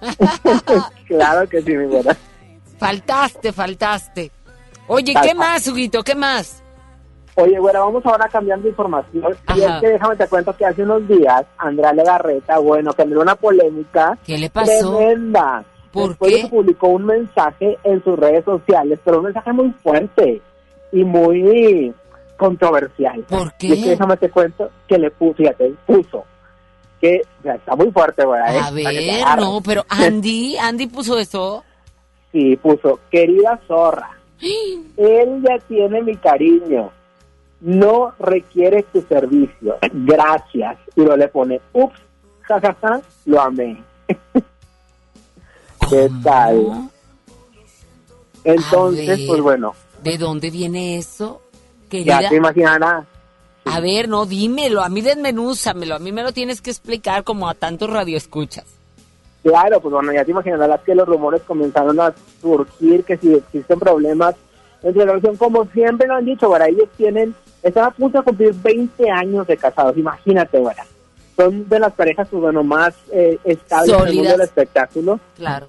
claro 1.06 1.48
que 1.48 1.60
sí, 1.62 1.76
mi 1.76 1.86
buena. 1.86 2.16
Faltaste, 2.80 3.52
faltaste. 3.52 4.30
Oye, 4.86 5.12
Tal 5.12 5.22
¿qué 5.28 5.34
más, 5.34 5.68
Huguito? 5.68 6.02
¿Qué 6.02 6.14
más? 6.14 6.62
Oye, 7.36 7.58
bueno, 7.60 7.80
vamos 7.80 8.04
ahora 8.06 8.26
cambiando 8.28 8.64
de 8.64 8.70
información. 8.70 9.36
Y 9.54 9.60
es 9.60 9.72
que 9.80 9.88
déjame 9.90 10.16
te 10.16 10.26
cuento 10.26 10.56
que 10.56 10.64
hace 10.66 10.82
unos 10.82 11.06
días 11.06 11.44
Andrea 11.58 11.92
Legarreta, 11.92 12.58
bueno, 12.58 12.92
generó 12.96 13.20
una 13.20 13.34
polémica 13.34 14.18
¿Qué 14.24 14.38
le 14.38 14.50
pasó? 14.50 14.96
tremenda. 14.96 15.62
¿Por 15.92 16.10
Después 16.10 16.34
qué? 16.36 16.48
publicó 16.48 16.88
un 16.88 17.04
mensaje 17.04 17.78
en 17.84 18.02
sus 18.02 18.18
redes 18.18 18.44
sociales, 18.44 18.98
pero 19.04 19.18
un 19.18 19.24
mensaje 19.24 19.52
muy 19.52 19.70
fuerte 19.82 20.40
y 20.92 21.04
muy 21.04 21.92
controversial. 22.36 23.20
¿Por 23.28 23.52
qué? 23.54 23.66
Y 23.66 23.72
es 23.72 23.84
que 23.84 23.90
déjame 23.90 24.16
te 24.16 24.30
cuento 24.30 24.70
que 24.88 24.98
le 24.98 25.10
puso, 25.10 25.34
fíjate, 25.34 25.74
puso 25.86 26.24
que 27.00 27.22
o 27.40 27.42
sea, 27.42 27.54
está 27.54 27.76
muy 27.76 27.90
fuerte. 27.90 28.22
¿eh? 28.22 28.60
A 28.60 28.70
ver, 28.70 29.38
no, 29.38 29.60
pero 29.64 29.84
Andy, 29.88 30.56
Andy 30.58 30.86
puso 30.86 31.18
eso. 31.18 31.64
Sí, 32.32 32.56
puso, 32.56 33.00
querida 33.10 33.60
zorra, 33.66 34.16
él 34.96 35.42
ya 35.42 35.58
tiene 35.66 36.02
mi 36.02 36.16
cariño, 36.16 36.90
no 37.60 38.12
requiere 38.18 38.82
tu 38.84 39.02
servicio, 39.02 39.78
gracias. 39.92 40.78
Y 40.96 41.02
lo 41.02 41.16
le 41.16 41.28
pone, 41.28 41.60
ups, 41.72 41.98
jajaja, 42.42 43.00
lo 43.26 43.40
amé. 43.40 43.82
¿Qué 45.90 46.10
tal? 46.22 46.88
Entonces, 48.44 49.06
ver. 49.18 49.26
pues 49.26 49.40
bueno, 49.40 49.74
¿De 50.02 50.16
dónde 50.16 50.50
viene 50.50 50.96
eso? 50.96 51.42
ya 51.82 51.88
Querida. 51.90 52.28
te 52.28 52.36
imaginarás. 52.36 53.04
A 53.64 53.80
ver, 53.80 54.08
no, 54.08 54.24
dímelo, 54.24 54.82
a 54.82 54.88
mí 54.88 55.02
desmenúzamelo, 55.02 55.96
a 55.96 55.98
mí 55.98 56.12
me 56.12 56.22
lo 56.22 56.32
tienes 56.32 56.62
que 56.62 56.70
explicar 56.70 57.24
como 57.24 57.48
a 57.48 57.54
tantos 57.54 57.90
radioescuchas. 57.90 58.64
Claro, 59.42 59.80
pues 59.80 59.92
bueno, 59.92 60.12
ya 60.12 60.24
te 60.24 60.32
imaginarás 60.32 60.80
que 60.82 60.94
los 60.94 61.08
rumores 61.08 61.42
comenzaron 61.42 61.98
a 62.00 62.12
surgir, 62.42 63.04
que 63.04 63.16
si 63.16 63.34
existen 63.34 63.78
problemas 63.78 64.34
entre 64.82 65.04
la 65.04 65.12
relación, 65.12 65.36
como 65.36 65.64
siempre 65.66 66.06
lo 66.06 66.14
han 66.14 66.24
dicho, 66.26 66.48
bueno, 66.48 66.64
ellos 66.66 66.88
tienen, 66.96 67.34
están 67.62 67.84
a 67.84 67.90
punto 67.90 68.18
de 68.18 68.24
cumplir 68.24 68.54
20 68.54 69.10
años 69.10 69.46
de 69.46 69.56
casados, 69.56 69.96
imagínate, 69.96 70.58
bueno, 70.58 70.82
son 71.36 71.68
de 71.68 71.78
las 71.80 71.92
parejas, 71.94 72.28
pues 72.30 72.42
bueno, 72.42 72.62
más 72.62 72.94
eh, 73.12 73.38
estables 73.44 73.88
en 73.88 73.94
el 73.94 73.98
mundo 74.00 74.12
Sólidas. 74.12 74.32
del 74.36 74.40
espectáculo, 74.46 75.20
Claro. 75.36 75.66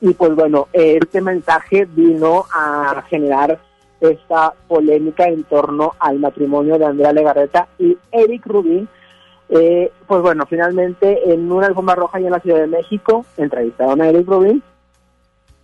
y 0.00 0.12
pues 0.12 0.34
bueno, 0.34 0.68
este 0.72 1.20
mensaje 1.22 1.86
vino 1.86 2.44
a 2.52 3.02
generar 3.08 3.58
esta 4.00 4.52
polémica 4.68 5.24
en 5.28 5.44
torno 5.44 5.94
al 5.98 6.18
matrimonio 6.18 6.78
de 6.78 6.84
Andrea 6.84 7.12
Legarreta 7.12 7.68
y 7.78 7.96
Eric 8.12 8.44
Rubin. 8.44 8.86
Eh, 9.48 9.92
pues 10.06 10.22
bueno, 10.22 10.46
finalmente 10.46 11.32
en 11.32 11.50
una 11.52 11.66
alfombra 11.66 11.94
roja 11.94 12.18
allá 12.18 12.26
en 12.26 12.32
la 12.32 12.40
Ciudad 12.40 12.60
de 12.60 12.66
México 12.66 13.24
entrevistaron 13.36 14.00
a 14.00 14.08
Eric 14.08 14.26
Rubin 14.26 14.62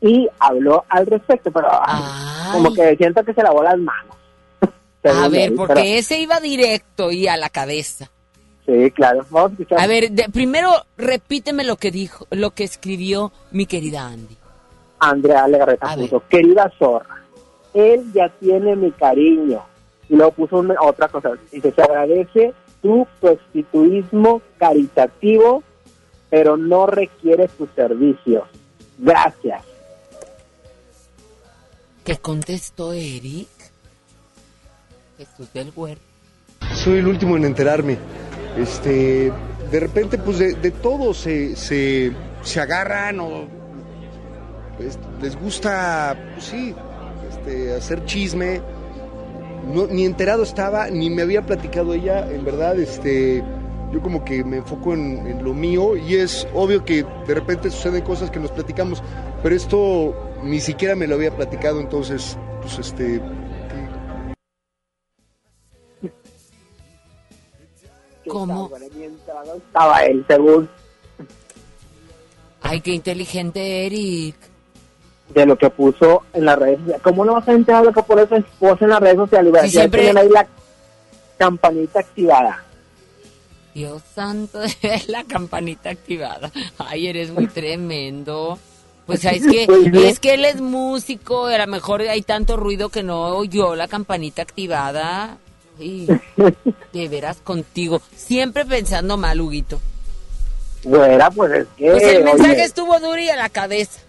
y 0.02 0.28
habló 0.38 0.84
al 0.88 1.06
respecto, 1.06 1.50
pero 1.50 1.68
ay, 1.70 2.02
como 2.52 2.72
que 2.74 2.96
siento 2.96 3.24
que 3.24 3.32
se 3.34 3.42
lavó 3.42 3.62
las 3.62 3.78
manos. 3.78 4.16
A 5.04 5.28
ver, 5.28 5.54
porque 5.54 5.74
pero- 5.74 5.86
ese 5.86 6.20
iba 6.20 6.40
directo 6.40 7.10
y 7.10 7.26
a 7.26 7.36
la 7.38 7.48
cabeza. 7.48 8.10
Sí, 8.66 8.90
claro. 8.92 9.24
Vamos 9.30 9.50
a 9.50 9.52
escuchar. 9.54 9.80
A 9.80 9.86
ver, 9.86 10.10
de- 10.10 10.28
primero 10.28 10.70
repíteme 10.98 11.64
lo 11.64 11.76
que 11.76 11.90
dijo, 11.90 12.26
lo 12.30 12.50
que 12.50 12.64
escribió 12.64 13.32
mi 13.50 13.64
querida 13.66 14.06
Andy. 14.06 14.36
Andrea 14.98 15.48
Legarreta 15.48 15.94
puso, 15.96 16.22
querida 16.28 16.70
zorra, 16.78 17.22
él 17.72 18.04
ya 18.12 18.28
tiene 18.40 18.76
mi 18.76 18.90
cariño. 18.92 19.62
Y 20.10 20.16
luego 20.16 20.32
puso 20.32 20.58
una- 20.58 20.74
otra 20.82 21.08
cosa, 21.08 21.30
dice, 21.50 21.72
se 21.72 21.82
agradece 21.82 22.52
tu 22.82 23.06
prostituismo 23.20 24.42
caritativo, 24.58 25.62
pero 26.28 26.56
no 26.56 26.86
requiere 26.86 27.48
tus 27.48 27.68
servicios. 27.70 28.44
Gracias. 28.98 29.62
¿Qué 32.04 32.16
contestó 32.16 32.92
Eric? 32.92 33.48
Jesús 35.18 35.52
del 35.52 35.72
Huerto. 35.74 36.02
Soy 36.74 36.98
el 36.98 37.08
último 37.08 37.36
en 37.36 37.44
enterarme. 37.44 37.98
Este, 38.56 39.32
de 39.70 39.80
repente, 39.80 40.18
pues 40.18 40.38
de, 40.38 40.54
de 40.54 40.70
todo 40.70 41.14
se, 41.14 41.54
se, 41.56 42.12
se 42.42 42.60
agarran 42.60 43.20
o 43.20 43.46
pues, 44.76 44.98
les 45.20 45.36
gusta, 45.38 46.16
pues 46.34 46.46
sí, 46.46 46.74
este, 47.28 47.74
hacer 47.74 48.04
chisme. 48.06 48.60
No, 49.66 49.86
ni 49.86 50.04
enterado 50.04 50.42
estaba, 50.42 50.88
ni 50.90 51.10
me 51.10 51.22
había 51.22 51.46
platicado 51.46 51.94
ella, 51.94 52.28
en 52.30 52.44
verdad, 52.44 52.78
este, 52.78 53.44
yo 53.92 54.00
como 54.02 54.24
que 54.24 54.42
me 54.42 54.58
enfoco 54.58 54.94
en, 54.94 55.26
en 55.26 55.44
lo 55.44 55.54
mío 55.54 55.96
y 55.96 56.16
es 56.16 56.46
obvio 56.54 56.84
que 56.84 57.04
de 57.26 57.34
repente 57.34 57.70
suceden 57.70 58.02
cosas 58.02 58.30
que 58.30 58.40
nos 58.40 58.50
platicamos, 58.50 59.02
pero 59.42 59.54
esto 59.54 60.14
ni 60.42 60.60
siquiera 60.60 60.96
me 60.96 61.06
lo 61.06 61.16
había 61.16 61.36
platicado, 61.36 61.80
entonces, 61.80 62.36
pues 62.62 62.78
este, 62.78 63.20
¿Cómo? 68.26 68.70
Estaba 69.56 70.04
él, 70.04 70.24
según 70.28 70.68
Ay, 72.62 72.80
qué 72.80 72.92
inteligente 72.92 73.86
Eric. 73.86 74.36
De 75.34 75.46
lo 75.46 75.56
que 75.56 75.70
puso 75.70 76.22
en 76.32 76.44
las 76.44 76.58
redes 76.58 76.78
sociales. 76.78 77.02
¿Cómo 77.02 77.24
no 77.24 77.34
vas 77.34 77.48
a 77.48 77.52
enterar 77.52 77.84
lo 77.84 77.92
que 77.92 78.02
pone 78.02 78.26
su 78.26 78.36
esposa 78.36 78.84
en 78.84 78.90
las 78.90 79.00
redes 79.00 79.16
sociales? 79.16 79.52
Ya 79.54 79.68
siempre- 79.68 80.02
tienen 80.02 80.18
ahí 80.18 80.28
la 80.28 80.46
campanita 81.38 82.00
activada. 82.00 82.64
Dios 83.74 84.02
santo, 84.14 84.60
la 85.08 85.24
campanita 85.24 85.90
activada. 85.90 86.50
Ay, 86.78 87.06
eres 87.06 87.30
muy 87.30 87.46
tremendo. 87.46 88.58
Pues 89.06 89.24
es 89.24 89.46
que, 89.46 89.66
es 90.08 90.20
que 90.20 90.34
él 90.34 90.44
es 90.44 90.60
músico, 90.60 91.46
a 91.46 91.58
lo 91.58 91.66
mejor 91.66 92.02
hay 92.02 92.22
tanto 92.22 92.56
ruido 92.56 92.88
que 92.88 93.02
no 93.02 93.36
oyó 93.36 93.74
la 93.76 93.88
campanita 93.88 94.42
activada. 94.42 95.38
Ay, 95.78 96.08
de 96.92 97.08
veras 97.08 97.38
contigo. 97.42 98.02
Siempre 98.14 98.64
pensando 98.64 99.16
mal, 99.16 99.40
Huguito. 99.40 99.80
Bueno, 100.82 101.28
pues 101.34 101.52
es 101.52 101.66
que... 101.76 101.90
Pues 101.90 102.02
el 102.02 102.24
mensaje 102.24 102.52
oye, 102.52 102.64
estuvo 102.64 102.98
duro 102.98 103.18
y 103.18 103.28
a 103.28 103.36
la 103.36 103.48
cabeza. 103.50 104.00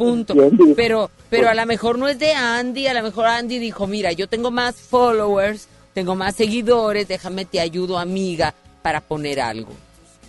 Punto. 0.00 0.34
Pero, 0.76 1.10
pero 1.28 1.50
a 1.50 1.54
lo 1.54 1.66
mejor 1.66 1.98
no 1.98 2.08
es 2.08 2.18
de 2.18 2.32
Andy, 2.32 2.86
a 2.86 2.94
lo 2.94 3.02
mejor 3.02 3.26
Andy 3.26 3.58
dijo, 3.58 3.86
mira, 3.86 4.12
yo 4.12 4.28
tengo 4.28 4.50
más 4.50 4.76
followers, 4.76 5.68
tengo 5.92 6.14
más 6.14 6.34
seguidores, 6.36 7.06
déjame 7.06 7.44
te 7.44 7.60
ayudo, 7.60 7.98
amiga, 7.98 8.54
para 8.82 9.02
poner 9.02 9.40
algo. 9.40 9.72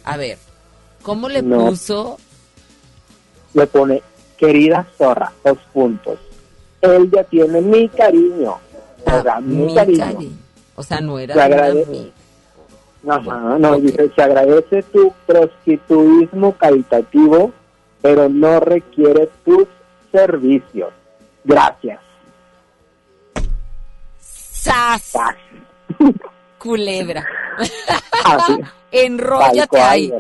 A 0.04 0.18
ver, 0.18 0.38
¿cómo 1.04 1.30
le 1.30 1.42
No. 1.42 1.68
puso? 1.68 2.18
le 3.54 3.68
pone, 3.68 4.02
querida 4.38 4.88
zorra, 4.98 5.32
dos 5.44 5.58
puntos. 5.74 6.20
Él 6.82 7.10
ya 7.12 7.24
tiene 7.26 7.62
mi 7.62 7.88
cariño. 7.90 8.56
O 9.06 9.22
sea, 9.22 9.40
mi, 9.42 9.64
Ah, 9.64 9.66
Mi 9.68 9.76
cariño. 9.76 10.06
cari- 10.06 10.32
O 10.76 10.84
sea, 10.84 11.02
no 11.02 11.18
era 11.20 11.36
de. 11.36 12.12
Ajá, 13.08 13.58
no, 13.60 13.80
dice, 13.80 14.12
se 14.16 14.22
agradece 14.22 14.84
tu 14.84 15.12
prostituismo 15.26 16.54
caritativo, 16.58 17.52
pero 18.02 18.30
no 18.30 18.60
requiere 18.60 19.30
tus 19.46 19.68
servicios. 20.12 20.92
Gracias. 21.44 22.00
¡Sas! 24.20 25.14
Culebra. 26.58 27.26
Así. 28.26 28.58
Enróllate 28.92 29.58
Tal 29.60 29.68
cual, 29.68 29.90
ahí. 29.90 30.12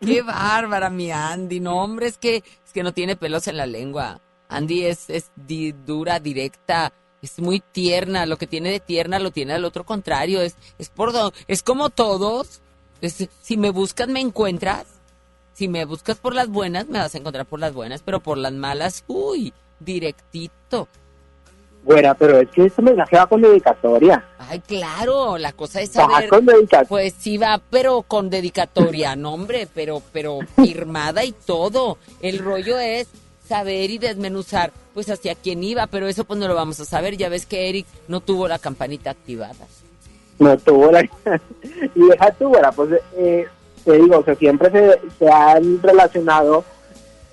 Qué 0.00 0.22
bárbara, 0.22 0.90
mi 0.90 1.10
Andy. 1.10 1.60
No, 1.60 1.82
hombre, 1.82 2.08
es 2.08 2.18
que, 2.18 2.36
es 2.36 2.72
que 2.74 2.82
no 2.82 2.92
tiene 2.92 3.16
pelos 3.16 3.46
en 3.48 3.56
la 3.56 3.66
lengua. 3.66 4.20
Andy 4.48 4.84
es, 4.84 5.08
es 5.08 5.30
di- 5.36 5.72
dura, 5.72 6.18
directa, 6.20 6.92
es 7.22 7.38
muy 7.38 7.60
tierna. 7.60 8.26
Lo 8.26 8.36
que 8.36 8.46
tiene 8.46 8.70
de 8.70 8.80
tierna 8.80 9.18
lo 9.18 9.30
tiene 9.30 9.54
al 9.54 9.64
otro 9.64 9.84
contrario. 9.84 10.40
Es, 10.42 10.56
es 10.78 10.90
por 10.90 11.12
es 11.46 11.62
como 11.62 11.88
todos. 11.90 12.60
Es- 13.00 13.28
si 13.40 13.56
me 13.56 13.70
buscas, 13.70 14.08
me 14.08 14.20
encuentras. 14.20 14.84
Si 15.54 15.68
me 15.68 15.84
buscas 15.84 16.18
por 16.18 16.34
las 16.34 16.48
buenas, 16.48 16.88
me 16.88 16.98
vas 16.98 17.14
a 17.14 17.18
encontrar 17.18 17.46
por 17.46 17.60
las 17.60 17.72
buenas, 17.74 18.02
pero 18.02 18.20
por 18.20 18.38
las 18.38 18.52
malas, 18.52 19.04
uy, 19.06 19.52
directito. 19.80 20.88
Güera, 21.84 22.14
pero 22.14 22.38
es 22.38 22.48
que 22.50 22.66
este 22.66 22.80
mensaje 22.80 23.16
va 23.16 23.26
con 23.26 23.42
dedicatoria. 23.42 24.24
Ay, 24.38 24.60
claro, 24.60 25.36
la 25.36 25.52
cosa 25.52 25.80
es 25.80 25.90
Va 25.90 26.06
saber. 26.08 26.28
con 26.28 26.46
dedicatoria. 26.46 26.88
Pues 26.88 27.14
sí 27.18 27.38
va, 27.38 27.60
pero 27.70 28.02
con 28.02 28.30
dedicatoria, 28.30 29.16
no 29.16 29.34
hombre, 29.34 29.68
pero, 29.74 30.00
pero 30.12 30.38
firmada 30.56 31.24
y 31.24 31.32
todo. 31.32 31.98
El 32.20 32.38
rollo 32.38 32.78
es 32.78 33.08
saber 33.48 33.90
y 33.90 33.98
desmenuzar, 33.98 34.72
pues 34.94 35.10
hacia 35.10 35.34
quién 35.34 35.62
iba, 35.64 35.88
pero 35.88 36.06
eso 36.06 36.24
pues 36.24 36.38
no 36.38 36.46
lo 36.46 36.54
vamos 36.54 36.78
a 36.78 36.84
saber. 36.84 37.16
Ya 37.16 37.28
ves 37.28 37.46
que 37.46 37.68
Eric 37.68 37.86
no 38.06 38.20
tuvo 38.20 38.46
la 38.46 38.60
campanita 38.60 39.10
activada. 39.10 39.66
no 40.38 40.56
tuvo 40.58 40.92
la... 40.92 41.02
y 41.94 42.00
deja 42.08 42.30
tú, 42.30 42.48
güera, 42.48 42.70
pues 42.70 42.90
eh, 43.16 43.48
te 43.84 43.92
digo, 43.92 44.18
o 44.18 44.24
sea, 44.24 44.34
siempre 44.34 44.70
se, 44.70 45.00
se 45.18 45.30
han 45.30 45.82
relacionado. 45.82 46.64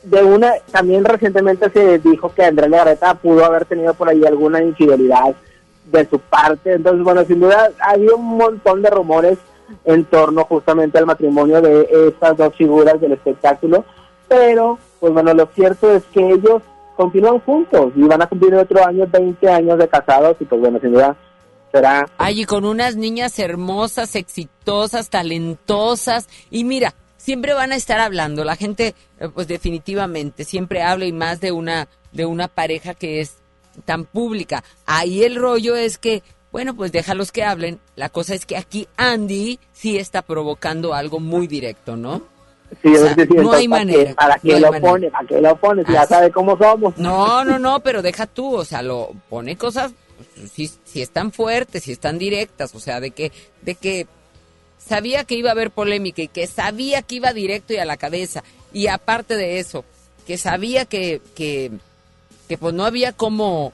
De 0.03 0.23
una, 0.23 0.53
también 0.71 1.03
recientemente 1.03 1.69
se 1.69 1.99
dijo 1.99 2.33
que 2.33 2.45
Andrés 2.45 2.69
Legarreta 2.69 3.15
pudo 3.15 3.43
haber 3.43 3.65
tenido 3.65 3.93
por 3.93 4.07
ahí 4.07 4.23
alguna 4.25 4.63
infidelidad 4.63 5.35
de 5.91 6.07
su 6.07 6.19
parte, 6.19 6.73
entonces 6.73 7.03
bueno, 7.03 7.25
sin 7.25 7.39
duda 7.39 7.71
ha 7.79 7.91
habido 7.91 8.15
un 8.15 8.37
montón 8.37 8.81
de 8.81 8.89
rumores 8.89 9.37
en 9.85 10.05
torno 10.05 10.45
justamente 10.45 10.97
al 10.97 11.05
matrimonio 11.05 11.61
de 11.61 11.87
estas 12.07 12.37
dos 12.37 12.55
figuras 12.55 13.01
del 13.01 13.13
espectáculo, 13.13 13.83
pero 14.27 14.77
pues 14.99 15.13
bueno, 15.13 15.33
lo 15.33 15.47
cierto 15.47 15.91
es 15.91 16.03
que 16.13 16.31
ellos 16.31 16.61
continúan 16.95 17.39
juntos 17.39 17.91
y 17.95 18.03
van 18.03 18.21
a 18.21 18.27
cumplir 18.27 18.55
otro 18.55 18.85
año 18.85 19.07
20 19.09 19.49
años 19.49 19.77
de 19.77 19.87
casados 19.87 20.37
y 20.39 20.45
pues 20.45 20.61
bueno, 20.61 20.79
sin 20.79 20.93
duda 20.93 21.15
será 21.71 22.09
Ay, 22.17 22.41
y 22.41 22.45
con 22.45 22.65
unas 22.65 22.95
niñas 22.95 23.37
hermosas, 23.39 24.15
exitosas, 24.15 25.09
talentosas. 25.09 26.27
Y 26.49 26.63
mira, 26.63 26.93
siempre 27.17 27.53
van 27.53 27.71
a 27.71 27.75
estar 27.75 27.99
hablando. 27.99 28.43
La 28.43 28.55
gente, 28.55 28.95
eh, 29.19 29.29
pues 29.33 29.47
definitivamente, 29.47 30.43
siempre 30.43 30.81
habla 30.81 31.05
y 31.05 31.11
más 31.13 31.39
de 31.41 31.51
una, 31.51 31.87
de 32.11 32.25
una 32.25 32.47
pareja 32.47 32.93
que 32.93 33.21
es 33.21 33.35
tan 33.85 34.05
pública. 34.05 34.63
Ahí 34.85 35.23
el 35.23 35.35
rollo 35.35 35.75
es 35.75 35.97
que, 35.97 36.23
bueno, 36.51 36.75
pues 36.75 36.91
déjalos 36.91 37.31
que 37.31 37.43
hablen. 37.43 37.79
La 37.95 38.09
cosa 38.09 38.33
es 38.35 38.45
que 38.45 38.57
aquí 38.57 38.87
Andy 38.97 39.59
sí 39.71 39.97
está 39.97 40.21
provocando 40.21 40.93
algo 40.93 41.19
muy 41.19 41.47
directo, 41.47 41.95
¿no? 41.95 42.21
Sí, 42.83 42.89
O 42.93 42.97
sea, 42.99 43.11
es 43.11 43.15
decir, 43.15 43.41
no 43.41 43.51
hay 43.51 43.65
entonces, 43.65 43.69
¿para 43.69 43.79
manera, 43.85 44.09
qué- 44.09 44.15
¿Para 44.15 44.35
no 44.35 44.41
qué 44.41 44.59
lo 44.59 44.71
manera. 44.71 44.91
pone? 44.91 45.09
¿Para 45.11 45.27
qué 45.27 45.41
lo 45.41 45.55
pone? 45.55 45.85
Si 45.85 45.91
ya 45.93 46.05
sabe 46.05 46.31
cómo 46.31 46.55
somos. 46.57 46.97
No, 46.97 47.43
no, 47.43 47.57
no, 47.57 47.79
pero 47.79 48.01
deja 48.03 48.27
tú, 48.27 48.53
o 48.55 48.63
sea, 48.65 48.81
lo 48.83 49.09
pone 49.27 49.57
cosas, 49.57 49.91
si, 50.47 50.69
si 50.85 51.01
están 51.01 51.31
fuertes, 51.31 51.83
si 51.83 51.91
están 51.91 52.17
directas, 52.19 52.73
o 52.75 52.79
sea, 52.79 52.99
de 52.99 53.11
que, 53.11 53.31
de 53.61 53.75
que 53.75 54.07
sabía 54.77 55.23
que 55.23 55.35
iba 55.35 55.49
a 55.49 55.53
haber 55.53 55.71
polémica 55.71 56.21
y 56.21 56.27
que 56.27 56.47
sabía 56.47 57.01
que 57.01 57.15
iba 57.15 57.33
directo 57.33 57.73
y 57.73 57.77
a 57.77 57.85
la 57.85 57.97
cabeza. 57.97 58.43
Y 58.73 58.87
aparte 58.87 59.35
de 59.35 59.59
eso, 59.59 59.85
que 60.25 60.37
sabía 60.37 60.85
que, 60.85 61.21
que, 61.35 61.71
que 62.47 62.57
pues 62.57 62.73
no 62.73 62.85
había 62.85 63.13
cómo, 63.13 63.73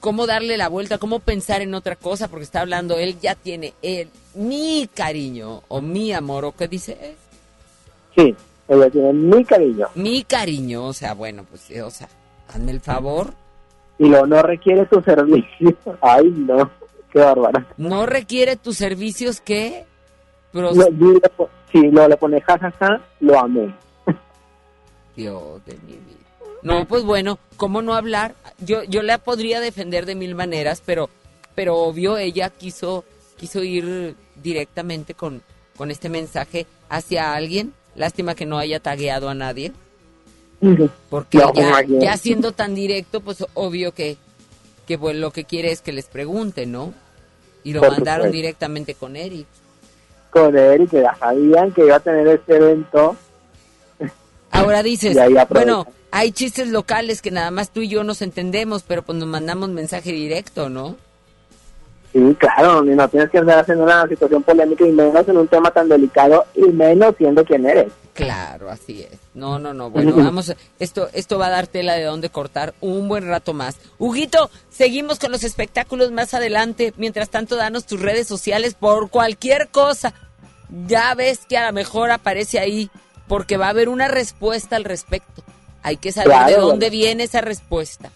cómo 0.00 0.26
darle 0.26 0.56
la 0.56 0.68
vuelta, 0.68 0.98
cómo 0.98 1.20
pensar 1.20 1.62
en 1.62 1.74
otra 1.74 1.96
cosa, 1.96 2.28
porque 2.28 2.44
está 2.44 2.60
hablando, 2.60 2.98
él 2.98 3.18
ya 3.20 3.34
tiene 3.34 3.74
él, 3.82 4.08
mi 4.34 4.88
cariño, 4.92 5.62
o 5.68 5.80
mi 5.80 6.12
amor, 6.12 6.44
o 6.44 6.52
qué 6.52 6.68
dice 6.68 6.98
él. 7.00 7.16
Sí, 8.16 8.34
ella 8.68 8.90
tiene 8.90 9.12
mi 9.12 9.44
cariño. 9.44 9.88
Mi 9.94 10.22
cariño, 10.24 10.86
o 10.86 10.92
sea, 10.92 11.14
bueno, 11.14 11.44
pues, 11.48 11.70
o 11.82 11.90
sea, 11.90 12.08
hazme 12.48 12.70
el 12.70 12.80
favor. 12.80 13.34
Y 13.98 14.08
lo 14.08 14.26
no 14.26 14.42
requiere 14.42 14.86
tu 14.86 15.00
servicio. 15.02 15.76
Ay, 16.00 16.30
no. 16.30 16.70
Qué 17.12 17.20
bárbara. 17.20 17.66
No 17.76 18.06
requiere 18.06 18.56
tus 18.56 18.76
servicios 18.76 19.40
que... 19.40 19.84
Pero, 20.52 20.72
No, 20.72 20.86
po- 21.36 21.50
si 21.70 21.78
no 21.88 22.08
le 22.08 22.16
pone 22.16 22.40
jajaja, 22.40 23.00
lo 23.20 23.38
amé. 23.38 23.74
Dios 25.16 25.64
de 25.64 25.74
mi 25.86 25.92
vida. 25.92 26.18
No, 26.62 26.86
pues 26.86 27.04
bueno, 27.04 27.38
¿cómo 27.56 27.82
no 27.82 27.94
hablar? 27.94 28.34
Yo, 28.58 28.82
yo 28.84 29.02
la 29.02 29.18
podría 29.18 29.60
defender 29.60 30.06
de 30.06 30.14
mil 30.14 30.34
maneras, 30.34 30.82
pero, 30.84 31.10
pero 31.54 31.76
obvio 31.76 32.16
ella 32.16 32.50
quiso, 32.50 33.04
quiso 33.36 33.62
ir 33.62 34.16
directamente 34.42 35.14
con, 35.14 35.42
con 35.76 35.90
este 35.90 36.08
mensaje 36.08 36.66
hacia 36.88 37.34
alguien. 37.34 37.74
Lástima 37.96 38.34
que 38.34 38.46
no 38.46 38.58
haya 38.58 38.80
tagueado 38.80 39.28
a 39.28 39.34
nadie, 39.34 39.72
porque 41.10 41.38
No, 41.38 41.52
ya, 42.00 42.16
siendo 42.16 42.52
tan 42.52 42.74
directo, 42.74 43.20
pues 43.20 43.44
obvio 43.54 43.92
que, 43.92 44.16
que 44.86 44.98
pues, 44.98 45.16
lo 45.16 45.30
que 45.30 45.44
quiere 45.44 45.72
es 45.72 45.80
que 45.80 45.92
les 45.92 46.06
pregunte, 46.06 46.66
¿no? 46.66 46.92
Y 47.62 47.72
lo 47.72 47.80
Por 47.80 47.92
mandaron 47.92 48.26
supuesto. 48.26 48.36
directamente 48.36 48.94
con 48.94 49.16
Eric. 49.16 49.46
Con 50.30 50.54
y 50.54 50.86
que 50.86 51.00
ya 51.00 51.14
sabían 51.14 51.72
que 51.72 51.86
iba 51.86 51.96
a 51.96 52.00
tener 52.00 52.26
este 52.26 52.56
evento. 52.56 53.16
Ahora 54.50 54.82
dices, 54.82 55.16
bueno, 55.50 55.86
hay 56.10 56.32
chistes 56.32 56.68
locales 56.68 57.22
que 57.22 57.30
nada 57.30 57.50
más 57.50 57.70
tú 57.70 57.80
y 57.80 57.88
yo 57.88 58.04
nos 58.04 58.22
entendemos, 58.22 58.82
pero 58.82 59.02
pues 59.02 59.18
nos 59.18 59.28
mandamos 59.28 59.68
mensaje 59.70 60.12
directo, 60.12 60.68
¿no? 60.68 60.96
Sí, 62.14 62.36
claro, 62.38 62.84
y 62.84 62.90
no 62.94 63.08
tienes 63.08 63.28
que 63.28 63.38
andar 63.38 63.58
haciendo 63.58 63.82
una 63.82 64.06
situación 64.06 64.40
polémica 64.44 64.86
y 64.86 64.92
menos 64.92 65.26
en 65.28 65.36
un 65.36 65.48
tema 65.48 65.72
tan 65.72 65.88
delicado 65.88 66.44
y 66.54 66.62
menos 66.62 67.16
siendo 67.18 67.44
quien 67.44 67.66
eres. 67.66 67.90
Claro, 68.12 68.70
así 68.70 69.02
es. 69.02 69.18
No, 69.34 69.58
no, 69.58 69.74
no. 69.74 69.90
Bueno, 69.90 70.14
vamos, 70.14 70.54
esto, 70.78 71.08
esto 71.12 71.40
va 71.40 71.48
a 71.48 71.50
dar 71.50 71.66
tela 71.66 71.94
de 71.94 72.04
dónde 72.04 72.30
cortar 72.30 72.72
un 72.80 73.08
buen 73.08 73.26
rato 73.26 73.52
más. 73.52 73.78
Huguito, 73.98 74.48
seguimos 74.70 75.18
con 75.18 75.32
los 75.32 75.42
espectáculos 75.42 76.12
más 76.12 76.34
adelante. 76.34 76.94
Mientras 76.96 77.30
tanto, 77.30 77.56
danos 77.56 77.84
tus 77.84 78.00
redes 78.00 78.28
sociales 78.28 78.74
por 78.74 79.10
cualquier 79.10 79.66
cosa. 79.66 80.14
Ya 80.86 81.12
ves 81.16 81.40
que 81.48 81.58
a 81.58 81.66
lo 81.66 81.72
mejor 81.72 82.12
aparece 82.12 82.60
ahí, 82.60 82.90
porque 83.26 83.56
va 83.56 83.66
a 83.66 83.70
haber 83.70 83.88
una 83.88 84.06
respuesta 84.06 84.76
al 84.76 84.84
respecto. 84.84 85.42
Hay 85.82 85.96
que 85.96 86.12
saber 86.12 86.30
Claro, 86.30 86.46
de 86.46 86.54
dónde 86.60 86.86
bueno. 86.86 86.92
viene 86.92 87.24
esa 87.24 87.40
respuesta. 87.40 88.10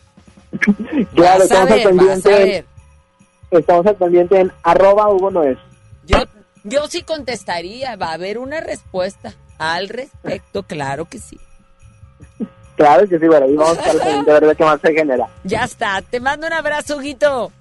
Claro, 1.15 1.41
Vas 1.41 1.51
a 1.51 1.65
vas 1.65 2.23
ver. 2.23 2.65
Estamos 3.51 3.87
al 3.87 3.97
pendiente 3.97 4.41
en 4.41 4.53
arroba 4.63 5.09
Hugo 5.09 5.31
Noes. 5.31 5.59
Yo, 6.07 6.19
yo 6.65 6.87
sí 6.89 7.03
contestaría, 7.03 7.97
va 7.97 8.11
a 8.11 8.15
haber 8.15 8.39
una 8.39 8.61
respuesta 8.61 9.35
al 9.59 9.89
respecto, 9.89 10.63
claro 10.63 11.07
que 11.07 11.19
sí. 11.19 11.39
Claro 12.77 13.09
que 13.09 13.19
sí, 13.19 13.27
bueno, 13.27 13.47
ahí 13.47 13.57
vamos 13.57 13.77
a 13.77 13.81
estar 13.81 13.91
al 13.91 13.99
pendiente 13.99 14.33
de 14.33 14.41
ver 14.41 14.57
qué 14.57 14.65
más 14.65 14.81
se 14.81 14.93
genera. 14.93 15.29
Ya 15.45 15.65
está, 15.65 16.01
te 16.03 16.21
mando 16.21 16.47
un 16.47 16.53
abrazo, 16.53 16.97
Huguito. 16.97 17.53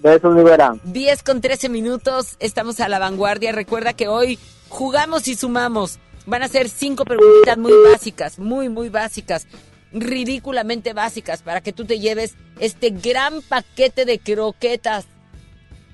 Besos, 0.00 0.34
mi 0.34 0.42
güera. 0.42 0.74
10 0.84 1.22
con 1.22 1.40
13 1.40 1.68
minutos, 1.68 2.36
estamos 2.38 2.80
a 2.80 2.88
la 2.88 2.98
vanguardia. 2.98 3.52
Recuerda 3.52 3.92
que 3.92 4.08
hoy 4.08 4.38
jugamos 4.68 5.28
y 5.28 5.34
sumamos. 5.34 5.98
Van 6.26 6.42
a 6.42 6.48
ser 6.48 6.68
cinco 6.68 7.04
preguntitas 7.04 7.56
muy 7.56 7.72
básicas, 7.90 8.38
muy, 8.38 8.68
muy 8.68 8.90
básicas, 8.90 9.46
ridículamente 9.92 10.92
básicas, 10.92 11.42
para 11.42 11.62
que 11.62 11.72
tú 11.72 11.84
te 11.84 11.98
lleves 11.98 12.34
este 12.60 12.90
gran 12.90 13.40
paquete 13.42 14.04
de 14.04 14.18
croquetas. 14.18 15.06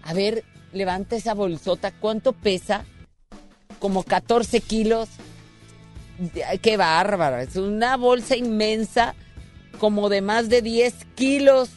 A 0.05 0.13
ver, 0.13 0.45
levanta 0.73 1.17
esa 1.17 1.33
bolsota. 1.33 1.91
¿Cuánto 1.91 2.33
pesa? 2.33 2.85
Como 3.79 4.03
14 4.03 4.61
kilos. 4.61 5.09
Qué 6.61 6.77
bárbara. 6.77 7.43
Es 7.43 7.57
una 7.57 7.97
bolsa 7.97 8.37
inmensa, 8.37 9.15
como 9.81 10.11
de 10.11 10.21
más 10.21 10.51
de 10.51 10.61
10 10.61 10.95
kilos. 11.15 11.71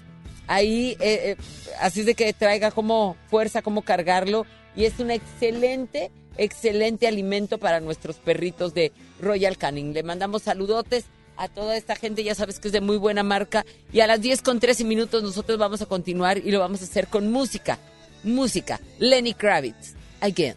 Ahí, 0.47 0.97
eh, 0.99 1.31
eh, 1.31 1.37
así 1.79 2.03
de 2.03 2.15
que 2.15 2.33
traiga 2.33 2.71
como 2.71 3.15
fuerza, 3.29 3.61
como 3.61 3.81
cargarlo. 3.81 4.45
Y 4.75 4.83
es 4.83 4.99
un 4.99 5.09
excelente, 5.09 6.11
excelente 6.35 7.07
alimento 7.07 7.57
para 7.57 7.79
nuestros 7.79 8.17
perritos 8.17 8.73
de 8.73 8.91
Royal 9.21 9.57
Canin. 9.57 9.93
Le 9.93 10.03
mandamos 10.03 10.43
saludotes 10.43 11.05
a 11.37 11.47
toda 11.47 11.77
esta 11.77 11.95
gente, 11.95 12.23
ya 12.23 12.35
sabes 12.35 12.59
que 12.59 12.67
es 12.67 12.73
de 12.73 12.81
muy 12.81 12.97
buena 12.97 13.23
marca. 13.23 13.65
Y 13.93 14.01
a 14.01 14.07
las 14.07 14.19
10 14.19 14.41
con 14.41 14.59
13 14.59 14.83
minutos 14.83 15.23
nosotros 15.23 15.57
vamos 15.57 15.81
a 15.81 15.85
continuar 15.85 16.37
y 16.39 16.51
lo 16.51 16.59
vamos 16.59 16.81
a 16.81 16.85
hacer 16.85 17.07
con 17.07 17.31
música. 17.31 17.79
Música. 18.23 18.80
Lenny 18.99 19.34
Kravitz. 19.34 19.95
Again. 20.22 20.56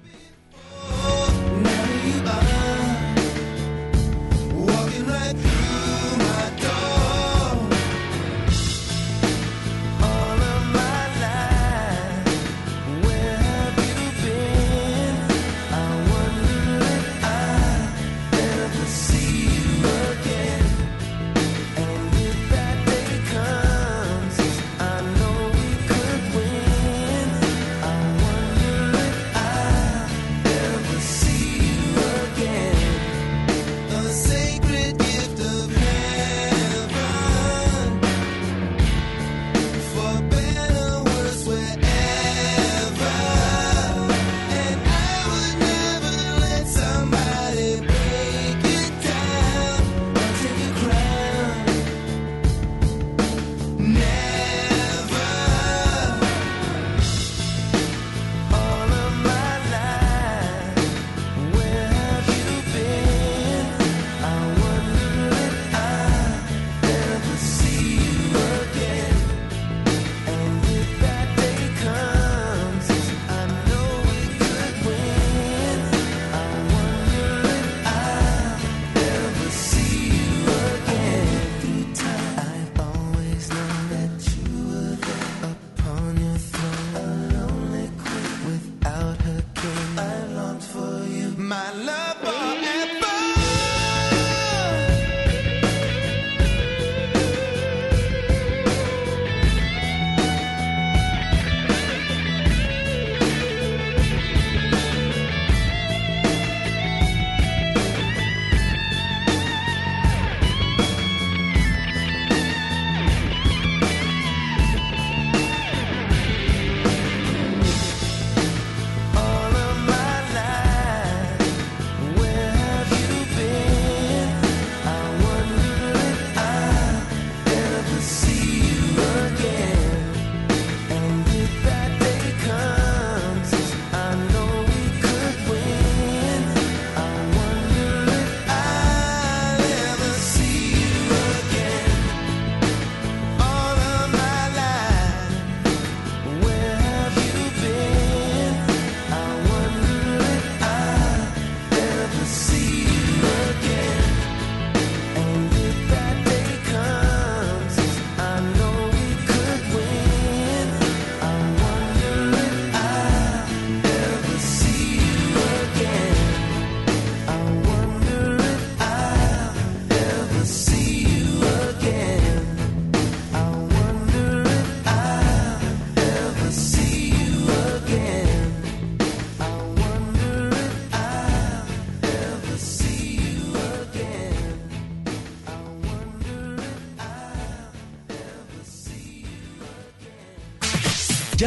my 91.51 91.73
love. 91.73 92.10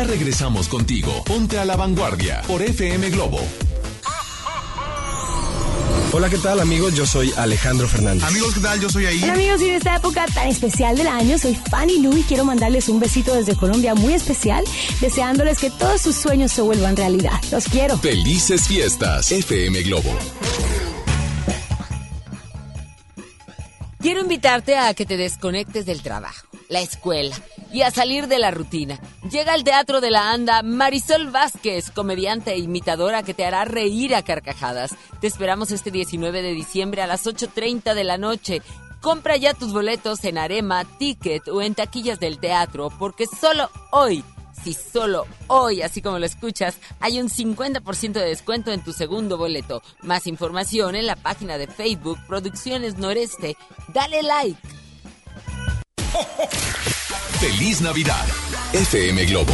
Ya 0.04 0.10
regresamos 0.10 0.68
contigo. 0.68 1.24
Ponte 1.24 1.58
a 1.58 1.64
la 1.64 1.78
vanguardia 1.78 2.42
por 2.46 2.62
FM 2.62 3.10
Globo. 3.12 3.40
Hola, 6.12 6.30
¿qué 6.30 6.38
tal 6.40 6.60
amigos? 6.60 6.94
Yo 6.94 7.06
soy 7.06 7.32
Alejandro 7.38 7.88
Fernández. 7.88 8.26
Amigos, 8.26 8.54
¿qué 8.54 8.60
tal? 8.60 8.82
Yo 8.82 8.90
soy 8.90 9.06
ahí. 9.06 9.24
Hola 9.24 9.34
amigos, 9.34 9.62
y 9.62 9.70
en 9.70 9.76
esta 9.76 9.96
época 9.96 10.26
tan 10.26 10.50
especial 10.50 10.98
del 10.98 11.08
año 11.08 11.38
soy 11.38 11.56
Fanny 11.56 12.00
Lu 12.02 12.18
y 12.18 12.24
quiero 12.24 12.44
mandarles 12.44 12.90
un 12.90 13.00
besito 13.00 13.34
desde 13.34 13.56
Colombia 13.56 13.96
muy 13.96 14.14
especial, 14.14 14.66
deseándoles 15.00 15.60
que 15.60 15.70
todos 15.70 16.02
sus 16.02 16.18
sueños 16.18 16.52
se 16.52 16.62
vuelvan 16.62 16.98
realidad. 16.98 17.40
Los 17.50 17.64
quiero. 17.70 17.98
Felices 17.98 18.68
fiestas, 18.68 19.32
FM 19.32 19.84
Globo. 19.84 20.14
Quiero 24.02 24.20
invitarte 24.20 24.76
a 24.78 24.94
que 24.96 25.06
te 25.06 25.16
desconectes 25.16 25.86
del 25.86 26.02
trabajo, 26.02 26.46
la 26.68 26.82
escuela 26.82 27.38
y 27.74 27.82
a 27.82 27.92
salir 27.92 28.28
de 28.28 28.40
la 28.40 28.52
rutina. 28.52 29.00
Llega 29.30 29.54
al 29.54 29.64
Teatro 29.64 30.00
de 30.00 30.12
la 30.12 30.32
Anda 30.32 30.62
Marisol 30.62 31.32
Vázquez, 31.32 31.92
comediante 31.92 32.54
e 32.54 32.60
imitadora 32.60 33.24
que 33.24 33.34
te 33.34 33.44
hará 33.44 33.66
reír 33.66 34.16
a 34.16 34.22
carcajadas. 34.22 34.96
Te 35.20 35.28
esperamos 35.28 35.72
este 35.72 35.92
19 35.92 36.42
de 36.42 36.54
diciembre 36.54 37.02
a 37.02 37.08
las 37.08 37.26
8.30 37.26 37.96
de 37.96 38.04
la 38.04 38.18
noche. 38.18 38.62
Compra 39.02 39.36
ya 39.36 39.54
tus 39.54 39.74
boletos 39.74 40.24
en 40.24 40.38
Arema, 40.38 40.86
Ticket 40.86 41.48
o 41.50 41.62
en 41.62 41.76
taquillas 41.76 42.20
del 42.20 42.40
teatro, 42.40 42.90
porque 42.98 43.26
solo 43.26 43.70
hoy 43.92 44.24
si 44.64 44.74
solo 44.74 45.26
hoy, 45.48 45.82
así 45.82 46.02
como 46.02 46.20
lo 46.20 46.26
escuchas, 46.26 46.78
hay 47.02 47.20
un 47.20 47.28
50% 47.28 48.14
de 48.14 48.26
descuento 48.26 48.72
en 48.72 48.82
tu 48.82 48.94
segundo 48.94 49.38
boleto. 49.38 49.82
Más 50.04 50.26
información 50.26 50.96
en 50.96 51.06
la 51.06 51.18
página 51.18 51.58
de 51.58 51.68
Facebook 51.68 52.18
Producciones 52.28 52.98
Noreste. 52.98 53.58
Dale 53.94 54.24
like. 54.24 54.83
Feliz 57.40 57.82
Navidad, 57.82 58.26
FM 58.74 59.26
Globo. 59.26 59.54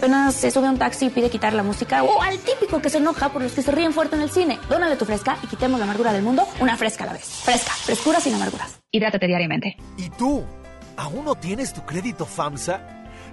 apenas 0.01 0.33
se 0.33 0.49
sube 0.49 0.65
a 0.65 0.71
un 0.71 0.79
taxi 0.79 1.05
y 1.05 1.09
pide 1.11 1.29
quitar 1.29 1.53
la 1.53 1.61
música. 1.61 2.03
O 2.03 2.23
al 2.23 2.39
típico 2.39 2.81
que 2.81 2.89
se 2.89 2.97
enoja 2.97 3.29
por 3.29 3.43
los 3.43 3.51
que 3.51 3.61
se 3.61 3.71
ríen 3.71 3.93
fuerte 3.93 4.15
en 4.15 4.23
el 4.23 4.31
cine. 4.31 4.59
Dónale 4.67 4.95
tu 4.95 5.05
Fresca 5.05 5.37
y 5.43 5.47
quitemos 5.47 5.79
la 5.79 5.83
amargura 5.83 6.11
del 6.11 6.23
mundo 6.23 6.47
una 6.59 6.75
Fresca 6.75 7.03
a 7.03 7.07
la 7.07 7.13
vez. 7.13 7.25
Fresca. 7.25 7.71
Frescura 7.71 8.19
sin 8.19 8.33
amarguras. 8.33 8.79
Hidrátate 8.89 9.27
diariamente. 9.27 9.77
¿Y 9.97 10.09
tú? 10.09 10.43
¿Aún 10.97 11.23
no 11.23 11.35
tienes 11.35 11.71
tu 11.71 11.85
crédito 11.85 12.25
FAMSA? 12.25 12.81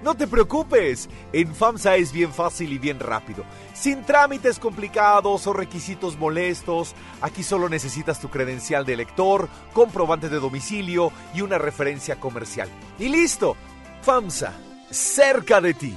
No 0.03 0.15
te 0.15 0.27
preocupes, 0.27 1.09
en 1.32 1.55
FAMSA 1.55 1.97
es 1.97 2.12
bien 2.12 2.32
fácil 2.35 2.70
y 2.73 2.78
bien 2.78 3.01
rápido. 3.01 3.45
Sin 3.73 4.03
trámites 4.03 4.59
complicados 4.59 5.47
o 5.47 5.55
requisitos 5.55 6.19
molestos, 6.19 6.95
aquí 7.23 7.43
solo 7.43 7.70
necesitas 7.70 8.20
tu 8.20 8.28
credencial 8.28 8.85
de 8.85 8.93
elector, 8.93 9.49
comprobante 9.73 10.28
de 10.28 10.39
domicilio 10.39 11.12
y 11.35 11.40
una 11.40 11.57
referencia 11.57 12.20
comercial. 12.20 12.69
Y 12.99 13.09
listo, 13.09 13.57
FAMSA, 14.03 14.53
cerca 14.90 15.62
de 15.62 15.74
ti. 15.74 15.97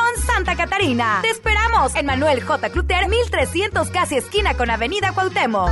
Santa 0.33 0.55
Catarina. 0.55 1.19
Te 1.21 1.29
esperamos 1.29 1.95
en 1.95 2.05
Manuel 2.05 2.41
J. 2.41 2.69
Cluter, 2.69 3.07
1300 3.09 3.89
casi 3.89 4.15
esquina 4.15 4.55
con 4.55 4.69
Avenida 4.69 5.11
Cuauhtémoc. 5.13 5.71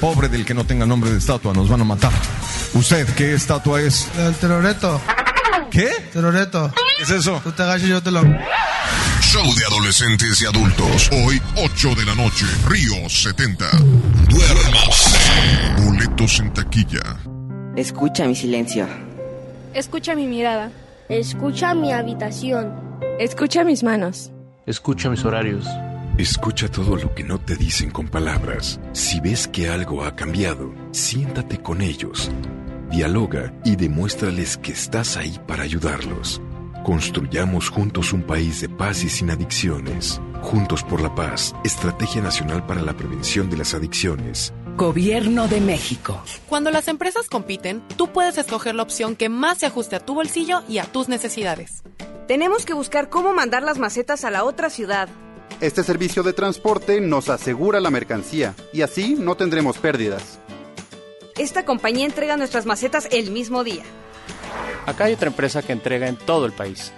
Pobre 0.00 0.28
del 0.28 0.44
que 0.44 0.54
no 0.54 0.64
tenga 0.64 0.86
nombre 0.86 1.10
de 1.10 1.18
estatua, 1.18 1.52
nos 1.52 1.68
van 1.68 1.80
a 1.80 1.84
matar. 1.84 2.12
¿Usted 2.74 3.06
qué 3.14 3.34
estatua 3.34 3.80
es? 3.82 4.08
El 4.16 4.34
teroreto. 4.36 5.00
¿Qué? 5.70 5.88
Teroreto. 6.12 6.72
¿Qué 6.96 7.02
es 7.02 7.10
eso? 7.10 7.40
Tú 7.42 7.50
te 7.50 7.62
agachas 7.62 7.88
y 7.88 7.90
yo 7.90 8.02
te 8.02 8.12
lo... 8.12 8.22
Show 8.22 9.54
de 9.54 9.64
adolescentes 9.66 10.40
y 10.40 10.46
adultos. 10.46 11.10
Hoy, 11.12 11.42
8 11.56 11.94
de 11.96 12.04
la 12.06 12.14
noche, 12.14 12.46
Río 12.68 13.08
70. 13.08 13.66
Duérmase. 14.28 15.18
Boletos 15.84 16.38
en 16.40 16.52
taquilla. 16.54 17.02
Escucha 17.76 18.24
mi 18.26 18.36
silencio. 18.36 18.86
Escucha 19.74 20.14
mi 20.14 20.26
mirada. 20.26 20.70
Escucha 21.08 21.74
mi 21.74 21.92
habitación. 21.92 22.72
Escucha 23.18 23.64
mis 23.64 23.82
manos. 23.82 24.30
Escucha 24.64 25.10
mis 25.10 25.24
horarios. 25.24 25.66
Escucha 26.18 26.68
todo 26.68 26.96
lo 26.96 27.14
que 27.14 27.22
no 27.22 27.38
te 27.38 27.54
dicen 27.54 27.92
con 27.92 28.08
palabras. 28.08 28.80
Si 28.90 29.20
ves 29.20 29.46
que 29.46 29.68
algo 29.68 30.02
ha 30.02 30.16
cambiado, 30.16 30.74
siéntate 30.90 31.58
con 31.58 31.80
ellos. 31.80 32.28
Dialoga 32.90 33.54
y 33.64 33.76
demuéstrales 33.76 34.56
que 34.56 34.72
estás 34.72 35.16
ahí 35.16 35.38
para 35.46 35.62
ayudarlos. 35.62 36.42
Construyamos 36.84 37.68
juntos 37.68 38.12
un 38.12 38.24
país 38.24 38.60
de 38.60 38.68
paz 38.68 39.04
y 39.04 39.08
sin 39.08 39.30
adicciones. 39.30 40.20
Juntos 40.42 40.82
por 40.82 41.00
la 41.00 41.14
paz, 41.14 41.54
Estrategia 41.62 42.20
Nacional 42.20 42.66
para 42.66 42.82
la 42.82 42.96
Prevención 42.96 43.48
de 43.48 43.58
las 43.58 43.74
Adicciones. 43.74 44.52
Gobierno 44.76 45.46
de 45.46 45.60
México. 45.60 46.20
Cuando 46.48 46.72
las 46.72 46.88
empresas 46.88 47.28
compiten, 47.28 47.80
tú 47.96 48.08
puedes 48.08 48.38
escoger 48.38 48.74
la 48.74 48.82
opción 48.82 49.14
que 49.14 49.28
más 49.28 49.58
se 49.58 49.66
ajuste 49.66 49.94
a 49.94 50.00
tu 50.00 50.14
bolsillo 50.14 50.64
y 50.68 50.78
a 50.78 50.84
tus 50.84 51.08
necesidades. 51.08 51.84
Tenemos 52.26 52.66
que 52.66 52.74
buscar 52.74 53.08
cómo 53.08 53.34
mandar 53.34 53.62
las 53.62 53.78
macetas 53.78 54.24
a 54.24 54.32
la 54.32 54.42
otra 54.42 54.68
ciudad. 54.68 55.08
Este 55.60 55.82
servicio 55.82 56.22
de 56.22 56.32
transporte 56.32 57.00
nos 57.00 57.28
asegura 57.28 57.80
la 57.80 57.90
mercancía 57.90 58.54
y 58.72 58.82
así 58.82 59.16
no 59.18 59.36
tendremos 59.36 59.78
pérdidas. 59.78 60.38
Esta 61.36 61.64
compañía 61.64 62.06
entrega 62.06 62.36
nuestras 62.36 62.66
macetas 62.66 63.08
el 63.10 63.30
mismo 63.30 63.64
día. 63.64 63.82
Acá 64.86 65.04
hay 65.04 65.14
otra 65.14 65.28
empresa 65.28 65.62
que 65.62 65.72
entrega 65.72 66.08
en 66.08 66.16
todo 66.16 66.46
el 66.46 66.52
país. 66.52 66.92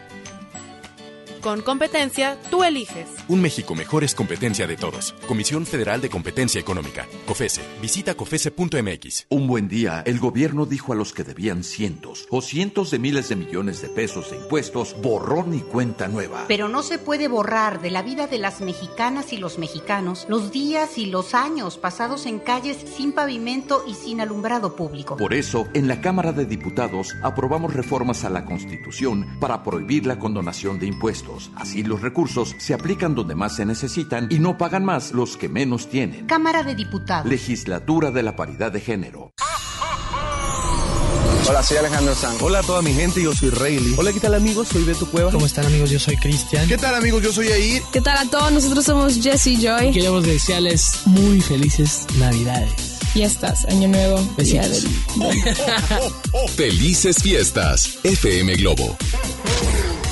Con 1.41 1.63
competencia, 1.63 2.39
tú 2.51 2.65
eliges. 2.65 3.09
Un 3.29 3.41
México 3.41 3.75
mejor 3.75 4.05
es 4.05 4.15
competencia 4.15 4.67
de 4.67 4.77
todos. 4.77 5.15
Comisión 5.27 5.65
Federal 5.65 6.03
de 6.03 6.11
Competencia 6.11 6.61
Económica. 6.61 7.07
COFESE. 7.27 7.63
Visita 7.81 8.15
COFESE.mx. 8.15 9.27
Un 9.31 9.47
buen 9.47 9.67
día, 9.67 10.03
el 10.05 10.19
gobierno 10.19 10.67
dijo 10.67 10.93
a 10.93 10.97
los 10.97 11.15
que 11.15 11.25
debían 11.25 11.65
cientos 11.65 12.27
o 12.29 12.43
cientos 12.43 12.91
de 12.91 12.99
miles 12.99 13.31
de 13.31 13.37
millones 13.37 13.81
de 13.81 13.89
pesos 13.89 14.31
de 14.31 14.37
impuestos, 14.37 14.95
borrón 15.01 15.55
y 15.55 15.61
cuenta 15.61 16.09
nueva. 16.09 16.45
Pero 16.47 16.69
no 16.69 16.83
se 16.83 16.99
puede 16.99 17.27
borrar 17.27 17.81
de 17.81 17.91
la 17.91 18.03
vida 18.03 18.27
de 18.27 18.39
las 18.39 18.61
mexicanas 18.61 19.33
y 19.33 19.39
los 19.39 19.59
mexicanos 19.59 20.27
los 20.29 20.53
días 20.53 20.99
y 20.99 21.07
los 21.07 21.35
años 21.35 21.79
pasados 21.79 22.27
en 22.27 22.39
calles 22.39 22.77
sin 22.97 23.13
pavimento 23.13 23.83
y 23.87 23.95
sin 23.95 24.21
alumbrado 24.21 24.77
público. 24.77 25.17
Por 25.17 25.33
eso, 25.33 25.67
en 25.73 25.89
la 25.89 26.03
Cámara 26.03 26.33
de 26.33 26.45
Diputados 26.45 27.17
aprobamos 27.23 27.73
reformas 27.73 28.25
a 28.25 28.31
la 28.31 28.45
Constitución 28.45 29.39
para 29.41 29.63
prohibir 29.63 30.05
la 30.05 30.19
condonación 30.19 30.79
de 30.79 30.87
impuestos. 30.87 31.30
Así 31.55 31.83
los 31.83 32.01
recursos 32.01 32.55
se 32.59 32.75
aplican 32.75 33.15
donde 33.15 33.35
más 33.35 33.57
se 33.57 33.65
necesitan 33.65 34.29
y 34.31 34.39
no 34.39 34.59
pagan 34.59 34.85
más 34.85 35.13
los 35.13 35.37
que 35.37 35.49
menos 35.49 35.89
tienen. 35.89 36.27
Cámara 36.27 36.63
de 36.63 36.75
Diputados. 36.75 37.27
Legislatura 37.29 38.11
de 38.11 38.23
la 38.23 38.37
Paridad 38.37 38.73
de 38.73 38.81
Género. 38.81 39.33
Hola, 41.49 41.63
soy 41.63 41.79
Alejandro 41.79 42.15
Sanz. 42.15 42.41
Hola 42.43 42.59
a 42.61 42.63
toda 42.63 42.83
mi 42.83 42.93
gente, 42.93 43.23
yo 43.23 43.35
soy 43.35 43.51
Rayleigh. 43.51 43.99
Hola, 43.99 44.13
¿qué 44.13 44.21
tal 44.21 44.35
amigos? 44.35 44.69
Soy 44.69 44.85
Beto 44.85 45.07
Cueva. 45.11 45.33
¿Cómo 45.33 45.47
están 45.47 45.67
amigos? 45.67 45.91
Yo 45.91 45.99
soy 45.99 46.17
Cristian. 46.17 46.69
¿Qué 46.69 46.77
tal 46.77 46.95
amigos? 46.95 47.23
Yo 47.23 47.33
soy 47.33 47.49
Air. 47.49 47.83
¿Qué 47.93 48.01
tal 48.01 48.19
a 48.19 48.31
todos? 48.31 48.53
Nosotros 48.53 48.85
somos 48.85 49.21
Jesse 49.21 49.59
Joy. 49.59 49.91
Queremos 49.93 50.25
desearles 50.25 51.03
muy 51.07 51.41
felices 51.41 52.07
Navidades. 52.19 52.90
Fiestas, 53.13 53.65
Año 53.67 53.89
Nuevo, 53.89 54.21
Día 54.39 54.69
del... 54.69 54.83
Felices 56.57 57.23
fiestas, 57.23 57.99
FM 58.05 58.55
Globo. 58.55 58.97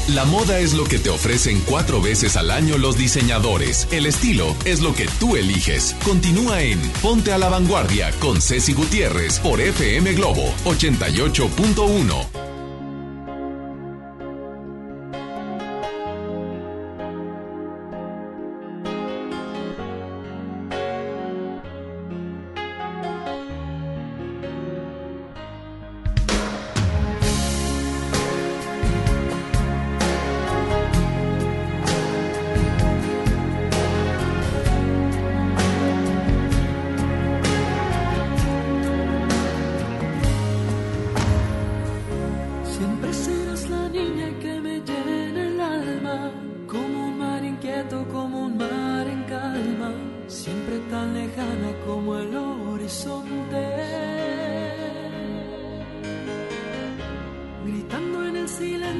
La 0.09 0.25
moda 0.25 0.59
es 0.59 0.73
lo 0.73 0.85
que 0.85 0.99
te 0.99 1.11
ofrecen 1.11 1.61
cuatro 1.67 2.01
veces 2.01 2.37
al 2.37 2.51
año 2.51 2.79
los 2.79 2.97
diseñadores. 2.97 3.87
El 3.91 4.07
estilo 4.07 4.57
es 4.65 4.81
lo 4.81 4.95
que 4.95 5.07
tú 5.21 5.37
eliges. 5.37 5.95
Continúa 6.03 6.63
en 6.63 6.81
Ponte 7.03 7.33
a 7.33 7.39
la 7.39 7.51
Vanguardia 7.51 8.11
con 8.19 8.41
Ceci 8.41 8.73
Gutiérrez 8.73 9.39
por 9.39 9.61
FM 9.61 10.15
Globo 10.15 10.51
88.1. 10.65 12.48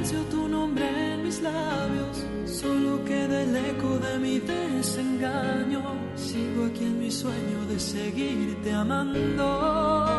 silencio 0.03 0.21
tu 0.29 0.47
nombre 0.47 1.13
en 1.13 1.23
mis 1.23 1.41
labios, 1.41 2.25
solo 2.45 3.03
queda 3.03 3.41
el 3.43 3.55
eco 3.55 3.97
de 3.99 4.19
mi 4.19 4.39
desengaño. 4.39 5.81
Sigo 6.15 6.65
aquí 6.65 6.85
en 6.85 6.99
mi 6.99 7.11
sueño 7.11 7.65
de 7.67 7.79
seguirte 7.79 8.71
amando. 8.71 10.18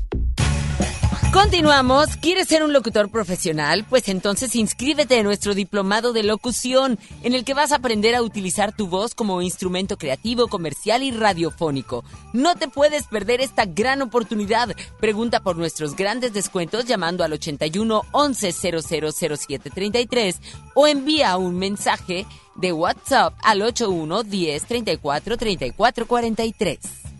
Continuamos. 1.41 2.17
¿Quieres 2.17 2.47
ser 2.47 2.61
un 2.61 2.71
locutor 2.71 3.09
profesional? 3.09 3.83
Pues 3.89 4.09
entonces 4.09 4.55
inscríbete 4.55 5.17
en 5.17 5.23
nuestro 5.23 5.55
diplomado 5.55 6.13
de 6.13 6.21
locución, 6.21 6.99
en 7.23 7.33
el 7.33 7.43
que 7.43 7.55
vas 7.55 7.71
a 7.71 7.77
aprender 7.77 8.13
a 8.13 8.21
utilizar 8.21 8.75
tu 8.75 8.85
voz 8.85 9.15
como 9.15 9.41
instrumento 9.41 9.97
creativo, 9.97 10.47
comercial 10.49 11.01
y 11.01 11.09
radiofónico. 11.09 12.05
No 12.31 12.55
te 12.55 12.67
puedes 12.67 13.07
perder 13.07 13.41
esta 13.41 13.65
gran 13.65 14.03
oportunidad. 14.03 14.75
Pregunta 14.99 15.39
por 15.39 15.57
nuestros 15.57 15.95
grandes 15.95 16.31
descuentos 16.31 16.85
llamando 16.85 17.23
al 17.23 17.33
81 17.33 18.03
11 18.11 18.51
000733 18.51 20.39
o 20.75 20.85
envía 20.85 21.35
un 21.37 21.57
mensaje 21.57 22.27
de 22.53 22.71
WhatsApp 22.71 23.33
al 23.41 23.63
81 23.63 24.21
10 24.21 24.65
34 24.65 25.37
34 25.37 26.05
43. 26.05 27.10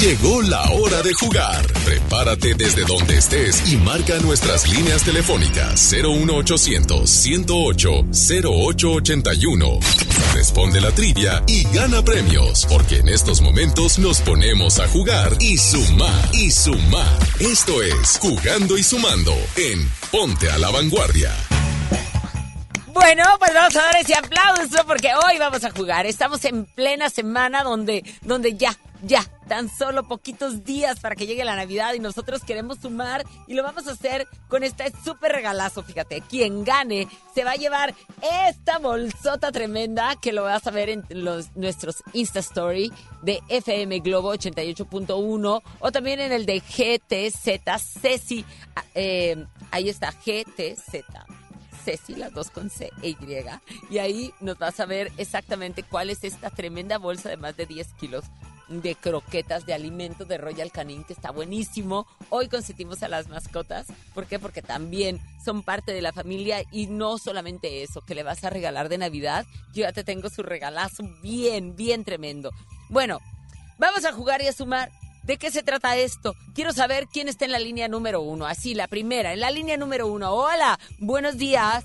Llegó 0.00 0.42
la 0.42 0.62
hora 0.72 1.02
de 1.02 1.14
jugar. 1.14 1.66
Prepárate 1.84 2.54
desde 2.54 2.84
donde 2.84 3.16
estés 3.16 3.72
y 3.72 3.76
marca 3.78 4.18
nuestras 4.18 4.68
líneas 4.68 5.02
telefónicas 5.02 5.90
01800 5.90 7.08
108 7.08 7.90
0881. 8.12 9.80
Responde 10.34 10.82
la 10.82 10.92
trivia 10.92 11.42
y 11.46 11.62
gana 11.74 12.02
premios, 12.02 12.66
porque 12.68 12.98
en 12.98 13.08
estos 13.08 13.40
momentos 13.40 13.98
nos 13.98 14.20
ponemos 14.20 14.78
a 14.80 14.88
jugar 14.88 15.32
y 15.40 15.56
sumar 15.56 16.30
y 16.34 16.50
sumar. 16.50 17.18
Esto 17.40 17.82
es 17.82 18.18
Jugando 18.20 18.76
y 18.76 18.82
Sumando 18.82 19.34
en 19.56 19.90
Ponte 20.10 20.50
a 20.50 20.58
la 20.58 20.70
Vanguardia. 20.70 21.32
Bueno, 22.96 23.24
pues 23.38 23.52
vamos 23.52 23.76
a 23.76 23.82
dar 23.82 23.96
ese 23.96 24.14
aplauso 24.14 24.86
porque 24.86 25.10
hoy 25.14 25.36
vamos 25.38 25.62
a 25.64 25.70
jugar. 25.70 26.06
Estamos 26.06 26.42
en 26.46 26.64
plena 26.64 27.10
semana 27.10 27.62
donde, 27.62 28.02
donde 28.22 28.56
ya, 28.56 28.74
ya, 29.02 29.22
tan 29.48 29.68
solo 29.68 30.08
poquitos 30.08 30.64
días 30.64 30.98
para 31.00 31.14
que 31.14 31.26
llegue 31.26 31.44
la 31.44 31.56
Navidad 31.56 31.92
y 31.92 31.98
nosotros 31.98 32.42
queremos 32.42 32.78
sumar 32.78 33.22
y 33.46 33.52
lo 33.52 33.62
vamos 33.62 33.86
a 33.86 33.92
hacer 33.92 34.26
con 34.48 34.62
este 34.62 34.90
súper 35.04 35.32
regalazo. 35.32 35.82
Fíjate, 35.82 36.22
quien 36.22 36.64
gane 36.64 37.06
se 37.34 37.44
va 37.44 37.50
a 37.50 37.56
llevar 37.56 37.94
esta 38.48 38.78
bolsota 38.78 39.52
tremenda 39.52 40.16
que 40.16 40.32
lo 40.32 40.44
vas 40.44 40.66
a 40.66 40.70
ver 40.70 40.88
en 40.88 41.04
los, 41.10 41.54
nuestros 41.54 41.96
Insta 42.14 42.40
Story 42.40 42.90
de 43.20 43.42
FM 43.50 44.00
Globo 44.00 44.34
88.1 44.34 45.62
o 45.80 45.92
también 45.92 46.20
en 46.20 46.32
el 46.32 46.46
de 46.46 46.60
GTZ 46.60 47.60
Ceci. 48.00 48.42
Eh, 48.94 49.44
ahí 49.70 49.90
está, 49.90 50.12
GTZ. 50.12 51.04
Ceci, 51.86 52.16
las 52.16 52.34
dos 52.34 52.50
con 52.50 52.68
C 52.68 52.90
e 53.00 53.10
Y. 53.10 53.16
Y 53.90 53.98
ahí 53.98 54.34
nos 54.40 54.58
vas 54.58 54.80
a 54.80 54.86
ver 54.86 55.12
exactamente 55.18 55.84
cuál 55.84 56.10
es 56.10 56.24
esta 56.24 56.50
tremenda 56.50 56.98
bolsa 56.98 57.28
de 57.28 57.36
más 57.36 57.56
de 57.56 57.64
10 57.64 57.92
kilos 57.92 58.24
de 58.68 58.96
croquetas 58.96 59.66
de 59.66 59.74
alimentos 59.74 60.26
de 60.26 60.36
Royal 60.36 60.72
Canin, 60.72 61.04
que 61.04 61.12
está 61.12 61.30
buenísimo. 61.30 62.08
Hoy 62.28 62.48
consentimos 62.48 63.04
a 63.04 63.08
las 63.08 63.28
mascotas. 63.28 63.86
¿Por 64.14 64.26
qué? 64.26 64.40
Porque 64.40 64.62
también 64.62 65.20
son 65.44 65.62
parte 65.62 65.92
de 65.92 66.02
la 66.02 66.12
familia 66.12 66.64
y 66.72 66.88
no 66.88 67.18
solamente 67.18 67.84
eso, 67.84 68.00
que 68.00 68.16
le 68.16 68.24
vas 68.24 68.42
a 68.42 68.50
regalar 68.50 68.88
de 68.88 68.98
Navidad. 68.98 69.46
Yo 69.72 69.82
ya 69.82 69.92
te 69.92 70.02
tengo 70.02 70.28
su 70.28 70.42
regalazo 70.42 71.04
bien, 71.22 71.76
bien 71.76 72.02
tremendo. 72.02 72.50
Bueno, 72.88 73.20
vamos 73.78 74.04
a 74.04 74.12
jugar 74.12 74.42
y 74.42 74.48
a 74.48 74.52
sumar. 74.52 74.90
¿De 75.26 75.38
qué 75.38 75.50
se 75.50 75.64
trata 75.64 75.96
esto? 75.96 76.36
Quiero 76.54 76.72
saber 76.72 77.08
quién 77.12 77.28
está 77.28 77.44
en 77.44 77.50
la 77.52 77.58
línea 77.58 77.88
número 77.88 78.20
uno. 78.20 78.46
Así, 78.46 78.74
la 78.74 78.86
primera, 78.86 79.32
en 79.32 79.40
la 79.40 79.50
línea 79.50 79.76
número 79.76 80.06
uno. 80.06 80.32
Hola, 80.32 80.78
buenos 81.00 81.36
días. 81.36 81.84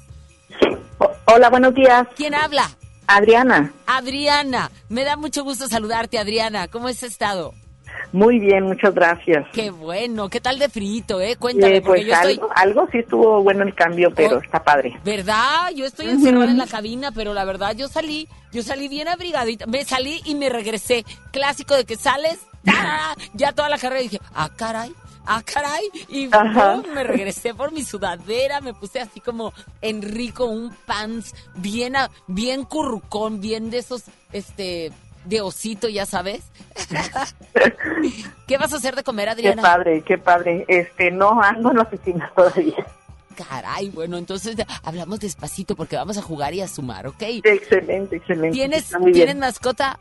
Hola, 1.26 1.50
buenos 1.50 1.74
días. 1.74 2.08
¿Quién 2.16 2.36
habla? 2.36 2.70
Adriana. 3.08 3.74
Adriana, 3.88 4.70
me 4.90 5.04
da 5.04 5.18
mucho 5.18 5.44
gusto 5.44 5.68
saludarte, 5.68 6.20
Adriana. 6.20 6.68
¿Cómo 6.68 6.88
has 6.88 7.02
estado? 7.02 7.54
Muy 8.14 8.38
bien, 8.40 8.66
muchas 8.66 8.94
gracias. 8.94 9.48
Qué 9.54 9.72
bueno, 9.72 10.30
¿qué 10.30 10.40
tal 10.40 10.60
de 10.60 10.70
frito, 10.70 11.20
eh? 11.20 11.36
Cuéntame, 11.38 11.78
Eh, 11.78 11.82
porque 11.82 12.02
pues 12.06 12.14
estoy... 12.14 12.34
algo, 12.34 12.50
algo 12.56 12.88
sí 12.92 13.00
estuvo 13.00 13.42
bueno 13.42 13.64
el 13.64 13.74
cambio, 13.74 14.14
pero 14.14 14.40
está 14.40 14.64
padre. 14.64 15.00
¿Verdad? 15.04 15.72
Yo 15.76 15.86
estoy 15.86 16.10
encerrada 16.10 16.46
en 16.52 16.58
la 16.60 16.68
cabina, 16.68 17.12
pero 17.12 17.34
la 17.34 17.44
verdad 17.46 17.76
yo 17.76 17.88
salí, 17.88 18.28
yo 18.52 18.62
salí 18.62 18.88
bien 18.88 19.08
abrigadita. 19.08 19.66
Me 19.66 19.84
salí 19.84 20.22
y 20.26 20.36
me 20.36 20.50
regresé. 20.50 21.06
Clásico 21.32 21.74
de 21.76 21.86
que 21.86 21.96
sales, 21.96 22.40
¡tarara! 22.64 23.16
ya 23.34 23.52
toda 23.54 23.70
la 23.70 23.78
carrera 23.78 24.02
dije, 24.02 24.20
ah, 24.34 24.50
caray. 24.56 24.94
Ah, 25.26 25.42
caray. 25.46 25.88
Y. 26.10 26.28
¡pum! 26.28 26.84
me 26.94 27.04
regresé 27.04 27.54
por 27.54 27.72
mi 27.72 27.84
sudadera, 27.84 28.60
me 28.60 28.74
puse 28.74 29.00
así 29.00 29.20
como 29.20 29.54
en 29.82 30.02
rico, 30.02 30.46
un 30.46 30.76
pants 30.86 31.36
bien, 31.56 31.94
bien 32.28 32.64
currucón, 32.64 33.40
bien 33.40 33.70
de 33.70 33.78
esos, 33.78 34.04
este, 34.32 34.92
de 35.26 35.42
osito, 35.42 35.88
ya 35.90 36.06
sabes. 36.06 36.44
¿Qué 38.48 38.58
vas 38.58 38.74
a 38.74 38.78
hacer 38.78 38.96
de 38.96 39.04
comer, 39.04 39.26
Qué 39.28 39.32
Adriana? 39.32 39.62
padre, 39.62 40.02
qué 40.02 40.18
padre. 40.18 40.66
Este, 40.68 41.12
no 41.12 41.42
ando 41.42 41.70
en 41.72 41.78
la 41.78 41.84
oficina 41.84 42.32
todavía. 42.36 42.86
Caray, 43.36 43.90
bueno, 43.90 44.18
entonces 44.18 44.56
hablamos 44.84 45.20
despacito 45.20 45.76
porque 45.76 45.96
vamos 45.96 46.18
a 46.18 46.22
jugar 46.22 46.54
y 46.54 46.62
a 46.62 46.68
sumar, 46.68 47.08
¿ok? 47.08 47.22
Excelente, 47.44 48.18
excelente. 48.18 48.52
¿Tienes, 48.52 48.92
¿tienes 49.14 49.36
mascota? 49.36 49.98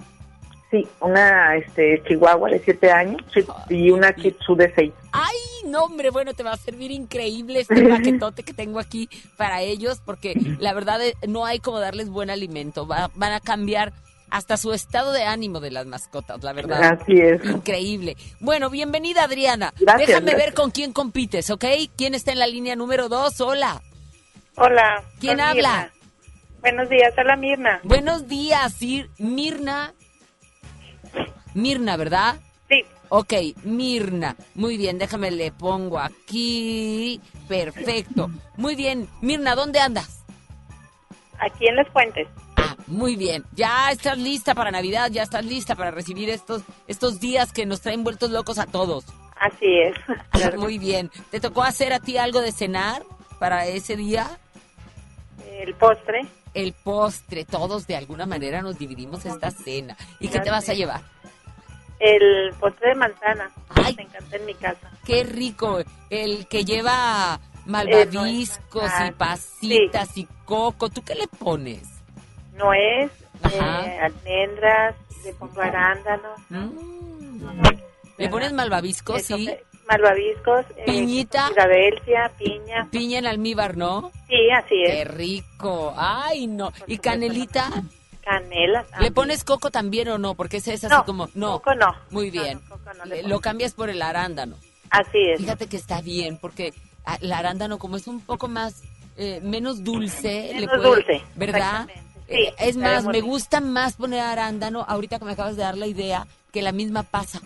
Sí, 0.71 0.87
una 1.01 1.57
este, 1.57 2.01
chihuahua 2.07 2.49
de 2.51 2.61
7 2.61 2.93
años 2.93 3.21
y 3.69 3.91
una 3.91 4.13
kitsu 4.13 4.55
de 4.55 4.73
6. 4.75 4.93
Ay, 5.11 5.37
no, 5.69 5.85
hombre, 5.85 6.11
bueno, 6.11 6.33
te 6.33 6.45
va 6.45 6.53
a 6.53 6.57
servir 6.57 6.93
increíble 6.93 7.61
este 7.69 7.83
paquetote 7.89 8.45
que 8.45 8.55
tengo 8.55 8.79
aquí 8.79 9.09
para 9.37 9.63
ellos 9.63 10.01
porque 10.05 10.35
la 10.61 10.73
verdad 10.73 11.05
eh, 11.05 11.15
no 11.27 11.45
hay 11.45 11.59
como 11.59 11.81
darles 11.81 12.09
buen 12.09 12.31
alimento. 12.31 12.87
Va- 12.87 13.11
van 13.17 13.33
a 13.33 13.41
cambiar 13.41 13.93
hasta 14.31 14.57
su 14.57 14.73
estado 14.73 15.11
de 15.13 15.25
ánimo 15.25 15.59
de 15.59 15.73
las 15.73 15.87
mascotas, 15.87 16.41
la 16.45 16.53
verdad. 16.53 16.99
Así 17.01 17.19
es. 17.21 17.45
Increíble. 17.45 18.17
Bueno, 18.39 18.71
bienvenida, 18.71 19.25
Adriana. 19.25 19.75
Gracias, 19.81 20.07
Déjame 20.07 20.37
ver 20.37 20.55
con 20.55 20.71
quién 20.71 20.93
compites, 20.93 21.51
¿ok? 21.51 21.65
¿Quién 21.97 22.15
está 22.15 22.31
en 22.31 22.39
la 22.39 22.47
línea 22.47 22.77
número 22.77 23.09
dos? 23.09 23.41
Hola. 23.41 23.83
Hola. 24.55 25.03
¿Quién 25.19 25.41
habla? 25.41 25.53
Mirna. 25.55 25.93
Buenos 26.61 26.89
días, 26.91 27.13
hola 27.19 27.35
Mirna. 27.37 27.81
Buenos 27.83 28.29
días, 28.29 28.81
Ir- 28.83 29.09
Mirna. 29.19 29.95
Mirna, 31.55 31.97
¿verdad? 31.97 32.37
Sí. 32.69 32.85
Ok, 33.09 33.35
Mirna. 33.65 34.37
Muy 34.55 34.77
bien, 34.77 34.99
déjame 34.99 35.31
le 35.31 35.51
pongo 35.53 35.99
aquí. 35.99 37.21
Perfecto. 37.49 38.31
Muy 38.57 38.77
bien. 38.77 39.09
Mirna, 39.21 39.55
¿dónde 39.55 39.81
andas? 39.81 40.25
Aquí 41.39 41.67
en 41.67 41.77
Las 41.77 41.89
Fuentes. 41.89 42.29
Ah, 42.57 42.77
muy 42.87 43.17
bien. 43.17 43.45
Ya 43.53 43.91
estás 43.91 44.19
lista 44.19 44.55
para 44.55 44.71
Navidad, 44.71 45.11
ya 45.11 45.23
estás 45.23 45.45
lista 45.45 45.75
para 45.75 45.91
recibir 45.91 46.29
estos, 46.29 46.63
estos 46.87 47.19
días 47.19 47.53
que 47.53 47.67
nos 47.67 47.81
traen 47.81 48.05
vueltos 48.05 48.31
locos 48.31 48.59
a 48.59 48.67
todos. 48.67 49.05
Así 49.41 49.79
es. 49.81 49.97
Ah, 50.33 50.53
muy 50.57 50.79
bien. 50.79 51.11
¿Te 51.31 51.41
tocó 51.41 51.63
hacer 51.63 51.93
a 51.93 52.01
ti 52.01 52.17
algo 52.17 52.41
de 52.41 52.53
cenar 52.53 53.03
para 53.39 53.67
ese 53.67 53.97
día? 53.97 54.39
El 55.61 55.75
postre. 55.75 56.27
El 56.55 56.73
postre. 56.73 57.45
Todos 57.45 57.87
de 57.87 57.97
alguna 57.97 58.27
manera 58.27 58.63
nos 58.63 58.79
dividimos 58.79 59.27
esta 59.27 59.51
cena. 59.51 59.97
¿Y 60.19 60.29
qué 60.29 60.41
te 60.41 60.51
vas 60.51 60.69
a 60.69 60.75
llevar? 60.75 61.03
El 62.01 62.53
postre 62.59 62.89
de 62.91 62.95
manzana. 62.97 63.51
Me 63.97 64.03
encanta 64.03 64.37
en 64.37 64.47
mi 64.47 64.55
casa. 64.55 64.91
Qué 65.05 65.23
rico. 65.25 65.81
El 66.09 66.47
que 66.49 66.65
lleva 66.65 67.39
malvaviscos 67.67 68.85
y 68.85 69.03
ah, 69.05 69.15
pasitas 69.17 70.17
y 70.17 70.27
coco. 70.45 70.89
¿Tú 70.89 71.03
qué 71.03 71.15
le 71.15 71.29
pones? 71.29 71.83
Nuez, 72.55 73.11
eh, 73.53 73.99
almendras, 74.03 74.95
le 75.25 75.33
pongo 75.35 75.61
arándanos. 75.61 76.41
¿Le 78.19 78.29
pones 78.29 78.53
malvaviscos, 78.53 79.21
Eso, 79.21 79.37
sí? 79.37 79.51
Malvaviscos. 79.89 80.67
eh, 80.77 80.85
Piñita. 80.87 81.49
Filadelfia, 81.49 82.31
piña. 82.39 82.89
Piña 82.91 83.19
en 83.19 83.27
almíbar, 83.27 83.77
¿no? 83.77 84.11
Sí, 84.29 84.51
así 84.51 84.83
Qué 84.87 85.03
es. 85.03 85.09
rico. 85.09 85.93
Ay, 85.97 86.47
no. 86.47 86.73
¿Y 86.87 86.99
canelita? 86.99 87.69
Canela. 88.25 88.85
¿Le 89.01 89.11
pones 89.11 89.45
coco 89.45 89.71
también 89.71 90.09
o 90.09 90.19
no? 90.19 90.35
Porque 90.35 90.59
ese 90.59 90.75
es 90.75 90.85
así 90.85 90.95
No, 90.95 91.05
como... 91.05 91.29
No. 91.35 91.53
coco 91.61 91.75
no. 91.75 91.95
Muy 92.11 92.31
bien. 92.31 92.61
no 92.99 93.05
le 93.07 93.23
Le-. 93.23 93.29
Lo 93.29 93.41
cambias 93.41 93.75
por 93.75 93.91
el 93.91 94.03
arándano. 94.03 94.57
Así 94.91 95.19
es. 95.31 95.41
Fíjate 95.41 95.67
que 95.69 95.77
está 95.77 96.01
bien, 96.01 96.37
porque 96.39 96.73
ah, 97.05 97.19
el 97.21 97.33
arándano 97.33 97.79
como 97.79 97.97
es 97.97 98.07
un 98.07 98.21
poco 98.21 98.49
más... 98.49 98.83
eh, 99.17 99.41
menos 99.43 99.85
dulce. 99.85 100.49
le 100.55 100.61
Menos 100.67 100.77
puede- 100.77 100.89
dulce, 100.89 101.23
¿Verdad? 101.37 101.87
Sí, 101.89 102.01
Eh, 102.29 102.55
es 102.59 102.75
sabe 102.77 102.95
más, 102.95 103.05
me 103.07 103.21
gusta 103.23 103.61
más 103.61 103.95
poner 103.97 104.21
arándano, 104.21 104.85
ahorita 104.87 105.19
que 105.19 105.25
me 105.25 105.33
acabas 105.33 105.57
de 105.57 105.63
dar 105.63 105.77
la 105.77 105.87
idea, 105.89 106.27
que 106.53 106.63
la 106.63 106.71
misma 106.73 107.03
pasa. 107.03 107.41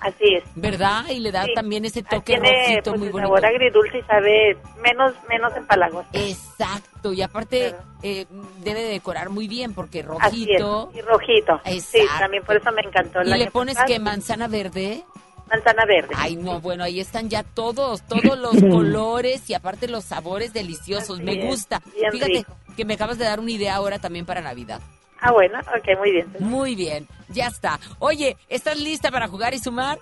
Así 0.00 0.34
es. 0.34 0.44
¿Verdad? 0.54 1.06
Y 1.08 1.18
le 1.20 1.32
da 1.32 1.44
Sí. 1.44 1.54
también 1.54 1.84
ese 1.84 2.02
toque 2.02 2.34
Tiene 2.34 2.50
rojito 2.68 2.90
pues, 2.90 2.98
muy 3.00 3.08
bonito. 3.08 3.28
sabor 3.28 3.46
agridulce 3.46 3.98
y 3.98 4.02
sabe 4.02 4.56
menos, 4.82 5.12
menos 5.28 5.56
empalagoso. 5.56 6.08
Exacto, 6.12 7.12
y 7.12 7.22
aparte 7.22 7.74
eh, 8.02 8.26
debe 8.60 8.82
de 8.82 8.88
decorar 8.90 9.28
muy 9.30 9.48
bien 9.48 9.74
porque 9.74 10.00
Así 10.20 10.46
rojito. 10.46 10.90
es. 10.92 10.98
Y 10.98 11.02
rojito. 11.02 11.60
Sí, 11.64 11.98
Exacto. 11.98 12.18
también 12.20 12.44
por 12.44 12.56
eso 12.56 12.70
me 12.72 12.82
encantó. 12.82 13.22
¿Y 13.22 13.28
le 13.36 13.50
pones 13.50 13.76
que 13.86 13.98
manzana 13.98 14.46
verde? 14.46 15.02
Manzana 15.50 15.84
verde. 15.86 16.14
Ay, 16.16 16.36
no, 16.36 16.60
bueno, 16.60 16.84
ahí 16.84 17.00
están 17.00 17.28
ya 17.30 17.42
todos, 17.42 18.02
todos 18.02 18.38
los 18.38 18.52
colores 18.70 19.48
y 19.50 19.54
aparte 19.54 19.88
los 19.88 20.04
sabores 20.04 20.52
deliciosos. 20.52 21.16
Así 21.16 21.22
Me 21.24 21.40
es, 21.40 21.46
gusta. 21.46 21.80
bien 21.96 22.12
Fíjate, 22.12 22.32
rico. 22.32 22.56
que 22.76 22.84
me 22.84 22.94
acabas 22.94 23.18
de 23.18 23.24
dar 23.24 23.40
una 23.40 23.50
idea 23.50 23.74
ahora 23.74 23.98
también 23.98 24.26
para 24.26 24.42
Navidad. 24.42 24.80
Ah, 25.20 25.32
bueno, 25.32 25.58
ok, 25.60 25.98
muy 25.98 26.12
bien. 26.12 26.26
Muy 26.38 26.74
bien, 26.74 27.08
ya 27.28 27.48
está. 27.48 27.78
Oye, 27.98 28.36
¿estás 28.48 28.78
lista 28.78 29.10
para 29.10 29.28
jugar 29.28 29.52
y 29.54 29.58
sumar? 29.58 29.98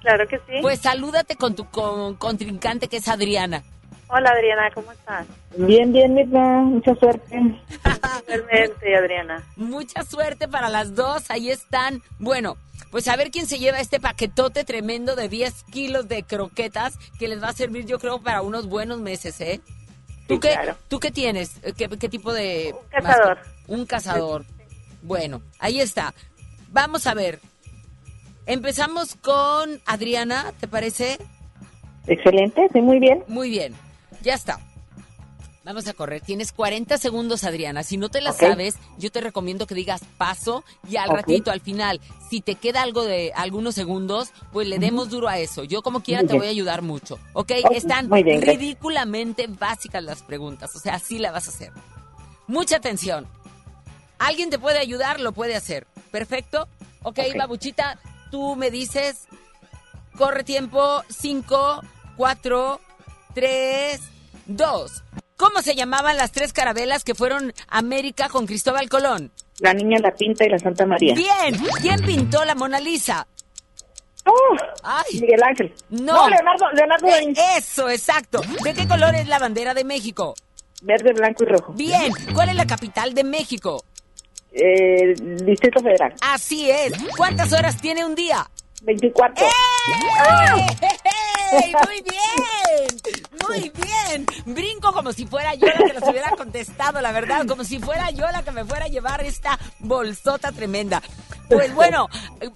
Claro 0.00 0.26
que 0.28 0.38
sí. 0.38 0.58
Pues 0.60 0.80
salúdate 0.80 1.36
con 1.36 1.54
tu 1.54 1.68
con- 1.70 2.14
contrincante 2.16 2.88
que 2.88 2.98
es 2.98 3.08
Adriana. 3.08 3.62
Hola, 4.08 4.30
Adriana, 4.30 4.70
¿cómo 4.72 4.92
estás? 4.92 5.26
Bien, 5.56 5.92
bien, 5.92 6.14
Mirna, 6.14 6.58
mucha 6.62 6.94
suerte. 6.94 7.36
Igualmente, 8.24 8.96
Adriana. 8.96 9.42
Mucha 9.56 10.04
suerte 10.04 10.46
para 10.48 10.68
las 10.68 10.94
dos, 10.94 11.28
ahí 11.30 11.50
están. 11.50 12.02
Bueno, 12.20 12.56
pues 12.92 13.08
a 13.08 13.16
ver 13.16 13.30
quién 13.32 13.46
se 13.46 13.58
lleva 13.58 13.80
este 13.80 13.98
paquetote 13.98 14.64
tremendo 14.64 15.16
de 15.16 15.28
10 15.28 15.64
kilos 15.72 16.06
de 16.08 16.22
croquetas 16.22 16.98
que 17.18 17.26
les 17.28 17.42
va 17.42 17.48
a 17.48 17.52
servir 17.52 17.84
yo 17.86 17.98
creo 17.98 18.20
para 18.20 18.42
unos 18.42 18.68
buenos 18.68 19.00
meses, 19.00 19.40
¿eh? 19.40 19.60
¿Tú, 20.28 20.34
Sí, 20.34 20.40
qué, 20.40 20.52
claro. 20.52 20.76
¿tú 20.88 21.00
qué 21.00 21.10
tienes? 21.10 21.60
¿Qué, 21.76 21.88
qué 21.88 22.08
tipo 22.08 22.32
de... 22.32 22.74
Un 22.74 22.88
cazador. 22.88 23.36
mascota? 23.38 23.50
Un 23.68 23.86
cazador. 23.86 24.44
Bueno, 25.06 25.40
ahí 25.60 25.80
está. 25.80 26.14
Vamos 26.72 27.06
a 27.06 27.14
ver. 27.14 27.40
Empezamos 28.46 29.14
con 29.16 29.80
Adriana, 29.86 30.52
¿te 30.60 30.68
parece? 30.68 31.18
Excelente, 32.06 32.68
sí, 32.72 32.80
muy 32.80 32.98
bien. 32.98 33.24
Muy 33.28 33.50
bien, 33.50 33.74
ya 34.22 34.34
está. 34.34 34.60
Vamos 35.64 35.88
a 35.88 35.94
correr. 35.94 36.20
Tienes 36.20 36.52
40 36.52 36.96
segundos, 36.96 37.42
Adriana. 37.42 37.82
Si 37.82 37.96
no 37.96 38.08
te 38.08 38.20
la 38.20 38.32
sabes, 38.32 38.76
yo 38.98 39.10
te 39.10 39.20
recomiendo 39.20 39.66
que 39.66 39.74
digas 39.74 40.00
paso 40.16 40.62
y 40.88 40.94
al 40.96 41.08
ratito, 41.08 41.50
al 41.50 41.60
final, 41.60 42.00
si 42.30 42.40
te 42.40 42.54
queda 42.54 42.82
algo 42.82 43.04
de 43.04 43.32
algunos 43.34 43.74
segundos, 43.74 44.30
pues 44.52 44.68
le 44.68 44.78
demos 44.78 45.10
duro 45.10 45.26
a 45.28 45.38
eso. 45.40 45.64
Yo 45.64 45.82
como 45.82 46.04
quiera 46.04 46.20
Muy 46.22 46.28
te 46.28 46.32
bien. 46.34 46.40
voy 46.40 46.46
a 46.46 46.50
ayudar 46.50 46.82
mucho. 46.82 47.18
¿Ok? 47.32 47.50
Están 47.72 48.08
muy 48.08 48.22
bien, 48.22 48.42
ridículamente 48.42 49.46
básicas 49.48 50.04
las 50.04 50.22
preguntas. 50.22 50.74
O 50.76 50.78
sea, 50.78 50.94
así 50.94 51.18
la 51.18 51.32
vas 51.32 51.48
a 51.48 51.50
hacer. 51.50 51.72
Mucha 52.46 52.76
atención. 52.76 53.26
¿Alguien 54.18 54.50
te 54.50 54.58
puede 54.58 54.78
ayudar? 54.78 55.20
Lo 55.20 55.32
puede 55.32 55.56
hacer. 55.56 55.86
¿Perfecto? 56.10 56.68
Ok, 57.02 57.18
Ok. 57.28 57.36
babuchita, 57.36 57.98
tú 58.30 58.56
me 58.56 58.70
dices, 58.70 59.26
corre 60.16 60.44
tiempo, 60.44 61.02
5, 61.08 61.82
4, 62.16 62.80
3, 63.34 64.00
2. 64.46 65.02
¿Cómo 65.36 65.60
se 65.60 65.74
llamaban 65.74 66.16
las 66.16 66.32
tres 66.32 66.52
carabelas 66.54 67.04
que 67.04 67.14
fueron 67.14 67.52
a 67.68 67.78
América 67.78 68.28
con 68.30 68.46
Cristóbal 68.46 68.88
Colón? 68.88 69.30
La 69.58 69.74
niña, 69.74 69.98
la 69.98 70.10
pinta 70.14 70.44
y 70.46 70.48
la 70.48 70.58
Santa 70.58 70.86
María. 70.86 71.14
Bien. 71.14 71.54
¿Quién 71.82 72.00
pintó 72.04 72.44
la 72.44 72.54
Mona 72.54 72.80
Lisa? 72.80 73.26
Ay. 74.82 75.20
Miguel 75.20 75.42
Ángel. 75.42 75.74
No. 75.90 76.14
No, 76.14 76.28
Leonardo, 76.28 76.70
Leonardo 76.72 77.06
Eh. 77.08 77.34
Eso, 77.58 77.88
exacto. 77.88 78.40
¿De 78.64 78.74
qué 78.74 78.88
color 78.88 79.14
es 79.14 79.28
la 79.28 79.38
bandera 79.38 79.74
de 79.74 79.84
México? 79.84 80.34
Verde, 80.82 81.12
blanco 81.12 81.44
y 81.44 81.46
rojo. 81.46 81.72
Bien. 81.74 82.12
¿Cuál 82.34 82.48
es 82.50 82.56
la 82.56 82.66
capital 82.66 83.14
de 83.14 83.24
México? 83.24 83.84
Eh, 84.58 85.14
Distrito 85.44 85.80
Federal. 85.80 86.14
Así 86.22 86.70
es. 86.70 86.92
¿Cuántas 87.16 87.52
horas 87.52 87.80
tiene 87.80 88.04
un 88.04 88.14
día? 88.14 88.48
24. 88.82 89.46
¡Ey! 89.46 90.66
Muy 91.52 92.02
bien, 92.02 93.36
muy 93.48 93.72
bien. 93.84 94.26
Brinco 94.46 94.92
como 94.92 95.12
si 95.12 95.26
fuera 95.26 95.54
yo 95.54 95.66
la 95.66 95.86
que 95.86 95.92
los 95.92 96.08
hubiera 96.08 96.30
contestado, 96.30 97.00
la 97.00 97.12
verdad, 97.12 97.46
como 97.46 97.64
si 97.64 97.78
fuera 97.78 98.10
yo 98.10 98.26
la 98.30 98.42
que 98.42 98.50
me 98.50 98.64
fuera 98.64 98.86
a 98.86 98.88
llevar 98.88 99.22
esta 99.22 99.58
bolsota 99.78 100.52
tremenda. 100.52 101.02
Pues 101.48 101.72
bueno, 101.74 102.08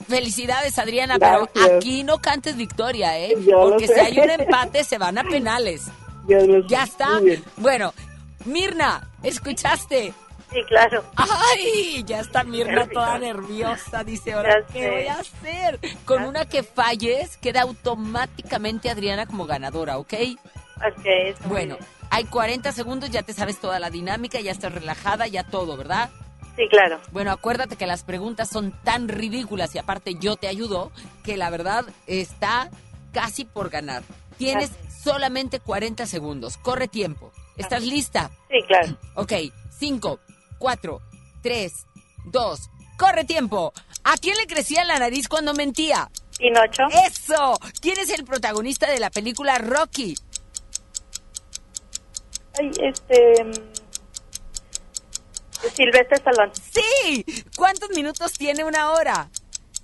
felicidades 0.08 0.78
Adriana, 0.78 1.18
pero 1.18 1.48
aquí 1.76 2.02
no 2.02 2.18
cantes 2.18 2.56
victoria, 2.56 3.18
¿eh? 3.18 3.36
Yo 3.46 3.70
Porque 3.70 3.86
si 3.86 4.00
hay 4.00 4.18
un 4.18 4.30
empate 4.30 4.82
se 4.82 4.98
van 4.98 5.18
a 5.18 5.24
penales. 5.24 5.82
Ya 6.68 6.82
está. 6.82 7.20
Bueno, 7.56 7.94
Mirna, 8.44 9.08
¿escuchaste? 9.22 10.12
Sí, 10.52 10.62
claro. 10.64 11.04
¡Ay! 11.16 12.02
Ya 12.04 12.20
está 12.20 12.42
Mirna 12.42 12.88
toda 12.88 13.18
nerviosa. 13.18 14.02
Dice, 14.04 14.32
¿ahora 14.32 14.64
qué 14.72 14.90
voy 14.90 15.06
a 15.06 15.20
hacer? 15.20 15.78
Con 16.04 16.24
una 16.24 16.44
que 16.44 16.62
falles, 16.62 17.36
queda 17.36 17.62
automáticamente 17.62 18.90
Adriana 18.90 19.26
como 19.26 19.46
ganadora, 19.46 19.98
¿ok? 19.98 20.14
Ok, 20.76 21.46
Bueno, 21.46 21.76
hay 22.10 22.24
40 22.24 22.72
segundos, 22.72 23.10
ya 23.10 23.22
te 23.22 23.32
sabes 23.32 23.60
toda 23.60 23.78
la 23.78 23.90
dinámica, 23.90 24.40
ya 24.40 24.50
estás 24.50 24.74
relajada, 24.74 25.26
ya 25.26 25.44
todo, 25.44 25.76
¿verdad? 25.76 26.10
Sí, 26.56 26.66
claro. 26.68 27.00
Bueno, 27.12 27.30
acuérdate 27.30 27.76
que 27.76 27.86
las 27.86 28.02
preguntas 28.02 28.48
son 28.48 28.72
tan 28.82 29.08
ridículas 29.08 29.74
y 29.74 29.78
aparte 29.78 30.16
yo 30.18 30.36
te 30.36 30.48
ayudo, 30.48 30.90
que 31.22 31.36
la 31.36 31.50
verdad 31.50 31.84
está 32.06 32.70
casi 33.12 33.44
por 33.44 33.70
ganar. 33.70 34.02
Tienes 34.36 34.70
solamente 35.02 35.60
40 35.60 36.06
segundos. 36.06 36.56
Corre 36.56 36.88
tiempo. 36.88 37.32
¿Estás 37.56 37.84
lista? 37.84 38.30
Sí, 38.48 38.62
claro. 38.66 38.96
Ok, 39.14 39.32
5, 39.78 40.18
4, 40.60 41.00
3, 41.42 41.72
2. 42.26 42.60
¡Corre 42.96 43.24
tiempo! 43.24 43.72
¿A 44.04 44.16
quién 44.18 44.36
le 44.36 44.46
crecía 44.46 44.84
la 44.84 44.98
nariz 44.98 45.26
cuando 45.26 45.54
mentía? 45.54 46.08
Pinocho. 46.38 46.82
¡Eso! 47.06 47.58
¿Quién 47.80 47.98
es 47.98 48.10
el 48.10 48.24
protagonista 48.24 48.88
de 48.88 49.00
la 49.00 49.10
película 49.10 49.58
Rocky? 49.58 50.14
Ay, 52.58 52.70
este... 52.82 53.44
mm, 53.44 53.52
Silvestre 55.74 56.16
Stallone. 56.16 56.52
¡Sí! 56.54 57.24
¿Cuántos 57.56 57.90
minutos 57.90 58.32
tiene 58.34 58.62
una 58.62 58.92
hora? 58.92 59.30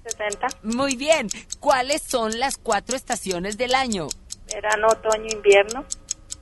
60. 0.05 0.47
Muy 0.63 0.97
bien. 0.97 1.29
¿Cuáles 1.59 2.03
son 2.03 2.39
las 2.39 2.59
cuatro 2.59 2.97
estaciones 2.97 3.57
del 3.57 3.75
año? 3.75 4.09
Verano, 4.53 4.89
otoño, 4.89 5.27
invierno, 5.33 5.85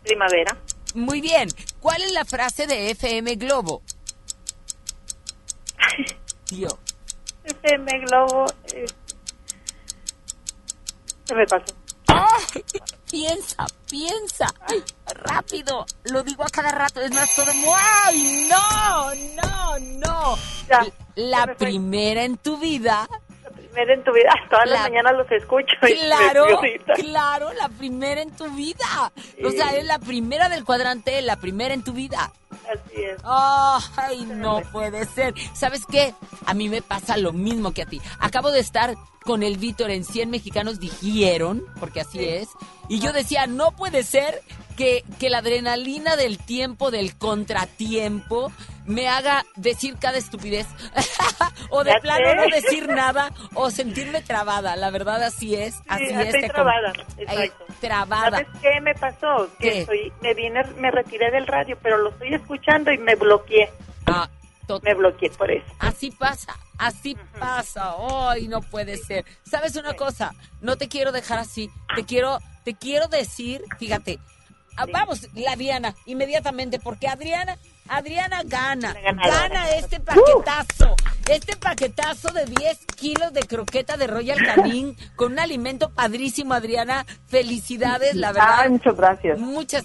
primavera. 0.02 0.56
Muy 0.94 1.20
bien. 1.20 1.48
¿Cuál 1.80 2.02
es 2.02 2.12
la 2.12 2.24
frase 2.24 2.66
de 2.66 2.90
FM 2.90 3.36
Globo? 3.36 3.82
Tío. 6.44 6.68
FM 7.44 7.98
Globo. 8.06 8.46
eh, 8.72 8.86
Se 11.24 11.34
me 11.34 11.46
pasó. 11.46 11.64
¡Ay! 12.08 12.64
Piensa, 13.10 13.66
piensa. 13.90 14.46
Rápido. 15.14 15.86
Lo 16.04 16.22
digo 16.22 16.42
a 16.44 16.48
cada 16.48 16.70
rato. 16.72 17.00
Es 17.00 17.12
más, 17.12 17.34
todo. 17.34 17.46
¡Ay! 18.04 18.48
¡No! 18.50 19.14
¡No! 19.42 19.78
¡No! 19.78 20.36
Ya, 20.68 20.84
La 21.16 21.46
me 21.46 21.54
fue. 21.54 21.66
primera 21.66 22.24
en 22.24 22.36
tu 22.38 22.56
vida. 22.58 23.08
Primero 23.54 23.94
en 23.94 24.04
tu 24.04 24.12
vida. 24.12 24.30
Todas 24.50 24.66
La- 24.68 24.72
las 24.74 24.82
mañanas 24.90 25.12
los 25.16 25.30
escucho. 25.32 25.74
Claro, 25.80 26.46
claro, 26.94 27.52
la 27.54 27.68
primera 27.68 28.20
en 28.22 28.34
tu 28.36 28.48
vida. 28.54 29.12
O 29.44 29.50
sea, 29.50 29.74
es 29.76 29.84
la 29.84 29.98
primera 29.98 30.48
del 30.48 30.64
cuadrante, 30.64 31.20
la 31.22 31.36
primera 31.36 31.72
en 31.74 31.82
tu 31.82 31.92
vida. 31.92 32.32
Así 32.72 33.02
es. 33.02 33.20
Ay, 33.24 34.24
no 34.24 34.62
puede 34.72 35.04
ser. 35.06 35.34
¿Sabes 35.54 35.84
qué? 35.86 36.14
A 36.46 36.54
mí 36.54 36.68
me 36.68 36.82
pasa 36.82 37.16
lo 37.16 37.32
mismo 37.32 37.72
que 37.72 37.82
a 37.82 37.86
ti. 37.86 38.00
Acabo 38.18 38.50
de 38.50 38.60
estar 38.60 38.94
con 39.24 39.42
el 39.42 39.56
Víctor 39.58 39.90
en 39.90 40.04
100 40.04 40.30
mexicanos 40.30 40.78
dijeron, 40.80 41.62
porque 41.80 42.00
así 42.00 42.24
es, 42.24 42.48
y 42.88 43.00
yo 43.00 43.12
decía, 43.12 43.46
no 43.46 43.72
puede 43.72 44.02
ser 44.02 44.42
que, 44.76 45.04
que 45.18 45.30
la 45.30 45.38
adrenalina 45.38 46.16
del 46.16 46.36
tiempo, 46.38 46.90
del 46.90 47.16
contratiempo, 47.16 48.52
me 48.86 49.08
haga 49.08 49.44
decir 49.56 49.96
cada 49.98 50.18
estupidez, 50.18 50.66
o 51.70 51.84
de 51.84 51.92
Ya 51.92 52.00
plano 52.00 52.28
sé. 52.28 52.36
no 52.36 52.42
decir 52.54 52.88
nada, 52.88 53.32
o 53.54 53.70
sentirme 53.70 54.20
trabada. 54.20 54.76
La 54.76 54.90
verdad, 54.90 55.22
así 55.22 55.54
es, 55.54 55.76
así 55.88 56.04
es. 56.04 56.10
estoy 56.10 56.40
te 56.42 56.46
com- 56.48 56.54
trabada. 56.56 56.92
Ay, 57.16 57.24
Exacto. 57.46 57.64
trabada. 57.80 58.30
¿Sabes 58.30 58.48
qué 58.60 58.80
me 58.82 58.94
pasó? 58.94 59.48
Que 59.58 59.70
¿Qué? 59.70 59.80
estoy, 59.80 60.12
me 60.20 60.34
vine, 60.34 60.62
me 60.78 60.90
retiré 60.90 61.30
del 61.30 61.46
radio, 61.46 61.78
pero 61.82 61.96
lo 61.98 62.10
estoy 62.10 62.34
escuchando 62.34 62.92
y 62.92 62.98
me 62.98 63.14
bloqueé. 63.14 63.70
Ah, 64.06 64.28
Me 64.82 64.94
bloqueé 64.94 65.30
por 65.30 65.50
eso. 65.50 65.66
Así 65.78 66.10
pasa, 66.10 66.56
así 66.78 67.16
pasa. 67.38 67.94
Ay, 68.30 68.48
no 68.48 68.60
puede 68.62 68.96
ser. 68.96 69.24
¿Sabes 69.48 69.76
una 69.76 69.94
cosa? 69.94 70.32
No 70.60 70.76
te 70.76 70.88
quiero 70.88 71.12
dejar 71.12 71.38
así. 71.38 71.70
Te 71.94 72.04
quiero, 72.04 72.38
te 72.64 72.74
quiero 72.74 73.08
decir, 73.08 73.62
fíjate. 73.78 74.18
ah, 74.76 74.86
Vamos, 74.92 75.28
la 75.34 75.56
Diana, 75.56 75.94
inmediatamente, 76.06 76.78
porque 76.80 77.08
Adriana, 77.08 77.58
Adriana 77.88 78.42
gana, 78.44 78.94
gana 78.94 79.70
este 79.76 80.00
paquetazo, 80.00 80.96
este 81.28 81.54
paquetazo 81.56 82.32
de 82.32 82.46
10 82.46 82.86
kilos 82.96 83.32
de 83.34 83.42
croqueta 83.42 83.96
de 83.98 84.06
Royal 84.06 84.38
Canin 84.44 84.96
con 85.16 85.32
un 85.32 85.38
alimento 85.38 85.90
padrísimo, 85.90 86.54
Adriana. 86.54 87.04
Felicidades, 87.26 88.14
la 88.16 88.32
verdad. 88.32 88.54
Ay, 88.60 88.70
muchas 88.70 88.96
gracias. 88.96 89.38
Muchas, 89.38 89.84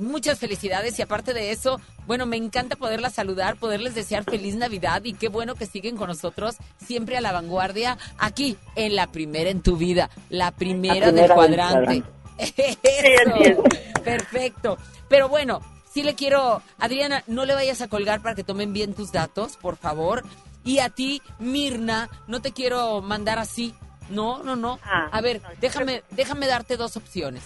muchas 0.00 0.38
felicidades 0.38 0.98
y 0.98 1.02
aparte 1.02 1.34
de 1.34 1.52
eso, 1.52 1.80
bueno, 2.06 2.26
me 2.26 2.36
encanta 2.36 2.76
poderlas 2.76 3.14
saludar, 3.14 3.56
poderles 3.56 3.94
desear 3.94 4.24
feliz 4.24 4.56
Navidad 4.56 5.02
y 5.04 5.12
qué 5.12 5.28
bueno 5.28 5.54
que 5.54 5.66
siguen 5.66 5.96
con 5.96 6.08
nosotros 6.08 6.56
siempre 6.84 7.16
a 7.16 7.20
la 7.20 7.32
vanguardia 7.32 7.98
aquí 8.18 8.56
en 8.74 8.96
la 8.96 9.06
primera 9.06 9.50
en 9.50 9.62
tu 9.62 9.76
vida, 9.76 10.10
la 10.28 10.50
primera, 10.52 11.06
primera 11.06 11.12
del 11.12 11.32
cuadrante. 11.32 12.02
Eso, 12.38 13.62
perfecto. 14.04 14.78
Pero 15.08 15.28
bueno, 15.28 15.60
sí 15.92 16.02
le 16.02 16.14
quiero, 16.14 16.62
Adriana, 16.78 17.22
no 17.26 17.44
le 17.44 17.54
vayas 17.54 17.80
a 17.80 17.88
colgar 17.88 18.22
para 18.22 18.34
que 18.34 18.44
tomen 18.44 18.72
bien 18.72 18.94
tus 18.94 19.12
datos, 19.12 19.56
por 19.56 19.76
favor. 19.76 20.24
Y 20.64 20.78
a 20.78 20.90
ti, 20.90 21.22
Mirna, 21.38 22.08
no 22.26 22.40
te 22.40 22.52
quiero 22.52 23.02
mandar 23.02 23.38
así. 23.38 23.74
No, 24.08 24.42
no, 24.42 24.56
no. 24.56 24.78
Ah, 24.82 25.08
a 25.12 25.20
ver, 25.20 25.40
déjame, 25.60 26.02
déjame 26.10 26.46
darte 26.46 26.76
dos 26.76 26.96
opciones. 26.96 27.42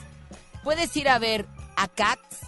Puedes 0.63 0.97
ir 0.97 1.09
a 1.09 1.19
ver 1.19 1.47
a 1.77 1.89
Cats 1.89 2.44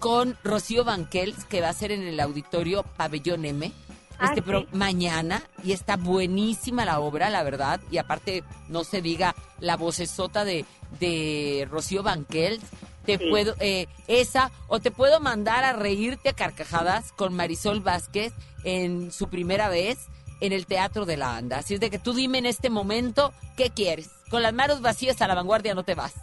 con 0.00 0.36
Rocío 0.42 0.82
Banquels, 0.82 1.44
que 1.44 1.60
va 1.60 1.68
a 1.68 1.72
ser 1.74 1.92
en 1.92 2.02
el 2.02 2.18
auditorio 2.18 2.82
Pabellón 2.96 3.44
M. 3.44 3.70
Ah, 4.18 4.24
Este 4.30 4.36
sí. 4.36 4.40
pro- 4.42 4.66
mañana 4.72 5.42
y 5.62 5.72
está 5.72 5.96
buenísima 5.96 6.84
la 6.84 6.98
obra, 7.00 7.30
la 7.30 7.42
verdad. 7.42 7.80
Y 7.90 7.98
aparte, 7.98 8.42
no 8.68 8.82
se 8.82 9.00
diga 9.02 9.34
la 9.60 9.76
vocesota 9.76 10.44
de, 10.44 10.64
de 10.98 11.68
Rocío 11.70 12.02
Banquels. 12.02 12.62
Te 13.06 13.16
Sí. 13.18 13.30
puedo, 13.30 13.54
eh, 13.60 13.86
esa, 14.08 14.50
o 14.68 14.78
te 14.80 14.90
puedo 14.90 15.20
mandar 15.20 15.64
a 15.64 15.72
reírte 15.72 16.28
a 16.30 16.32
carcajadas 16.34 17.12
con 17.12 17.34
Marisol 17.34 17.80
Vázquez 17.80 18.32
en 18.64 19.10
su 19.12 19.28
primera 19.28 19.68
vez 19.68 19.98
en 20.40 20.52
el 20.52 20.66
Teatro 20.66 21.06
de 21.06 21.16
la 21.16 21.36
Anda. 21.36 21.58
Así 21.58 21.74
es 21.74 21.80
de 21.80 21.88
que 21.90 21.98
tú 21.98 22.12
dime 22.12 22.38
en 22.38 22.46
este 22.46 22.68
momento 22.70 23.32
qué 23.56 23.70
quieres. 23.70 24.10
Con 24.30 24.42
las 24.42 24.52
manos 24.52 24.80
vacías 24.82 25.20
a 25.22 25.28
la 25.28 25.34
vanguardia 25.34 25.74
no 25.74 25.82
te 25.82 25.94
vas. 25.94 26.14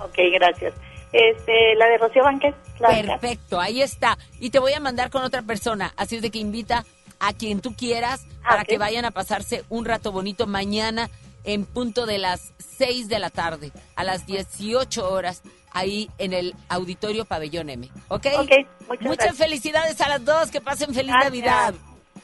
Ok, 0.00 0.16
gracias. 0.32 0.74
Este, 1.14 1.76
la 1.76 1.86
de 1.86 1.98
Rocío 1.98 2.24
Banquet. 2.24 2.54
la- 2.80 2.88
Perfecto, 2.88 3.60
ahí 3.60 3.80
está. 3.82 4.18
Y 4.40 4.50
te 4.50 4.58
voy 4.58 4.72
a 4.72 4.80
mandar 4.80 5.10
con 5.10 5.22
otra 5.22 5.42
persona. 5.42 5.92
Así 5.96 6.16
es 6.16 6.22
de 6.22 6.30
que 6.30 6.38
invita 6.40 6.84
a 7.20 7.32
quien 7.32 7.60
tú 7.60 7.74
quieras 7.76 8.26
para 8.42 8.62
ok. 8.62 8.68
que 8.68 8.78
vayan 8.78 9.04
a 9.04 9.12
pasarse 9.12 9.64
un 9.68 9.84
rato 9.84 10.10
bonito 10.10 10.46
mañana 10.48 11.08
en 11.44 11.66
punto 11.66 12.04
de 12.06 12.18
las 12.18 12.52
6 12.78 13.08
de 13.08 13.18
la 13.20 13.30
tarde, 13.30 13.70
a 13.96 14.02
las 14.02 14.26
18 14.26 15.08
horas, 15.08 15.42
ahí 15.72 16.10
en 16.18 16.32
el 16.32 16.54
Auditorio 16.68 17.24
Pabellón 17.26 17.70
M. 17.70 17.88
¿Ok? 18.08 18.26
Ok, 18.38 18.50
muchas 18.88 19.02
Muchas 19.06 19.36
felicidades 19.36 20.00
a 20.00 20.08
las 20.08 20.24
dos, 20.24 20.50
que 20.50 20.60
pasen 20.60 20.92
feliz 20.94 21.12
Gracias. 21.12 21.24
Navidad. 21.30 21.74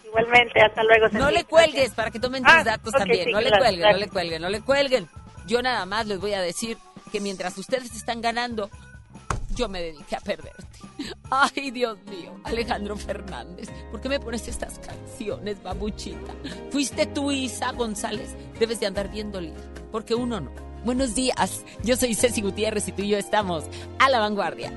Igualmente, 0.04 0.60
hasta 0.60 0.82
luego. 0.82 1.06
No 1.12 1.30
le 1.30 1.44
cuelgues 1.44 1.92
para 1.94 2.10
que 2.10 2.18
tomen 2.18 2.42
tus 2.42 2.52
Ah, 2.52 2.64
datos 2.64 2.92
también. 2.92 3.26
sí, 3.26 3.32
no 3.32 3.40
le 3.40 3.50
cuelguen, 3.50 3.76
claro. 3.80 3.92
no 3.92 3.98
le 3.98 4.08
cuelguen, 4.08 4.42
no 4.42 4.48
le 4.48 4.60
cuelguen. 4.62 5.08
Yo 5.46 5.62
nada 5.62 5.86
más 5.86 6.06
les 6.06 6.18
voy 6.18 6.32
a 6.34 6.40
decir 6.40 6.76
que 7.10 7.20
mientras 7.20 7.56
ustedes 7.58 7.94
están 7.94 8.20
ganando, 8.20 8.70
yo 9.54 9.68
me 9.68 9.82
dediqué 9.82 10.16
a 10.16 10.20
perderte. 10.20 10.78
Ay, 11.30 11.70
Dios 11.70 11.98
mío, 12.06 12.34
Alejandro 12.44 12.96
Fernández, 12.96 13.68
¿por 13.90 14.00
qué 14.00 14.08
me 14.08 14.20
pones 14.20 14.48
estas 14.48 14.78
canciones, 14.78 15.62
babuchita? 15.62 16.34
¿Fuiste 16.70 17.06
tú, 17.06 17.30
Isa 17.30 17.72
González? 17.72 18.34
Debes 18.58 18.80
de 18.80 18.86
andar 18.86 19.10
bien 19.10 19.32
dolida, 19.32 19.60
porque 19.92 20.14
uno 20.14 20.40
no. 20.40 20.52
Buenos 20.84 21.14
días, 21.14 21.62
yo 21.84 21.96
soy 21.96 22.14
Ceci 22.14 22.40
Gutiérrez 22.40 22.88
y 22.88 22.92
tú 22.92 23.02
y 23.02 23.08
yo 23.08 23.18
estamos 23.18 23.64
a 23.98 24.08
la 24.08 24.18
vanguardia. 24.18 24.72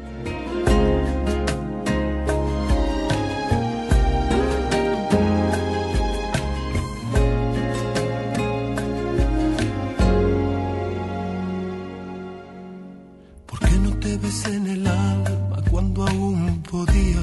En 14.46 14.68
el 14.68 14.88
alma 14.88 15.58
cuando 15.72 16.08
aún 16.08 16.64
podía? 16.70 17.22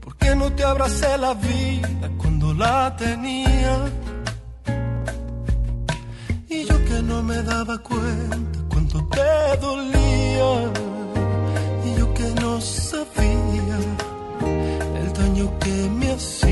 ¿Por 0.00 0.16
qué 0.16 0.34
no 0.34 0.52
te 0.52 0.64
abracé 0.64 1.18
la 1.18 1.34
vida 1.34 2.10
cuando 2.18 2.52
la 2.54 2.94
tenía? 2.96 3.74
Y 6.48 6.64
yo 6.64 6.84
que 6.84 7.02
no 7.02 7.22
me 7.22 7.42
daba 7.42 7.78
cuenta 7.78 8.58
cuánto 8.68 9.04
te 9.08 9.56
dolía. 9.60 10.72
Y 11.86 11.98
yo 11.98 12.14
que 12.14 12.28
no 12.40 12.60
sabía 12.60 13.78
el 15.02 15.12
daño 15.12 15.58
que 15.60 15.90
me 15.98 16.12
hacía. 16.12 16.51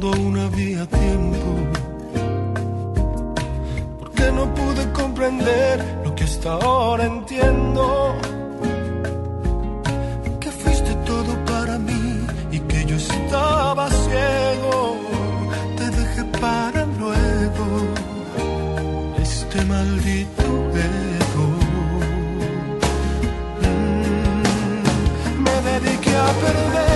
Cuando 0.00 0.16
aún 0.16 0.38
había 0.38 0.86
tiempo? 0.86 1.48
¿Por 3.98 4.10
qué 4.12 4.30
no 4.32 4.54
pude 4.54 4.92
comprender 4.92 5.84
lo 6.04 6.14
que 6.14 6.24
hasta 6.24 6.52
ahora 6.52 7.04
entiendo? 7.04 8.14
Que 10.40 10.50
fuiste 10.52 10.94
todo 11.04 11.32
para 11.46 11.78
mí 11.78 12.26
y 12.52 12.60
que 12.60 12.84
yo 12.84 12.96
estaba 12.96 13.88
ciego. 13.90 14.96
Te 15.76 15.90
dejé 15.90 16.24
para 16.40 16.84
luego 17.00 17.66
este 19.20 19.64
maldito 19.64 20.44
ego. 21.22 21.48
me 25.44 25.54
dediqué 25.70 26.16
a 26.16 26.30
perderte 26.44 26.87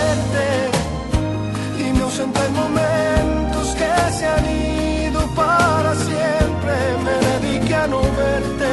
y 2.23 2.27
me 2.27 2.39
ausenté 2.39 2.47
en 2.47 2.55
momentos 2.55 3.75
que 3.75 4.13
se 4.19 4.27
han 4.27 4.47
ido 4.47 5.21
para 5.35 5.95
siempre. 5.95 6.75
Me 7.05 7.15
dediqué 7.29 7.75
a 7.75 7.87
no 7.87 8.01
verte 8.01 8.73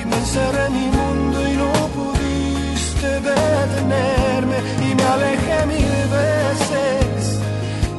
y 0.00 0.04
me 0.04 0.16
encerré 0.16 0.66
en 0.66 0.72
mi 0.72 0.86
mundo 0.98 1.48
y 1.48 1.56
no 1.56 1.72
pudiste 1.96 3.08
detenerme 3.30 4.58
y 4.90 4.94
me 4.94 5.02
alejé 5.02 5.66
mil 5.66 5.94
veces 6.20 7.40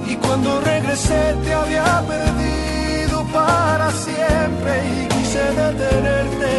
y 0.08 0.16
cuando 0.16 0.62
regresé 0.62 1.36
te 1.44 1.54
había 1.54 2.04
perdido 2.08 3.24
para 3.34 3.92
siempre 3.92 4.72
y 4.96 5.08
quise 5.08 5.44
detenerte. 5.62 6.54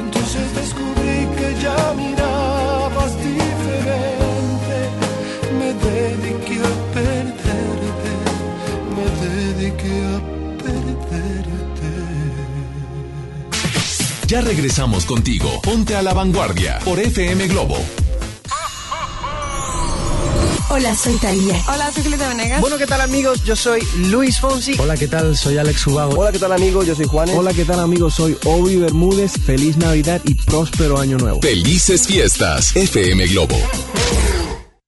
Entonces 0.00 0.54
descubrí 0.54 1.26
que 1.36 1.54
ya 1.62 1.94
mirabas 1.96 2.29
dediqué 9.82 10.04
a 10.06 10.20
perderte. 10.58 11.90
Ya 14.26 14.40
regresamos 14.40 15.04
contigo. 15.06 15.60
Ponte 15.62 15.96
a 15.96 16.02
la 16.02 16.14
vanguardia 16.14 16.78
por 16.84 16.98
FM 16.98 17.48
Globo. 17.48 17.76
Hola, 20.72 20.94
soy 20.94 21.14
Talía. 21.14 21.60
Hola, 21.66 21.90
soy 21.92 22.04
Julieta 22.04 22.28
Venegas. 22.28 22.60
Bueno, 22.60 22.78
¿qué 22.78 22.86
tal 22.86 23.00
amigos? 23.00 23.42
Yo 23.42 23.56
soy 23.56 23.80
Luis 24.08 24.38
Fonsi. 24.38 24.76
Hola, 24.78 24.96
¿qué 24.96 25.08
tal? 25.08 25.36
Soy 25.36 25.58
Alex 25.58 25.84
Ubago. 25.88 26.16
Hola, 26.16 26.30
¿qué 26.30 26.38
tal 26.38 26.52
amigos? 26.52 26.86
Yo 26.86 26.94
soy 26.94 27.06
Juanes. 27.06 27.34
Hola, 27.34 27.52
¿qué 27.52 27.64
tal 27.64 27.80
amigos? 27.80 28.14
Soy 28.14 28.36
Obi 28.44 28.76
Bermúdez. 28.76 29.32
Feliz 29.32 29.76
Navidad 29.78 30.20
y 30.24 30.34
próspero 30.34 31.00
año 31.00 31.18
nuevo. 31.18 31.40
Felices 31.42 32.06
fiestas. 32.06 32.76
FM 32.76 33.26
Globo. 33.26 33.56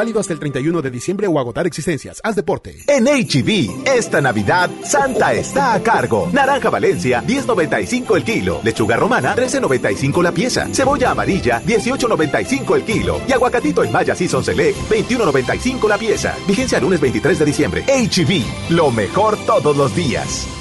Válido 0.00 0.18
hasta 0.18 0.32
el 0.32 0.38
31 0.38 0.80
de 0.80 0.90
diciembre 0.90 1.26
o 1.26 1.38
agotar 1.38 1.66
existencias. 1.66 2.22
Haz 2.24 2.34
deporte. 2.34 2.74
En 2.86 3.04
HB, 3.04 3.86
esta 3.86 4.22
Navidad, 4.22 4.70
Santa 4.82 5.34
está 5.34 5.74
a 5.74 5.82
cargo. 5.82 6.30
Naranja 6.32 6.70
Valencia, 6.70 7.22
10.95 7.22 8.16
el 8.16 8.24
kilo. 8.24 8.60
Lechuga 8.64 8.96
romana, 8.96 9.36
13.95 9.36 10.22
la 10.22 10.32
pieza. 10.32 10.68
Cebolla 10.72 11.10
amarilla, 11.10 11.60
18.95 11.66 12.76
el 12.76 12.82
kilo. 12.84 13.20
Y 13.28 13.32
aguacatito 13.32 13.84
en 13.84 13.92
Maya 13.92 14.14
Season 14.14 14.42
Select, 14.42 14.78
21.95 14.88 15.86
la 15.86 15.98
pieza. 15.98 16.34
Vigencia 16.48 16.80
lunes 16.80 16.98
23 16.98 17.38
de 17.38 17.44
diciembre. 17.44 17.82
HB, 17.82 18.70
lo 18.70 18.90
mejor 18.90 19.36
todos 19.44 19.76
los 19.76 19.94
días. 19.94 20.59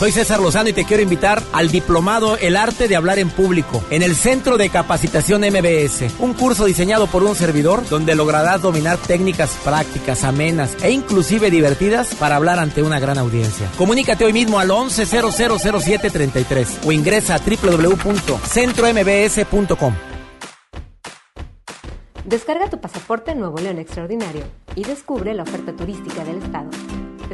Soy 0.00 0.10
César 0.12 0.40
Lozano 0.40 0.70
y 0.70 0.72
te 0.72 0.86
quiero 0.86 1.02
invitar 1.02 1.42
al 1.52 1.70
diplomado 1.70 2.38
El 2.38 2.56
arte 2.56 2.88
de 2.88 2.96
hablar 2.96 3.18
en 3.18 3.28
público 3.28 3.84
en 3.90 4.02
el 4.02 4.16
Centro 4.16 4.56
de 4.56 4.70
Capacitación 4.70 5.42
MBS, 5.42 6.18
un 6.20 6.32
curso 6.32 6.64
diseñado 6.64 7.06
por 7.06 7.22
un 7.22 7.34
servidor 7.34 7.86
donde 7.86 8.14
lograrás 8.14 8.62
dominar 8.62 8.96
técnicas 8.96 9.50
prácticas, 9.62 10.24
amenas 10.24 10.74
e 10.82 10.90
inclusive 10.90 11.50
divertidas 11.50 12.14
para 12.14 12.36
hablar 12.36 12.58
ante 12.58 12.82
una 12.82 12.98
gran 12.98 13.18
audiencia. 13.18 13.68
Comunícate 13.76 14.24
hoy 14.24 14.32
mismo 14.32 14.58
al 14.58 14.70
11000733 14.70 16.86
o 16.86 16.92
ingresa 16.92 17.34
a 17.34 17.40
www.centrombs.com. 17.40 19.94
Descarga 22.24 22.70
tu 22.70 22.80
pasaporte 22.80 23.34
Nuevo 23.34 23.58
León 23.58 23.78
Extraordinario 23.78 24.44
y 24.74 24.84
descubre 24.84 25.34
la 25.34 25.42
oferta 25.42 25.76
turística 25.76 26.24
del 26.24 26.38
estado. 26.38 26.70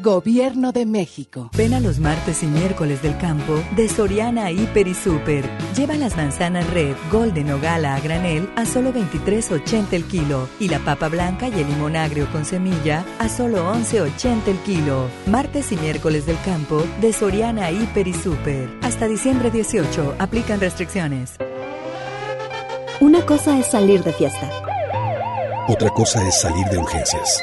Gobierno 0.00 0.70
de 0.70 0.86
México. 0.86 1.50
Ven 1.56 1.74
a 1.74 1.80
los 1.80 1.98
martes 1.98 2.44
y 2.44 2.46
miércoles 2.46 3.02
del 3.02 3.18
campo 3.18 3.60
de 3.74 3.88
Soriana 3.88 4.52
Hiper 4.52 4.86
y 4.86 4.94
Super. 4.94 5.44
Lleva 5.76 5.96
las 5.96 6.16
manzanas 6.16 6.70
red, 6.70 6.94
golden 7.10 7.50
o 7.50 7.58
gala 7.58 7.96
a 7.96 8.00
granel 8.00 8.48
a 8.54 8.64
solo 8.64 8.92
23.80 8.92 9.92
el 9.94 10.04
kilo 10.04 10.48
y 10.60 10.68
la 10.68 10.78
papa 10.78 11.08
blanca 11.08 11.48
y 11.48 11.60
el 11.60 11.66
limón 11.66 11.96
agrio 11.96 12.30
con 12.30 12.44
semilla 12.44 13.04
a 13.18 13.28
solo 13.28 13.74
11.80 13.74 14.46
el 14.46 14.58
kilo. 14.58 15.08
Martes 15.26 15.72
y 15.72 15.76
miércoles 15.76 16.26
del 16.26 16.40
campo 16.42 16.84
de 17.00 17.12
Soriana 17.12 17.72
Hiper 17.72 18.06
y 18.06 18.14
Super. 18.14 18.68
Hasta 18.82 19.08
diciembre 19.08 19.50
18 19.50 20.14
aplican 20.20 20.60
restricciones. 20.60 21.32
Una 23.00 23.26
cosa 23.26 23.58
es 23.58 23.66
salir 23.66 24.04
de 24.04 24.12
fiesta. 24.12 24.48
Otra 25.66 25.90
cosa 25.90 26.26
es 26.26 26.40
salir 26.40 26.66
de 26.66 26.78
urgencias. 26.78 27.42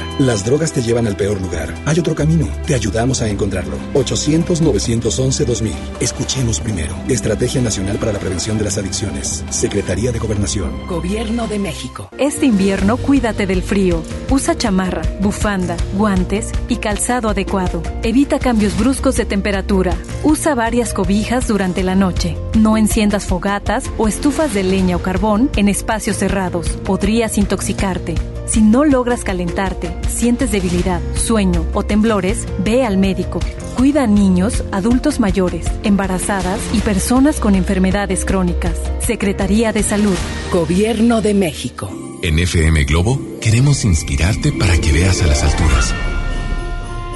Las 0.19 0.45
drogas 0.45 0.71
te 0.71 0.81
llevan 0.81 1.07
al 1.07 1.15
peor 1.15 1.41
lugar. 1.41 1.73
Hay 1.85 1.99
otro 1.99 2.13
camino. 2.13 2.47
Te 2.67 2.75
ayudamos 2.75 3.21
a 3.21 3.29
encontrarlo. 3.29 3.77
800-911-2000. 3.93 5.71
Escuchemos 5.99 6.59
primero. 6.59 6.93
Estrategia 7.07 7.61
Nacional 7.61 7.97
para 7.97 8.13
la 8.13 8.19
Prevención 8.19 8.57
de 8.57 8.65
las 8.65 8.77
Adicciones. 8.77 9.43
Secretaría 9.49 10.11
de 10.11 10.19
Gobernación. 10.19 10.87
Gobierno 10.87 11.47
de 11.47 11.59
México. 11.59 12.09
Este 12.17 12.45
invierno 12.45 12.97
cuídate 12.97 13.47
del 13.47 13.63
frío. 13.63 14.03
Usa 14.29 14.57
chamarra, 14.57 15.01
bufanda, 15.21 15.75
guantes 15.95 16.51
y 16.67 16.77
calzado 16.77 17.29
adecuado. 17.29 17.81
Evita 18.03 18.39
cambios 18.39 18.77
bruscos 18.77 19.15
de 19.15 19.25
temperatura. 19.25 19.95
Usa 20.23 20.55
varias 20.55 20.93
cobijas 20.93 21.47
durante 21.47 21.83
la 21.83 21.95
noche. 21.95 22.37
No 22.57 22.77
enciendas 22.77 23.25
fogatas 23.25 23.89
o 23.97 24.07
estufas 24.07 24.53
de 24.53 24.63
leña 24.63 24.97
o 24.97 25.01
carbón 25.01 25.49
en 25.55 25.67
espacios 25.67 26.17
cerrados. 26.17 26.67
Podrías 26.83 27.37
intoxicarte. 27.37 28.15
Si 28.51 28.59
no 28.59 28.83
logras 28.83 29.23
calentarte, 29.23 29.95
sientes 30.09 30.51
debilidad, 30.51 30.99
sueño 31.15 31.65
o 31.73 31.83
temblores, 31.83 32.45
ve 32.65 32.83
al 32.83 32.97
médico. 32.97 33.39
Cuida 33.77 34.03
a 34.03 34.07
niños, 34.07 34.65
adultos 34.73 35.21
mayores, 35.21 35.67
embarazadas 35.83 36.59
y 36.73 36.81
personas 36.81 37.39
con 37.39 37.55
enfermedades 37.55 38.25
crónicas. 38.25 38.75
Secretaría 38.99 39.71
de 39.71 39.83
Salud. 39.83 40.17
Gobierno 40.51 41.21
de 41.21 41.33
México. 41.33 41.89
En 42.23 42.39
FM 42.39 42.83
Globo 42.83 43.21
queremos 43.39 43.85
inspirarte 43.85 44.51
para 44.51 44.77
que 44.79 44.91
veas 44.91 45.21
a 45.21 45.27
las 45.27 45.43
alturas. 45.43 45.95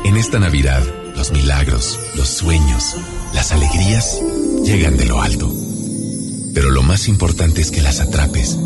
En 0.05 0.15
esta 0.15 0.39
Navidad, 0.39 0.83
los 1.17 1.33
milagros, 1.33 1.99
los 2.15 2.29
sueños, 2.29 2.95
las 3.33 3.51
alegrías 3.51 4.21
llegan 4.63 4.95
de 4.95 5.03
lo 5.03 5.21
alto. 5.21 5.51
Pero 6.53 6.69
lo 6.69 6.81
más 6.81 7.09
importante 7.09 7.59
es 7.59 7.71
que 7.71 7.81
las 7.81 7.99
atrapes 7.99 8.57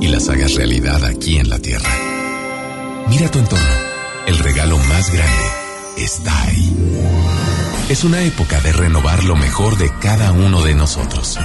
y 0.00 0.08
las 0.08 0.28
hagas 0.28 0.54
realidad 0.54 1.04
aquí 1.04 1.38
en 1.38 1.50
la 1.50 1.60
Tierra. 1.60 2.15
Mira 3.08 3.30
tu 3.30 3.38
entorno. 3.38 3.74
El 4.26 4.38
regalo 4.38 4.78
más 4.78 5.12
grande 5.12 5.44
está 5.96 6.42
ahí. 6.42 6.76
Es 7.88 8.02
una 8.02 8.22
época 8.22 8.60
de 8.60 8.72
renovar 8.72 9.22
lo 9.24 9.36
mejor 9.36 9.78
de 9.78 9.90
cada 10.00 10.32
uno 10.32 10.62
de 10.62 10.74
nosotros. 10.74 11.38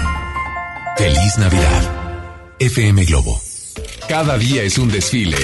Feliz 0.97 1.37
Navidad. 1.37 2.55
FM 2.59 3.05
Globo. 3.05 3.39
Cada 4.09 4.37
día 4.37 4.63
es 4.63 4.77
un 4.77 4.89
desfile. 4.89 5.37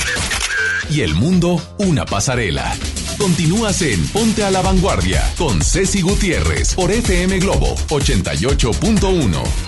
Y 0.89 1.01
el 1.01 1.13
mundo 1.13 1.61
una 1.77 2.05
pasarela. 2.05 2.75
Continúas 3.17 3.81
en 3.81 4.07
Ponte 4.07 4.43
a 4.43 4.51
la 4.51 4.61
Vanguardia 4.61 5.23
con 5.37 5.61
Ceci 5.61 6.01
Gutiérrez 6.01 6.73
por 6.75 6.91
FM 6.91 7.39
Globo 7.39 7.75
88.1. 7.89 9.66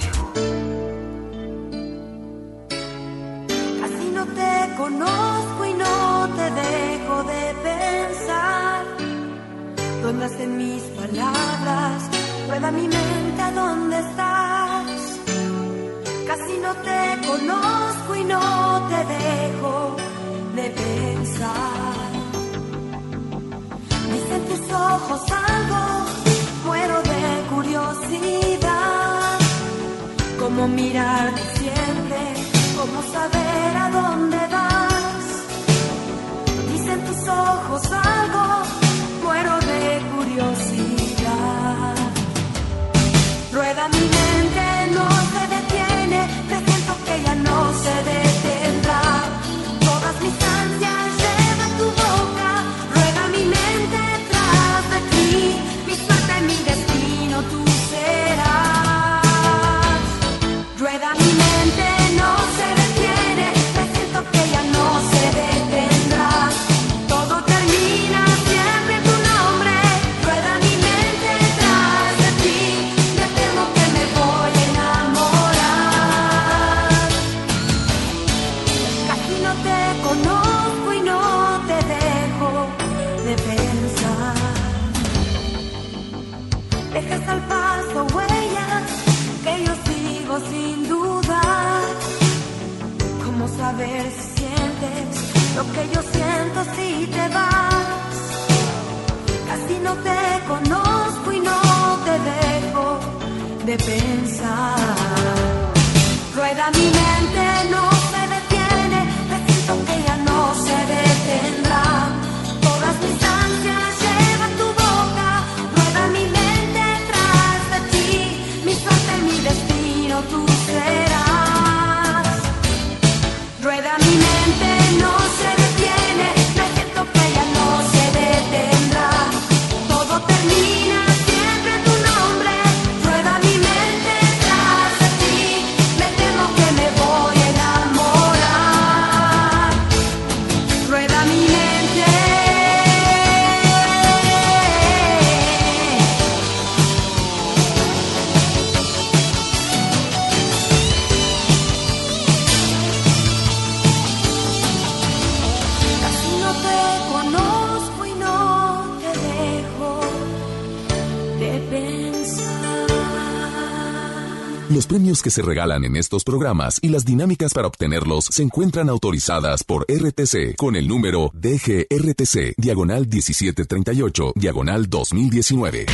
que 165.21 165.31
se 165.31 165.41
regalan 165.41 165.85
en 165.85 165.95
estos 165.95 166.23
programas 166.23 166.79
y 166.81 166.89
las 166.89 167.05
dinámicas 167.05 167.53
para 167.53 167.67
obtenerlos 167.67 168.25
se 168.25 168.43
encuentran 168.43 168.89
autorizadas 168.89 169.63
por 169.63 169.85
RTC 169.89 170.55
con 170.55 170.75
el 170.75 170.87
número 170.87 171.31
DGRTC, 171.33 172.55
diagonal 172.57 173.07
1738, 173.07 174.33
diagonal 174.35 174.89
2019. 174.89 175.85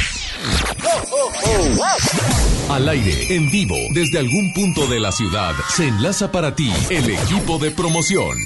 Al 2.70 2.90
aire, 2.90 3.36
en 3.36 3.52
vivo, 3.52 3.76
desde 3.94 4.20
algún 4.20 4.54
punto 4.54 4.88
de 4.88 5.00
la 5.00 5.12
ciudad, 5.12 5.54
se 5.76 5.88
enlaza 5.88 6.32
para 6.32 6.56
ti 6.56 6.72
el 6.90 7.10
equipo 7.10 7.58
de 7.60 7.72
promoción. 7.72 8.38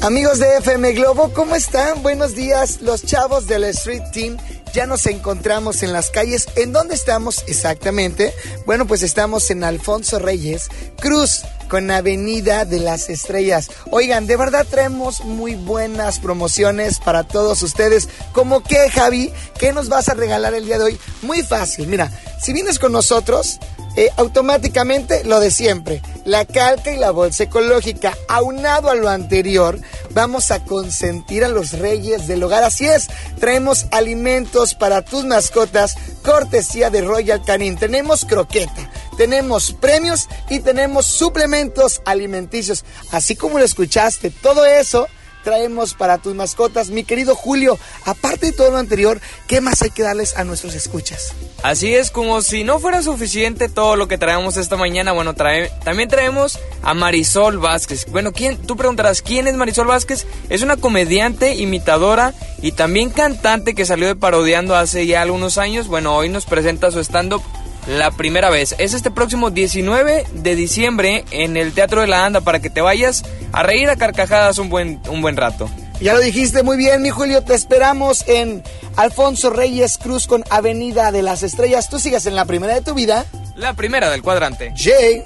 Amigos 0.00 0.38
de 0.38 0.58
FM 0.58 0.92
Globo, 0.92 1.32
¿cómo 1.34 1.56
están? 1.56 2.02
Buenos 2.02 2.36
días, 2.36 2.80
los 2.82 3.04
chavos 3.04 3.48
del 3.48 3.64
Street 3.64 4.04
Team. 4.12 4.36
Ya 4.72 4.86
nos 4.86 5.06
encontramos 5.06 5.82
en 5.82 5.92
las 5.92 6.10
calles. 6.10 6.48
¿En 6.56 6.72
dónde 6.72 6.94
estamos 6.94 7.44
exactamente? 7.46 8.32
Bueno, 8.66 8.86
pues 8.86 9.02
estamos 9.02 9.50
en 9.50 9.64
Alfonso 9.64 10.18
Reyes 10.18 10.68
Cruz 11.00 11.42
con 11.68 11.90
Avenida 11.90 12.64
de 12.64 12.80
las 12.80 13.08
Estrellas. 13.10 13.70
Oigan, 13.90 14.26
de 14.26 14.36
verdad 14.36 14.66
traemos 14.68 15.24
muy 15.24 15.54
buenas 15.54 16.18
promociones 16.18 16.98
para 16.98 17.24
todos 17.24 17.62
ustedes. 17.62 18.08
¿Cómo 18.32 18.62
qué, 18.62 18.90
Javi? 18.90 19.32
¿Qué 19.58 19.72
nos 19.72 19.88
vas 19.88 20.08
a 20.08 20.14
regalar 20.14 20.54
el 20.54 20.64
día 20.66 20.78
de 20.78 20.84
hoy? 20.84 21.00
Muy 21.22 21.42
fácil, 21.42 21.86
mira, 21.88 22.10
si 22.40 22.52
vienes 22.52 22.78
con 22.78 22.92
nosotros, 22.92 23.58
eh, 23.96 24.10
automáticamente 24.16 25.24
lo 25.24 25.40
de 25.40 25.50
siempre, 25.50 26.02
la 26.24 26.44
calca 26.44 26.92
y 26.92 26.96
la 26.96 27.10
bolsa 27.10 27.44
ecológica. 27.44 28.16
Aunado 28.28 28.90
a 28.90 28.94
lo 28.94 29.08
anterior, 29.08 29.80
vamos 30.10 30.50
a 30.50 30.64
consentir 30.64 31.44
a 31.44 31.48
los 31.48 31.72
reyes 31.72 32.26
del 32.26 32.42
hogar. 32.42 32.62
Así 32.62 32.86
es, 32.86 33.08
traemos 33.38 33.86
alimentos 33.90 34.74
para 34.74 35.02
tus 35.02 35.24
mascotas, 35.24 35.96
cortesía 36.22 36.90
de 36.90 37.02
Royal 37.02 37.42
Canin. 37.44 37.76
Tenemos 37.76 38.24
croqueta, 38.24 38.90
tenemos 39.16 39.72
premios 39.72 40.28
y 40.48 40.60
tenemos 40.60 41.06
suplementos 41.06 42.02
alimenticios. 42.04 42.84
Así 43.12 43.36
como 43.36 43.58
lo 43.58 43.64
escuchaste, 43.64 44.30
todo 44.30 44.64
eso 44.64 45.08
traemos 45.42 45.94
para 45.94 46.18
tus 46.18 46.34
mascotas. 46.34 46.90
Mi 46.90 47.04
querido 47.04 47.34
Julio, 47.34 47.78
aparte 48.04 48.46
de 48.46 48.52
todo 48.52 48.70
lo 48.70 48.78
anterior, 48.78 49.20
¿qué 49.46 49.60
más 49.60 49.82
hay 49.82 49.90
que 49.90 50.02
darles 50.02 50.36
a 50.36 50.44
nuestros 50.44 50.74
escuchas? 50.74 51.32
Así 51.62 51.94
es, 51.94 52.10
como 52.10 52.42
si 52.42 52.64
no 52.64 52.78
fuera 52.78 53.02
suficiente 53.02 53.68
todo 53.68 53.96
lo 53.96 54.08
que 54.08 54.18
traemos 54.18 54.56
esta 54.56 54.76
mañana, 54.76 55.12
bueno, 55.12 55.34
trae, 55.34 55.70
también 55.84 56.08
traemos 56.08 56.58
a 56.82 56.94
Marisol 56.94 57.58
Vázquez. 57.58 58.06
Bueno, 58.10 58.32
¿quién? 58.32 58.58
Tú 58.58 58.76
preguntarás, 58.76 59.22
¿quién 59.22 59.48
es 59.48 59.54
Marisol 59.54 59.86
Vázquez? 59.86 60.26
Es 60.48 60.62
una 60.62 60.76
comediante, 60.76 61.54
imitadora 61.54 62.34
y 62.62 62.72
también 62.72 63.10
cantante 63.10 63.74
que 63.74 63.86
salió 63.86 64.06
de 64.06 64.16
parodiando 64.16 64.76
hace 64.76 65.06
ya 65.06 65.22
algunos 65.22 65.58
años. 65.58 65.88
Bueno, 65.88 66.16
hoy 66.16 66.28
nos 66.28 66.46
presenta 66.46 66.90
su 66.90 67.00
stand-up 67.00 67.42
la 67.88 68.10
primera 68.10 68.50
vez. 68.50 68.74
Es 68.78 68.94
este 68.94 69.10
próximo 69.10 69.50
19 69.50 70.26
de 70.32 70.56
diciembre 70.56 71.24
en 71.30 71.56
el 71.56 71.72
Teatro 71.72 72.02
de 72.02 72.06
la 72.06 72.24
Anda 72.24 72.42
para 72.42 72.60
que 72.60 72.70
te 72.70 72.80
vayas 72.80 73.24
a 73.52 73.62
reír 73.62 73.88
a 73.88 73.96
carcajadas 73.96 74.58
un 74.58 74.68
buen, 74.68 75.00
un 75.08 75.22
buen 75.22 75.36
rato. 75.36 75.68
Ya 76.00 76.12
lo 76.12 76.20
dijiste 76.20 76.62
muy 76.62 76.76
bien, 76.76 77.02
mi 77.02 77.10
Julio. 77.10 77.42
Te 77.42 77.54
esperamos 77.54 78.28
en 78.28 78.62
Alfonso 78.96 79.50
Reyes 79.50 79.98
Cruz 79.98 80.26
con 80.26 80.44
Avenida 80.50 81.10
de 81.10 81.22
las 81.22 81.42
Estrellas. 81.42 81.88
Tú 81.88 81.98
sigas 81.98 82.26
en 82.26 82.36
la 82.36 82.44
primera 82.44 82.74
de 82.74 82.82
tu 82.82 82.94
vida. 82.94 83.24
La 83.56 83.74
primera 83.74 84.10
del 84.10 84.22
cuadrante. 84.22 84.72
Jay. 84.76 85.24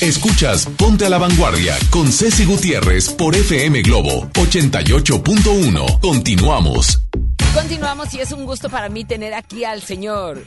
Escuchas 0.00 0.66
Ponte 0.78 1.04
a 1.04 1.10
la 1.10 1.18
Vanguardia 1.18 1.76
con 1.90 2.10
Ceci 2.10 2.46
Gutiérrez 2.46 3.10
por 3.10 3.36
FM 3.36 3.82
Globo 3.82 4.28
88.1. 4.32 6.00
Continuamos. 6.00 7.02
Continuamos 7.54 8.12
y 8.14 8.20
es 8.20 8.32
un 8.32 8.44
gusto 8.44 8.68
para 8.70 8.88
mí 8.88 9.04
tener 9.04 9.34
aquí 9.34 9.64
al 9.64 9.82
señor 9.82 10.42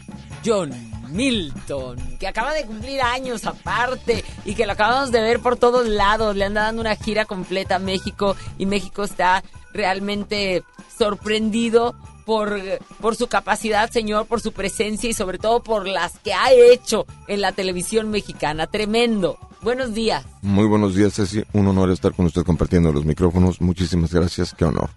John 0.45 0.71
Milton, 1.13 2.17
que 2.19 2.27
acaba 2.27 2.53
de 2.53 2.65
cumplir 2.65 3.01
años 3.01 3.45
aparte 3.45 4.25
y 4.45 4.55
que 4.55 4.65
lo 4.65 4.73
acabamos 4.73 5.11
de 5.11 5.21
ver 5.21 5.39
por 5.39 5.57
todos 5.57 5.87
lados. 5.87 6.35
Le 6.35 6.45
anda 6.45 6.63
dando 6.63 6.81
una 6.81 6.95
gira 6.95 7.25
completa 7.25 7.75
a 7.75 7.79
México 7.79 8.35
y 8.57 8.65
México 8.65 9.03
está 9.03 9.43
realmente 9.73 10.63
sorprendido 10.97 11.95
por, 12.25 12.59
por 12.99 13.15
su 13.15 13.27
capacidad, 13.27 13.89
señor, 13.91 14.25
por 14.25 14.41
su 14.41 14.51
presencia 14.51 15.09
y 15.09 15.13
sobre 15.13 15.37
todo 15.37 15.61
por 15.61 15.87
las 15.87 16.17
que 16.19 16.33
ha 16.33 16.51
hecho 16.51 17.05
en 17.27 17.41
la 17.41 17.51
televisión 17.51 18.09
mexicana. 18.09 18.67
Tremendo. 18.67 19.37
Buenos 19.61 19.93
días. 19.93 20.25
Muy 20.41 20.65
buenos 20.65 20.95
días, 20.95 21.13
Ceci. 21.13 21.43
Un 21.53 21.67
honor 21.67 21.91
estar 21.91 22.13
con 22.13 22.25
usted 22.25 22.43
compartiendo 22.43 22.91
los 22.91 23.05
micrófonos. 23.05 23.61
Muchísimas 23.61 24.13
gracias. 24.13 24.53
Qué 24.53 24.65
honor. 24.65 24.89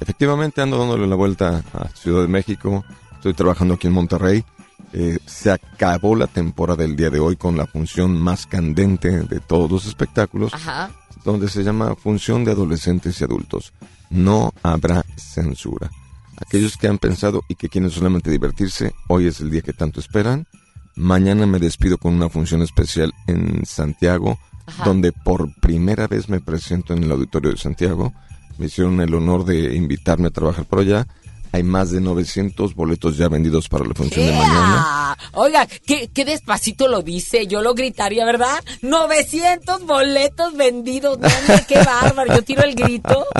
Efectivamente, 0.00 0.60
ando 0.60 0.78
dándole 0.78 1.06
la 1.06 1.14
vuelta 1.14 1.62
a 1.72 1.88
Ciudad 1.90 2.22
de 2.22 2.28
México. 2.28 2.84
Estoy 3.14 3.34
trabajando 3.34 3.74
aquí 3.74 3.86
en 3.86 3.92
Monterrey. 3.92 4.44
Eh, 4.92 5.18
se 5.26 5.50
acabó 5.50 6.14
la 6.16 6.26
temporada 6.26 6.82
del 6.82 6.96
día 6.96 7.10
de 7.10 7.18
hoy 7.18 7.36
con 7.36 7.56
la 7.56 7.66
función 7.66 8.20
más 8.20 8.46
candente 8.46 9.22
de 9.22 9.40
todos 9.40 9.70
los 9.70 9.86
espectáculos, 9.86 10.52
Ajá. 10.54 10.90
donde 11.24 11.48
se 11.48 11.62
llama 11.62 11.94
Función 11.94 12.44
de 12.44 12.52
Adolescentes 12.52 13.20
y 13.20 13.24
Adultos. 13.24 13.72
No 14.10 14.52
habrá 14.62 15.04
censura. 15.16 15.90
Aquellos 16.36 16.76
que 16.76 16.88
han 16.88 16.98
pensado 16.98 17.42
y 17.48 17.54
que 17.54 17.68
quieren 17.68 17.90
solamente 17.90 18.30
divertirse, 18.30 18.94
hoy 19.08 19.26
es 19.26 19.40
el 19.40 19.50
día 19.50 19.62
que 19.62 19.72
tanto 19.72 20.00
esperan. 20.00 20.46
Mañana 20.94 21.46
me 21.46 21.58
despido 21.58 21.96
con 21.96 22.14
una 22.14 22.28
función 22.28 22.60
especial 22.62 23.12
en 23.26 23.64
Santiago, 23.64 24.38
Ajá. 24.66 24.84
donde 24.84 25.12
por 25.12 25.54
primera 25.60 26.06
vez 26.06 26.28
me 26.28 26.40
presento 26.40 26.92
en 26.92 27.04
el 27.04 27.12
auditorio 27.12 27.50
de 27.52 27.56
Santiago. 27.56 28.12
Me 28.58 28.66
hicieron 28.66 29.00
el 29.00 29.14
honor 29.14 29.44
de 29.46 29.74
invitarme 29.74 30.26
a 30.28 30.30
trabajar 30.30 30.66
por 30.66 30.80
allá. 30.80 31.06
Hay 31.52 31.62
más 31.62 31.90
de 31.90 32.00
900 32.00 32.74
boletos 32.74 33.16
ya 33.16 33.28
vendidos 33.28 33.68
para 33.68 33.84
la 33.84 33.94
función 33.94 34.26
de 34.26 34.32
mañana. 34.32 35.16
Oiga, 35.32 35.66
¿qué, 35.86 36.08
qué 36.08 36.24
despacito 36.24 36.88
lo 36.88 37.02
dice, 37.02 37.46
yo 37.46 37.62
lo 37.62 37.74
gritaría, 37.74 38.24
¿verdad? 38.24 38.64
900 38.80 39.84
boletos 39.86 40.56
vendidos, 40.56 41.16
hombre, 41.16 41.64
qué 41.68 41.78
bárbaro, 41.84 42.34
yo 42.34 42.42
tiro 42.42 42.62
el 42.62 42.74
grito. 42.74 43.26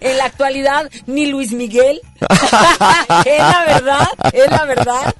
En 0.00 0.18
la 0.18 0.26
actualidad, 0.26 0.90
ni 1.06 1.26
Luis 1.26 1.52
Miguel. 1.52 2.00
es 2.20 3.38
la 3.38 3.64
verdad, 3.66 4.08
es 4.32 4.50
la 4.50 4.64
verdad. 4.64 5.14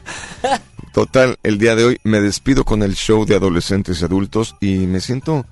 Total, 0.92 1.38
el 1.42 1.58
día 1.58 1.74
de 1.74 1.84
hoy 1.84 2.00
me 2.04 2.20
despido 2.20 2.64
con 2.64 2.82
el 2.82 2.94
show 2.94 3.24
de 3.24 3.36
adolescentes 3.36 4.00
y 4.00 4.04
adultos 4.04 4.56
y 4.60 4.86
me 4.86 5.00
siento 5.00 5.46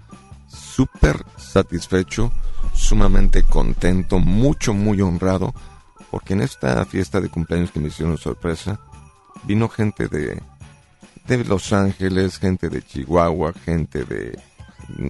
súper 0.49 1.25
satisfecho, 1.39 2.31
sumamente 2.75 3.43
contento, 3.45 4.19
mucho, 4.19 4.75
muy 4.75 5.01
honrado, 5.01 5.55
porque 6.11 6.35
en 6.35 6.43
esta 6.43 6.85
fiesta 6.85 7.21
de 7.21 7.29
cumpleaños 7.29 7.71
que 7.71 7.81
me 7.81 7.89
hicieron 7.89 8.19
sorpresa, 8.19 8.81
vino 9.45 9.69
gente 9.69 10.09
de, 10.09 10.43
de 11.27 11.45
Los 11.45 11.73
Ángeles, 11.73 12.39
gente 12.39 12.69
de 12.69 12.83
Chihuahua, 12.83 13.53
gente 13.53 14.05
de, 14.05 14.39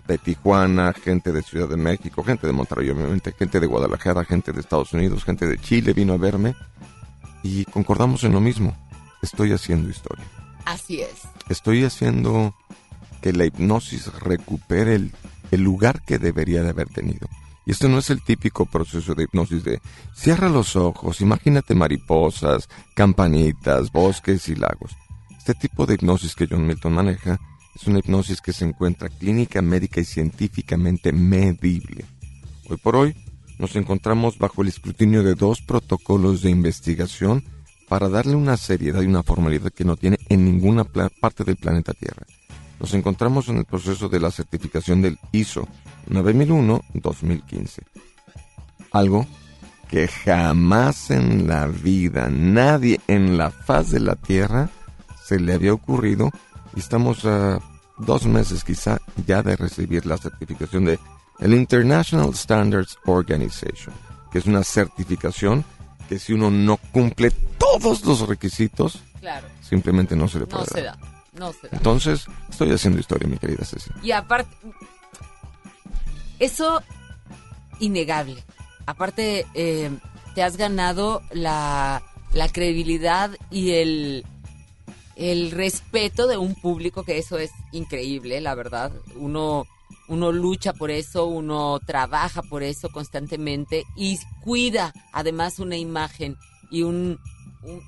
de 0.06 0.18
Tijuana, 0.18 0.93
gente 0.93 1.32
de 1.32 1.43
Ciudad 1.43 1.68
de 1.68 1.77
México, 1.77 2.22
gente 2.22 2.47
de 2.47 2.52
Monterrey, 2.52 2.90
obviamente, 2.90 3.32
gente 3.32 3.60
de 3.60 3.66
Guadalajara, 3.66 4.24
gente 4.24 4.52
de 4.52 4.60
Estados 4.60 4.93
Unidos, 4.93 5.24
gente 5.24 5.47
de 5.47 5.59
Chile 5.59 5.93
vino 5.93 6.12
a 6.12 6.18
verme 6.18 6.55
y 7.43 7.64
concordamos 7.66 8.24
en 8.24 8.32
lo 8.32 8.40
mismo. 8.40 8.77
Estoy 9.22 9.52
haciendo 9.52 9.89
historia. 9.89 10.24
Así 10.64 11.01
es. 11.01 11.22
Estoy 11.48 11.85
haciendo 11.85 12.55
que 13.20 13.32
la 13.32 13.44
hipnosis 13.44 14.12
recupere 14.20 14.94
el, 14.94 15.12
el 15.51 15.62
lugar 15.62 16.02
que 16.02 16.18
debería 16.18 16.62
de 16.62 16.70
haber 16.70 16.89
tenido. 16.89 17.28
Y 17.70 17.72
esto 17.72 17.88
no 17.88 17.98
es 17.98 18.10
el 18.10 18.20
típico 18.20 18.66
proceso 18.66 19.14
de 19.14 19.22
hipnosis 19.22 19.62
de 19.62 19.80
cierra 20.12 20.48
los 20.48 20.74
ojos, 20.74 21.20
imagínate 21.20 21.76
mariposas, 21.76 22.68
campanitas, 22.97 23.92
bosques 23.92 24.48
y 24.48 24.56
lagos. 24.56 24.97
Este 25.38 25.55
tipo 25.55 25.86
de 25.86 25.94
hipnosis 25.94 26.34
que 26.34 26.48
John 26.51 26.66
Milton 26.66 26.94
maneja 26.94 27.38
es 27.76 27.86
una 27.86 28.01
hipnosis 28.01 28.40
que 28.40 28.52
se 28.52 28.64
encuentra 28.64 29.09
clínica, 29.09 29.62
médica 29.62 30.01
y 30.01 30.05
científicamente 30.05 31.12
medible. 31.12 32.06
Hoy 32.68 32.76
por 32.78 32.97
hoy 32.97 33.14
nos 33.60 33.76
encontramos 33.76 34.36
bajo 34.36 34.62
el 34.62 34.68
escrutinio 34.68 35.22
de 35.22 35.36
dos 35.36 35.60
protocolos 35.60 36.42
de 36.42 36.51
investigación 36.51 37.44
para 37.88 38.09
darle 38.09 38.34
una 38.34 38.56
seriedad 38.56 39.02
y 39.02 39.06
una 39.06 39.22
formalidad 39.22 39.70
que 39.70 39.84
no 39.84 39.97
tiene 39.97 40.18
en 40.28 40.44
ninguna 40.44 40.82
parte 40.82 41.44
del 41.44 41.55
planeta 41.55 41.94
Tierra. 41.94 42.26
Nos 42.81 42.94
encontramos 42.94 43.48
en 43.48 43.59
el 43.59 43.65
proceso 43.66 44.09
de 44.09 44.19
la 44.20 44.31
certificación 44.31 45.02
del 45.02 45.19
ISO 45.32 45.69
9001-2015. 46.09 47.82
Algo 48.93 49.27
que 49.89 50.09
jamás 50.09 51.11
en 51.11 51.47
la 51.47 51.66
vida 51.66 52.28
nadie 52.31 53.01
en 53.07 53.36
la 53.36 53.51
faz 53.51 53.90
de 53.90 54.01
la 54.01 54.16
Tierra 54.16 54.70
se 55.24 55.39
le 55.39 55.52
había 55.55 55.73
ocurrido 55.74 56.31
estamos 56.77 57.24
a 57.24 57.61
dos 57.98 58.24
meses 58.27 58.65
quizá 58.65 58.98
ya 59.27 59.43
de 59.43 59.57
recibir 59.57 60.07
la 60.07 60.16
certificación 60.16 60.85
de 60.86 60.98
el 61.40 61.55
International 61.55 62.35
Standards 62.35 62.98
Organization, 63.07 63.94
que 64.32 64.39
es 64.39 64.47
una 64.47 64.62
certificación 64.62 65.65
que 66.09 66.19
si 66.19 66.32
uno 66.32 66.51
no 66.51 66.77
cumple 66.77 67.31
todos 67.59 68.05
los 68.05 68.27
requisitos, 68.28 69.02
Claro. 69.20 69.47
simplemente 69.61 70.16
no 70.16 70.28
se 70.28 70.39
le 70.40 70.47
puede 70.47 70.65
No 70.65 70.66
se 70.66 70.82
dar. 70.82 70.98
da, 70.98 71.07
no 71.40 71.52
da. 71.68 71.76
Entonces, 71.78 72.26
estoy 72.50 72.70
haciendo 72.72 73.00
historia, 73.00 73.26
mi 73.28 73.38
querida 73.38 73.64
Ceci. 73.64 73.90
Y 74.02 74.12
aparte, 74.12 74.54
eso 76.38 76.82
innegable. 77.80 78.44
Aparte, 78.86 79.46
eh, 79.54 79.90
te 80.34 80.42
has 80.42 80.56
ganado 80.56 81.22
la, 81.32 82.02
la 82.32 82.48
credibilidad 82.48 83.30
y 83.50 83.72
el, 83.72 84.26
el 85.16 85.50
respeto 85.50 86.26
de 86.26 86.36
un 86.36 86.54
público, 86.54 87.04
que 87.04 87.18
eso 87.18 87.38
es 87.38 87.50
increíble, 87.72 88.40
la 88.40 88.54
verdad. 88.54 88.92
Uno, 89.16 89.66
uno 90.08 90.32
lucha 90.32 90.72
por 90.72 90.90
eso, 90.90 91.26
uno 91.26 91.78
trabaja 91.86 92.42
por 92.42 92.62
eso 92.62 92.88
constantemente 92.90 93.84
y 93.96 94.18
cuida 94.42 94.92
además 95.12 95.58
una 95.58 95.76
imagen 95.76 96.36
y 96.70 96.82
un, 96.82 97.18
un- 97.62 97.82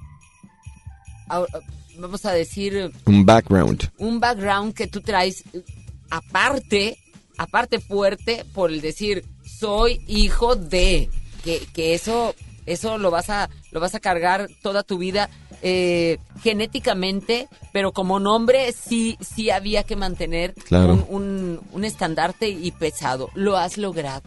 vamos 1.99 2.25
a 2.27 2.33
decir, 2.33 2.93
Un 3.07 3.25
background. 3.27 3.91
un 3.99 4.21
background 4.21 4.75
que 4.75 4.87
tú 4.87 5.01
traes 5.01 5.45
eh, 5.53 5.63
aparte, 6.11 6.99
aparte 7.39 7.81
fuerte 7.81 8.45
por 8.55 8.71
el 8.71 8.81
decir 8.81 9.25
soy 9.45 10.01
hijo 10.07 10.57
de 10.57 11.09
que, 11.45 11.61
que 11.73 11.95
eso 11.95 12.35
eso 12.67 12.99
lo 12.99 13.11
vas 13.11 13.29
a 13.31 13.49
lo 13.73 13.81
vas 13.81 13.95
a 13.95 14.01
cargar 14.01 14.49
toda 14.63 14.83
tu 14.85 14.99
vida 14.99 15.29
eh, 15.63 16.19
genéticamente 16.43 17.49
pero 17.73 17.93
como 17.93 18.21
nombre 18.21 18.73
sí 18.73 19.17
sí 19.21 19.51
había 19.51 19.83
que 19.85 19.97
mantener 19.97 20.55
Claro. 20.55 20.95
un, 20.95 21.07
un, 21.09 21.61
un 21.73 21.85
estandarte 21.85 22.49
y 22.49 22.71
pesado 22.73 23.31
lo 23.35 23.57
has 23.57 23.79
logrado 23.79 24.23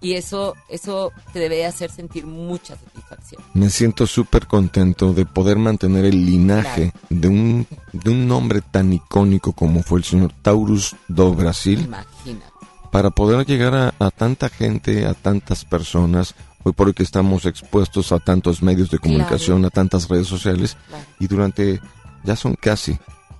y 0.00 0.14
eso 0.14 0.54
eso 0.68 1.12
te 1.32 1.40
debe 1.40 1.66
hacer 1.66 1.90
sentir 1.90 2.26
mucha 2.26 2.76
satisfacción. 2.76 3.42
Me 3.54 3.70
siento 3.70 4.06
súper 4.06 4.46
contento 4.46 5.12
de 5.12 5.26
poder 5.26 5.58
mantener 5.58 6.04
el 6.04 6.24
linaje 6.24 6.92
de, 7.10 7.28
un, 7.28 7.66
de 7.92 8.10
un 8.10 8.28
nombre 8.28 8.60
tan 8.60 8.92
icónico 8.92 9.52
como 9.52 9.82
fue 9.82 9.98
el 9.98 10.04
señor 10.04 10.32
Taurus 10.42 10.96
do 11.08 11.34
Brasil. 11.34 11.80
imagina 11.80 12.44
para 12.90 13.10
poder 13.10 13.44
llegar 13.46 13.74
a, 13.74 13.94
a 13.98 14.10
tanta 14.10 14.48
gente, 14.48 15.06
a 15.06 15.14
tantas 15.14 15.64
personas, 15.64 16.34
hoy 16.64 16.72
por 16.72 16.88
hoy 16.88 16.94
que 16.94 17.02
estamos 17.02 17.46
expuestos 17.46 18.12
a 18.12 18.18
tantos 18.18 18.62
medios 18.62 18.90
de 18.90 18.98
comunicación, 18.98 19.64
a 19.64 19.70
tantas 19.70 20.08
redes 20.08 20.26
sociales, 20.26 20.76
y 21.20 21.26
durante 21.26 21.80
ya 22.24 22.36
son 22.36 22.54
casi 22.54 22.98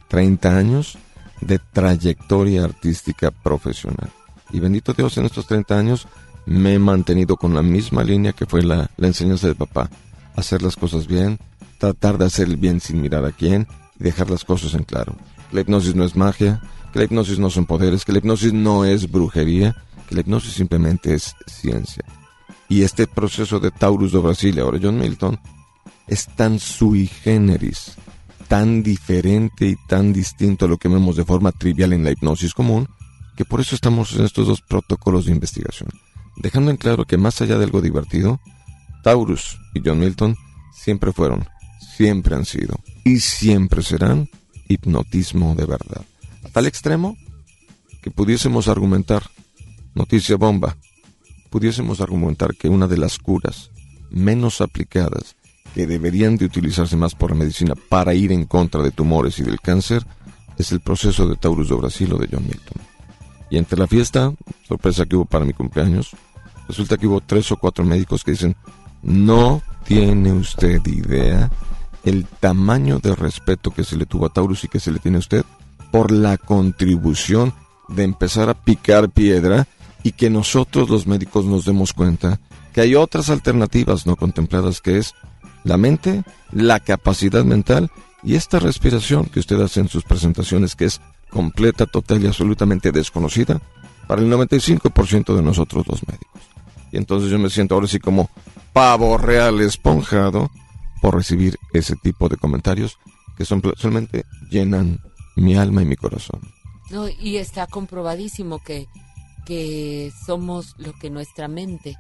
30 0.09 0.57
años 0.57 0.99
de 1.41 1.59
trayectoria 1.59 2.65
artística 2.65 3.31
profesional. 3.31 4.11
Y 4.51 4.61
bendito 4.61 4.93
Dios, 4.95 5.17
en 5.19 5.27
estos 5.27 5.47
30 5.47 5.79
años 5.79 6.09
me 6.49 6.75
he 6.75 6.79
mantenido 6.79 7.37
con 7.37 7.55
la 7.55 7.63
misma 7.63 8.03
línea 8.03 8.33
que 8.33 8.47
fue 8.47 8.63
la, 8.63 8.91
la 8.97 9.07
enseñanza 9.07 9.47
de 9.47 9.55
papá, 9.55 9.91
hacer 10.35 10.63
las 10.63 10.77
cosas 10.77 11.07
bien, 11.07 11.39
tratar 11.79 12.19
de 12.19 12.25
hacer 12.25 12.49
el 12.49 12.57
bien 12.57 12.81
sin 12.81 13.01
mirar 13.01 13.25
a 13.25 13.33
quién 13.33 13.67
y 14.01 14.05
dejar 14.05 14.31
las 14.31 14.45
cosas 14.45 14.75
en 14.75 14.85
claro. 14.85 15.15
La 15.53 15.61
hipnosis 15.61 15.95
no 15.95 16.05
es 16.05 16.17
magia, 16.17 16.61
que 16.93 16.99
la 16.99 17.05
hipnosis 17.05 17.39
no 17.39 17.51
son 17.51 17.67
poderes, 17.67 18.05
que 18.05 18.13
la 18.13 18.19
hipnosis 18.19 18.53
no 18.53 18.85
es 18.85 19.11
brujería, 19.11 19.77
que 20.09 20.15
la 20.15 20.23
hipnosis 20.23 20.55
simplemente 20.55 21.15
es 21.15 21.35
ciencia. 21.47 22.05
Y 22.69 22.83
este 22.83 23.07
proceso 23.07 23.61
de 23.61 23.71
Taurus 23.71 24.13
do 24.13 24.23
Brasil 24.23 24.59
ahora 24.59 24.79
John 24.83 24.99
Milton 24.99 25.39
es 26.07 26.27
tan 26.35 26.59
sui 26.59 27.07
generis, 27.07 27.95
tan 28.47 28.83
diferente 28.83 29.67
y 29.67 29.77
tan 29.87 30.13
distinto 30.13 30.65
a 30.65 30.69
lo 30.69 30.79
que 30.79 30.89
vemos 30.89 31.17
de 31.17 31.25
forma 31.25 31.53
trivial 31.53 31.93
en 31.93 32.05
la 32.05 32.11
hipnosis 32.11 32.55
común, 32.55 32.89
que 33.37 33.45
por 33.45 33.61
eso 33.61 33.75
estamos 33.75 34.15
en 34.17 34.25
estos 34.25 34.47
dos 34.49 34.61
protocolos 34.63 35.27
de 35.27 35.33
investigación, 35.33 35.91
dejando 36.41 36.71
en 36.71 36.77
claro 36.77 37.05
que 37.05 37.17
más 37.17 37.41
allá 37.41 37.59
de 37.59 37.65
algo 37.65 37.81
divertido, 37.81 38.41
Taurus 39.03 39.59
y 39.75 39.81
John 39.85 39.99
Milton 39.99 40.37
siempre 40.73 41.13
fueron, 41.13 41.47
siempre 41.97 42.35
han 42.35 42.45
sido 42.45 42.79
y 43.05 43.21
siempre 43.21 43.83
serán 43.83 44.29
hipnotismo 44.69 45.55
de 45.55 45.67
verdad. 45.67 46.05
A 46.45 46.49
tal 46.49 46.67
extremo 46.67 47.17
que 48.03 48.11
pudiésemos 48.11 48.69
argumentar, 48.69 49.25
noticia 49.95 50.37
bomba, 50.37 50.77
pudiésemos 51.51 52.01
argumentar 52.01 52.55
que 52.55 52.69
una 52.69 52.87
de 52.87 52.99
las 52.99 53.19
curas 53.19 53.71
menos 54.11 54.61
aplicadas 54.61 55.37
que 55.75 55.87
deberían 55.87 56.37
de 56.37 56.45
utilizarse 56.45 56.97
más 56.97 57.15
por 57.15 57.31
la 57.31 57.37
medicina 57.37 57.75
para 57.89 58.15
ir 58.15 58.33
en 58.33 58.45
contra 58.45 58.83
de 58.83 58.91
tumores 58.91 59.39
y 59.39 59.43
del 59.43 59.61
cáncer 59.61 60.07
es 60.57 60.73
el 60.73 60.81
proceso 60.81 61.29
de 61.29 61.37
Taurus 61.37 61.69
de 61.69 61.77
Brasil 61.77 62.13
o 62.13 62.19
de 62.19 62.29
John 62.31 62.45
Milton. 62.45 62.83
Y 63.51 63.59
entre 63.59 63.79
la 63.79 63.87
fiesta, 63.87 64.33
sorpresa 64.67 65.07
que 65.07 65.17
hubo 65.17 65.25
para 65.25 65.45
mi 65.45 65.53
cumpleaños, 65.53 66.15
resulta 66.69 66.97
que 66.97 67.07
hubo 67.07 67.21
tres 67.21 67.51
o 67.51 67.57
cuatro 67.57 67.85
médicos 67.85 68.23
que 68.23 68.33
dicen, 68.33 68.55
no 69.03 69.63
tiene 69.85 70.33
usted 70.33 70.85
idea 70.87 71.51
el 72.05 72.27
tamaño 72.27 72.99
de 72.99 73.15
respeto 73.15 73.71
que 73.71 73.85
se 73.85 73.97
le 73.97 74.07
tuvo 74.07 74.27
a 74.27 74.29
Taurus 74.29 74.65
y 74.65 74.69
que 74.69 74.81
se 74.81 74.93
le 74.93 74.99
tiene 74.99 75.17
a 75.17 75.21
usted 75.21 75.45
por 75.91 76.11
la 76.11 76.37
contribución 76.37 77.53
de 77.89 78.05
empezar 78.05 78.49
a 78.49 78.55
picar 78.55 79.11
piedra 79.11 79.67
y 80.03 80.13
que 80.13 80.31
nosotros 80.31 80.91
los 80.91 81.07
médicos 81.07 81.45
nos 81.45 81.65
demos 81.65 81.93
cuenta 81.93 82.39
que 82.73 82.83
hay 82.83 82.95
otras 82.95 83.31
alternativas 83.31 84.07
no 84.07 84.17
contempladas 84.17 84.81
que 84.81 84.99
es 84.99 85.15
la 85.65 85.77
mente, 85.77 86.23
la 86.53 86.81
capacidad 86.81 87.45
mental 87.45 87.91
y 88.23 88.35
esta 88.35 88.59
respiración 88.59 89.27
que 89.27 89.41
usted 89.41 89.61
hace 89.61 89.81
en 89.81 89.89
sus 89.89 90.05
presentaciones 90.05 90.77
que 90.77 90.85
es 90.85 91.01
completa, 91.31 91.87
total 91.87 92.23
y 92.23 92.27
absolutamente 92.27 92.93
desconocida 92.93 93.61
para 94.07 94.23
el 94.23 94.31
95% 94.31 95.35
de 95.35 95.43
nosotros 95.43 95.87
los 95.87 96.07
médicos. 96.07 96.43
Y 96.93 96.97
entonces 96.97 97.31
yo 97.31 97.39
me 97.39 97.51
siento 97.51 97.75
ahora 97.75 97.87
sí 97.87 97.99
como 97.99 98.31
pavo 98.73 99.19
real 99.19 99.61
esponjado 99.61 100.51
por 101.01 101.15
recibir 101.15 101.59
ese 101.73 101.97
tipo 101.97 102.29
de 102.29 102.37
comentarios 102.37 102.99
que 103.37 103.45
son 103.45 103.63
solamente 103.77 104.25
llenan 104.51 105.01
mi 105.37 105.55
alma 105.55 105.83
y 105.83 105.87
mi 105.87 105.97
corazón. 105.97 106.41
No, 106.91 107.09
y 107.09 107.37
está 107.37 107.67
comprobadísimo 107.67 108.59
que, 108.59 108.87
que 109.47 110.11
somos 110.27 110.75
lo 110.79 110.93
que 110.95 111.11
nuestra 111.11 111.47
mente 111.47 111.97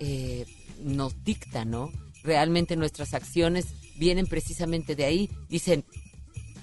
eh, 0.00 0.44
nos 0.80 1.24
dicta, 1.24 1.64
¿no? 1.64 1.90
Realmente 2.22 2.76
nuestras 2.76 3.14
acciones 3.14 3.66
vienen 3.96 4.26
precisamente 4.26 4.94
de 4.96 5.04
ahí. 5.04 5.30
Dicen, 5.48 5.84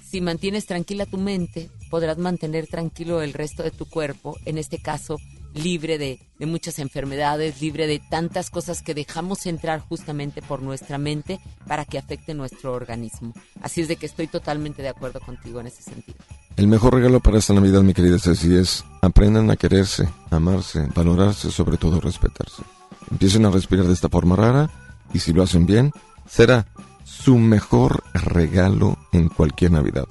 si 0.07 0.22
mantienes 0.22 0.65
tranquila 0.65 1.06
tu 1.06 1.18
mente, 1.18 1.69
podrás 1.89 2.18
mantener 2.18 2.68
tranquilo 2.68 3.22
el 3.22 3.34
resto 3.34 3.64
de 3.64 3.72
tu 3.72 3.85
cuerpo, 3.85 4.38
en 4.45 4.57
este 4.57 4.80
caso 4.80 5.18
libre 5.53 5.97
de, 5.97 6.19
de, 6.38 6.45
muchas 6.45 6.80
enfermedades, 6.80 7.61
libre 7.61 7.88
de 7.88 7.99
tantas 7.99 8.49
cosas 8.49 8.81
que 8.81 8.93
dejamos 8.93 9.45
entrar 9.45 9.80
justamente 9.80 10.41
por 10.41 10.61
nuestra 10.61 10.97
mente 10.97 11.39
para 11.67 11.85
que 11.85 11.97
afecte 11.97 12.34
nuestro 12.34 12.73
organismo. 12.73 13.34
Así 13.61 13.81
es 13.81 13.88
de 13.88 13.95
que 13.95 14.05
estoy 14.05 14.27
totalmente 14.27 14.81
de 14.81 14.89
acuerdo 14.89 15.19
contigo 15.19 15.59
en 15.59 15.67
ese 15.67 15.84
sentido. 15.84 16.17
El 16.55 16.67
mejor 16.67 16.95
regalo 16.95 17.19
para 17.19 17.38
esta 17.38 17.53
Navidad, 17.53 17.81
mi 17.81 17.93
querida 17.93 18.19
Ceci, 18.19 18.55
es 18.55 18.84
aprendan 19.01 19.49
a 19.49 19.55
quererse, 19.55 20.09
amarse, 20.30 20.88
valorarse, 20.93 21.51
sobre 21.51 21.77
todo 21.77 22.01
respetarse. 22.01 22.63
Empiecen 23.09 23.45
a 23.45 23.51
respirar 23.51 23.85
de 23.85 23.93
esta 23.93 24.09
forma 24.09 24.35
rara 24.35 24.69
y 25.13 25.19
si 25.19 25.34
lo 25.34 25.41
hacen 25.41 25.65
bien, 25.65 25.91
será 26.27 26.67
su 27.03 27.38
mejor 27.38 28.03
regalo 28.13 28.97
en 29.11 29.30
cualquier 29.30 29.71
Navidad. 29.71 30.05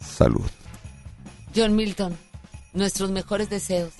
Salud. 0.00 0.44
John 1.56 1.74
Milton, 1.74 2.16
nuestros 2.72 3.10
mejores 3.10 3.48
deseos. 3.48 3.92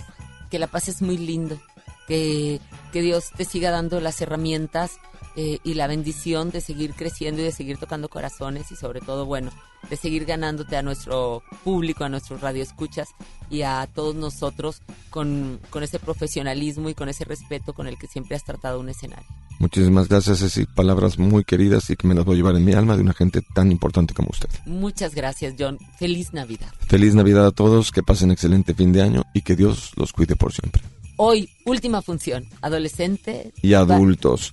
Que 0.54 0.60
la 0.60 0.68
paz 0.68 0.86
es 0.86 1.02
muy 1.02 1.18
lindo. 1.18 1.58
Que, 2.06 2.60
que 2.92 3.02
Dios 3.02 3.30
te 3.36 3.44
siga 3.44 3.72
dando 3.72 3.98
las 3.98 4.20
herramientas 4.20 5.00
eh, 5.34 5.58
y 5.64 5.74
la 5.74 5.88
bendición 5.88 6.52
de 6.52 6.60
seguir 6.60 6.94
creciendo 6.94 7.40
y 7.40 7.44
de 7.44 7.50
seguir 7.50 7.76
tocando 7.76 8.08
corazones 8.08 8.70
y 8.70 8.76
sobre 8.76 9.00
todo, 9.00 9.26
bueno, 9.26 9.50
de 9.90 9.96
seguir 9.96 10.26
ganándote 10.26 10.76
a 10.76 10.82
nuestro 10.82 11.42
público, 11.64 12.04
a 12.04 12.08
nuestros 12.08 12.40
radioescuchas 12.40 13.08
y 13.50 13.62
a 13.62 13.88
todos 13.92 14.14
nosotros 14.14 14.80
con, 15.10 15.58
con 15.70 15.82
ese 15.82 15.98
profesionalismo 15.98 16.88
y 16.88 16.94
con 16.94 17.08
ese 17.08 17.24
respeto 17.24 17.72
con 17.72 17.88
el 17.88 17.98
que 17.98 18.06
siempre 18.06 18.36
has 18.36 18.44
tratado 18.44 18.78
un 18.78 18.90
escenario. 18.90 19.26
Muchísimas 19.58 20.08
gracias, 20.08 20.40
Ceci. 20.40 20.66
Palabras 20.66 21.18
muy 21.18 21.44
queridas 21.44 21.88
y 21.90 21.96
que 21.96 22.06
me 22.06 22.14
las 22.14 22.24
voy 22.24 22.34
a 22.34 22.36
llevar 22.36 22.56
en 22.56 22.64
mi 22.64 22.72
alma 22.72 22.96
de 22.96 23.02
una 23.02 23.14
gente 23.14 23.40
tan 23.54 23.70
importante 23.72 24.14
como 24.14 24.28
usted. 24.30 24.48
Muchas 24.66 25.14
gracias, 25.14 25.54
John. 25.58 25.78
Feliz 25.98 26.32
Navidad. 26.32 26.68
Feliz 26.86 27.14
Navidad 27.14 27.46
a 27.46 27.50
todos, 27.50 27.90
que 27.90 28.02
pasen 28.02 28.30
excelente 28.30 28.74
fin 28.74 28.92
de 28.92 29.02
año 29.02 29.24
y 29.32 29.42
que 29.42 29.56
Dios 29.56 29.92
los 29.96 30.12
cuide 30.12 30.36
por 30.36 30.52
siempre. 30.52 30.82
Hoy, 31.16 31.48
última 31.64 32.02
función, 32.02 32.46
adolescente. 32.60 33.52
Y 33.62 33.74
adultos. 33.74 34.52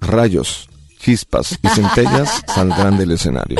Rayos, 0.00 0.68
chispas 0.98 1.58
y 1.62 1.68
centellas 1.68 2.42
saldrán 2.54 2.98
del 2.98 3.12
escenario. 3.12 3.58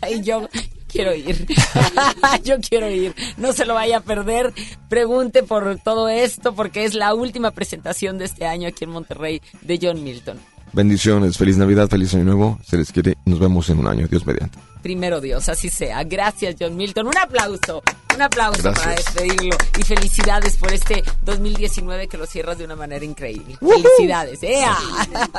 Ay, 0.00 0.22
yo 0.22 0.48
quiero 0.88 1.14
ir. 1.14 1.46
yo 2.44 2.56
quiero 2.60 2.90
ir. 2.90 3.14
No 3.36 3.52
se 3.52 3.64
lo 3.64 3.74
vaya 3.74 3.98
a 3.98 4.00
perder. 4.00 4.52
Pregunte 4.88 5.42
por 5.42 5.78
todo 5.78 6.08
esto 6.08 6.54
porque 6.54 6.84
es 6.84 6.94
la 6.94 7.14
última 7.14 7.50
presentación 7.52 8.18
de 8.18 8.24
este 8.24 8.46
año 8.46 8.68
aquí 8.68 8.84
en 8.84 8.90
Monterrey 8.90 9.42
de 9.62 9.78
John 9.80 10.02
Milton. 10.02 10.40
Bendiciones, 10.72 11.36
feliz 11.36 11.56
Navidad, 11.56 11.88
feliz 11.88 12.14
Año 12.14 12.24
Nuevo. 12.24 12.58
Se 12.64 12.76
les 12.76 12.92
quiere, 12.92 13.16
nos 13.24 13.38
vemos 13.38 13.68
en 13.70 13.78
un 13.78 13.88
año. 13.88 14.06
Dios 14.08 14.26
mediante. 14.26 14.58
Primero 14.82 15.20
Dios, 15.20 15.48
así 15.48 15.68
sea. 15.68 16.04
Gracias, 16.04 16.56
John 16.58 16.76
Milton. 16.76 17.08
Un 17.08 17.18
aplauso, 17.18 17.82
un 18.14 18.22
aplauso 18.22 18.62
para 18.62 18.94
despedirlo. 18.94 19.56
Y 19.78 19.82
felicidades 19.82 20.56
por 20.56 20.72
este 20.72 21.02
2019 21.24 22.08
que 22.08 22.16
lo 22.16 22.26
cierras 22.26 22.58
de 22.58 22.64
una 22.64 22.76
manera 22.76 23.04
increíble. 23.04 23.56
Felicidades. 23.60 24.42
¡Ea! 24.42 24.76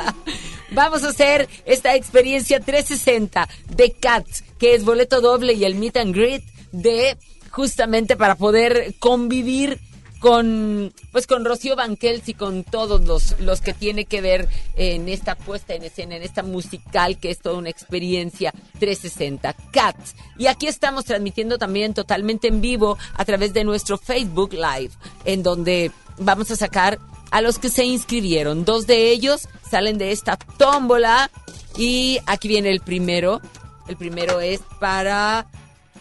Vamos 0.72 1.02
a 1.04 1.08
hacer 1.08 1.48
esta 1.64 1.94
experiencia 1.94 2.60
360 2.60 3.48
de 3.70 3.92
Cats, 3.92 4.44
que 4.58 4.74
es 4.74 4.84
boleto 4.84 5.20
doble 5.20 5.54
y 5.54 5.64
el 5.64 5.74
meet 5.74 5.96
and 5.96 6.14
greet 6.14 6.44
de 6.72 7.16
justamente 7.50 8.16
para 8.16 8.36
poder 8.36 8.94
convivir 8.98 9.80
con 10.20 10.92
pues 11.12 11.26
con 11.26 11.44
Rocío 11.44 11.74
Banquels 11.74 12.28
y 12.28 12.34
con 12.34 12.62
todos 12.62 13.04
los, 13.04 13.40
los 13.40 13.60
que 13.60 13.72
tiene 13.72 14.04
que 14.04 14.20
ver 14.20 14.48
en 14.76 15.08
esta 15.08 15.34
puesta 15.34 15.74
en 15.74 15.82
escena, 15.82 16.16
en 16.16 16.22
esta 16.22 16.42
musical 16.42 17.18
que 17.18 17.30
es 17.30 17.38
toda 17.38 17.56
una 17.56 17.70
experiencia 17.70 18.52
360 18.78 19.54
Cats. 19.72 20.14
Y 20.38 20.46
aquí 20.46 20.66
estamos 20.68 21.06
transmitiendo 21.06 21.58
también 21.58 21.94
totalmente 21.94 22.48
en 22.48 22.60
vivo 22.60 22.98
a 23.14 23.24
través 23.24 23.52
de 23.54 23.64
nuestro 23.64 23.98
Facebook 23.98 24.52
Live, 24.52 24.92
en 25.24 25.42
donde 25.42 25.90
vamos 26.18 26.50
a 26.50 26.56
sacar 26.56 26.98
a 27.30 27.40
los 27.40 27.58
que 27.58 27.70
se 27.70 27.84
inscribieron. 27.84 28.64
Dos 28.64 28.86
de 28.86 29.10
ellos 29.10 29.48
salen 29.68 29.98
de 29.98 30.12
esta 30.12 30.36
tómbola 30.36 31.30
y 31.76 32.18
aquí 32.26 32.48
viene 32.48 32.70
el 32.70 32.80
primero. 32.80 33.40
El 33.88 33.96
primero 33.96 34.40
es 34.40 34.60
para 34.78 35.46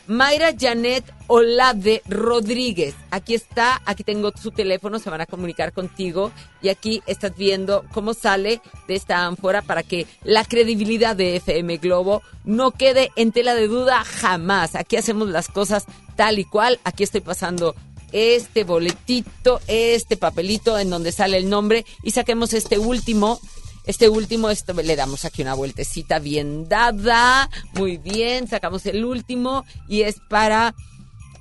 Mayra 0.10 0.56
Janet 0.60 1.06
Olave 1.28 2.02
Rodríguez. 2.08 2.96
Aquí 3.12 3.36
está, 3.36 3.80
aquí 3.86 4.04
tengo 4.04 4.32
su 4.36 4.50
teléfono, 4.50 4.98
se 4.98 5.12
van 5.12 5.22
a 5.22 5.28
comunicar 5.28 5.72
contigo 5.72 6.32
y 6.64 6.70
aquí 6.70 7.04
estás 7.06 7.38
viendo 7.38 7.86
cómo 7.94 8.16
sale 8.16 8.60
de 8.88 8.96
esta 8.96 9.28
ánfora 9.28 9.62
para 9.62 9.84
que 9.84 10.08
la 10.24 10.44
credibilidad 10.44 11.16
de 11.16 11.36
FM 11.36 11.78
Globo 11.78 12.24
no 12.44 12.72
quede 12.72 13.12
en 13.18 13.32
tela 13.32 13.54
de 13.54 13.68
duda 13.68 14.04
jamás. 14.04 14.74
Aquí 14.74 14.96
hacemos 14.96 15.30
las 15.30 15.48
cosas 15.48 15.86
tal 16.16 16.40
y 16.40 16.44
cual. 16.46 16.80
Aquí 16.84 17.04
estoy 17.04 17.22
pasando 17.22 17.76
este 18.12 18.64
boletito, 18.64 19.62
este 19.68 20.18
papelito 20.18 20.80
en 20.80 20.90
donde 20.90 21.12
sale 21.12 21.38
el 21.38 21.52
nombre 21.52 21.86
y 22.02 22.10
saquemos 22.10 22.54
este 22.54 22.80
último 22.80 23.40
este 23.90 24.08
último, 24.08 24.52
esto 24.52 24.74
le 24.74 24.96
damos 24.96 25.26
aquí 25.26 25.42
una 25.42 25.56
vueltecita 25.56 26.20
bien 26.20 26.70
dada. 26.70 27.50
Muy 27.74 27.98
bien, 27.98 28.48
sacamos 28.48 28.86
el 28.86 29.04
último 29.04 29.66
y 29.88 30.04
es 30.04 30.18
para 30.30 30.76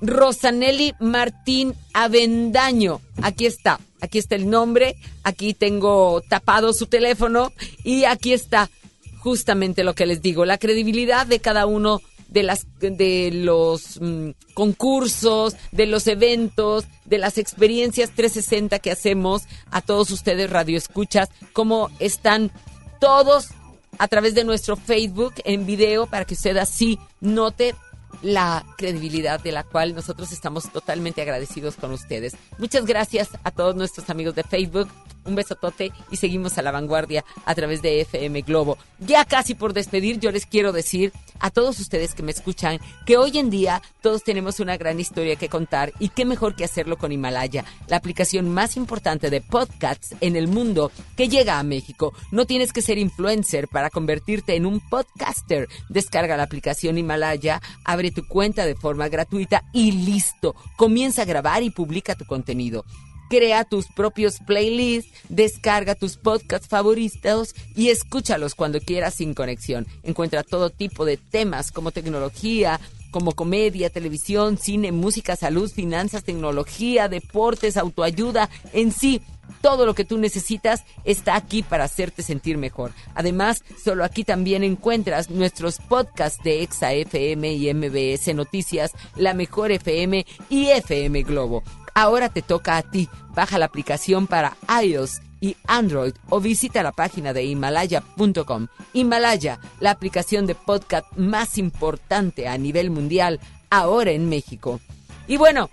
Rosanelli 0.01 0.95
Martín 0.99 1.75
Avendaño. 1.93 3.01
Aquí 3.21 3.45
está, 3.45 3.79
aquí 4.01 4.17
está 4.17 4.33
el 4.33 4.49
nombre, 4.49 4.95
aquí 5.21 5.53
tengo 5.53 6.21
tapado 6.27 6.73
su 6.73 6.87
teléfono 6.87 7.53
y 7.83 8.05
aquí 8.05 8.33
está 8.33 8.71
justamente 9.19 9.83
lo 9.83 9.93
que 9.93 10.07
les 10.07 10.23
digo, 10.23 10.43
la 10.43 10.57
credibilidad 10.57 11.27
de 11.27 11.41
cada 11.41 11.67
uno 11.67 12.01
de 12.29 12.43
las 12.43 12.65
de 12.79 13.31
los 13.33 13.99
mm, 13.99 14.31
concursos, 14.53 15.55
de 15.71 15.85
los 15.85 16.07
eventos, 16.07 16.85
de 17.05 17.17
las 17.17 17.37
experiencias 17.37 18.11
360 18.11 18.79
que 18.79 18.91
hacemos 18.91 19.43
a 19.71 19.81
todos 19.81 20.11
ustedes 20.11 20.49
radioescuchas, 20.49 21.29
cómo 21.53 21.89
están 21.99 22.51
todos 22.99 23.49
a 23.97 24.07
través 24.07 24.35
de 24.35 24.43
nuestro 24.43 24.75
Facebook 24.75 25.33
en 25.43 25.65
video 25.65 26.07
para 26.07 26.25
que 26.25 26.35
usted 26.35 26.57
así 26.57 26.99
note 27.19 27.75
la 28.21 28.65
credibilidad 28.77 29.39
de 29.39 29.51
la 29.51 29.63
cual 29.63 29.95
nosotros 29.95 30.31
estamos 30.31 30.71
totalmente 30.71 31.21
agradecidos 31.21 31.75
con 31.75 31.91
ustedes. 31.91 32.35
Muchas 32.57 32.85
gracias 32.85 33.29
a 33.43 33.51
todos 33.51 33.75
nuestros 33.75 34.09
amigos 34.09 34.35
de 34.35 34.43
Facebook. 34.43 34.89
Un 35.25 35.35
besotote 35.35 35.91
y 36.11 36.17
seguimos 36.17 36.57
a 36.57 36.61
la 36.61 36.71
vanguardia 36.71 37.23
a 37.45 37.55
través 37.55 37.81
de 37.81 38.01
FM 38.01 38.41
Globo. 38.41 38.77
Ya 38.99 39.25
casi 39.25 39.53
por 39.53 39.73
despedir, 39.73 40.19
yo 40.19 40.31
les 40.31 40.45
quiero 40.45 40.71
decir 40.71 41.13
a 41.39 41.49
todos 41.49 41.79
ustedes 41.79 42.13
que 42.13 42.23
me 42.23 42.31
escuchan 42.31 42.79
que 43.05 43.17
hoy 43.17 43.37
en 43.37 43.49
día 43.49 43.81
todos 44.01 44.23
tenemos 44.23 44.59
una 44.59 44.77
gran 44.77 44.99
historia 44.99 45.35
que 45.35 45.49
contar 45.49 45.93
y 45.99 46.09
qué 46.09 46.25
mejor 46.25 46.55
que 46.55 46.63
hacerlo 46.63 46.97
con 46.97 47.11
Himalaya, 47.11 47.65
la 47.87 47.97
aplicación 47.97 48.49
más 48.49 48.77
importante 48.77 49.29
de 49.29 49.41
podcasts 49.41 50.15
en 50.21 50.35
el 50.35 50.47
mundo 50.47 50.91
que 51.15 51.29
llega 51.29 51.59
a 51.59 51.63
México. 51.63 52.13
No 52.31 52.45
tienes 52.45 52.73
que 52.73 52.81
ser 52.81 52.97
influencer 52.97 53.67
para 53.67 53.89
convertirte 53.89 54.55
en 54.55 54.65
un 54.65 54.79
podcaster. 54.79 55.67
Descarga 55.89 56.37
la 56.37 56.43
aplicación 56.43 56.97
Himalaya, 56.97 57.61
abre 57.83 58.11
tu 58.11 58.27
cuenta 58.27 58.65
de 58.65 58.75
forma 58.75 59.09
gratuita 59.09 59.63
y 59.73 59.91
listo. 59.91 60.55
Comienza 60.77 61.23
a 61.23 61.25
grabar 61.25 61.63
y 61.63 61.69
publica 61.69 62.15
tu 62.15 62.25
contenido. 62.25 62.85
Crea 63.29 63.63
tus 63.63 63.87
propios 63.87 64.39
playlists, 64.39 65.11
descarga 65.29 65.95
tus 65.95 66.17
podcasts 66.17 66.67
favoritos 66.67 67.53
y 67.75 67.89
escúchalos 67.89 68.55
cuando 68.55 68.79
quieras 68.79 69.13
sin 69.13 69.33
conexión. 69.33 69.85
Encuentra 70.03 70.43
todo 70.43 70.69
tipo 70.71 71.05
de 71.05 71.17
temas 71.17 71.71
como 71.71 71.91
tecnología, 71.91 72.79
como 73.11 73.33
comedia, 73.33 73.89
televisión, 73.89 74.57
cine, 74.57 74.91
música, 74.91 75.35
salud, 75.35 75.71
finanzas, 75.71 76.23
tecnología, 76.23 77.07
deportes, 77.07 77.77
autoayuda, 77.77 78.49
en 78.73 78.91
sí. 78.91 79.21
Todo 79.61 79.85
lo 79.87 79.95
que 79.95 80.05
tú 80.05 80.19
necesitas 80.19 80.83
está 81.03 81.35
aquí 81.35 81.63
para 81.63 81.83
hacerte 81.83 82.21
sentir 82.21 82.57
mejor. 82.57 82.91
Además, 83.15 83.63
solo 83.83 84.03
aquí 84.03 84.23
también 84.23 84.63
encuentras 84.63 85.31
nuestros 85.31 85.79
podcasts 85.79 86.41
de 86.43 86.61
Exa 86.61 86.93
FM 86.93 87.53
y 87.53 87.73
MBS 87.73 88.33
Noticias, 88.35 88.91
La 89.15 89.33
Mejor 89.33 89.71
FM 89.71 90.25
y 90.49 90.67
FM 90.67 91.23
Globo. 91.23 91.63
Ahora 91.99 92.29
te 92.29 92.41
toca 92.41 92.77
a 92.77 92.81
ti. 92.81 93.09
Baja 93.35 93.57
la 93.57 93.65
aplicación 93.65 94.25
para 94.25 94.55
iOS 94.81 95.19
y 95.41 95.57
Android 95.67 96.13
o 96.29 96.39
visita 96.39 96.81
la 96.81 96.93
página 96.93 97.33
de 97.33 97.43
himalaya.com. 97.43 98.67
Himalaya, 98.93 99.59
la 99.81 99.91
aplicación 99.91 100.45
de 100.45 100.55
podcast 100.55 101.05
más 101.17 101.57
importante 101.57 102.47
a 102.47 102.57
nivel 102.57 102.89
mundial, 102.89 103.41
ahora 103.69 104.11
en 104.11 104.29
México. 104.29 104.79
Y 105.27 105.35
bueno, 105.35 105.69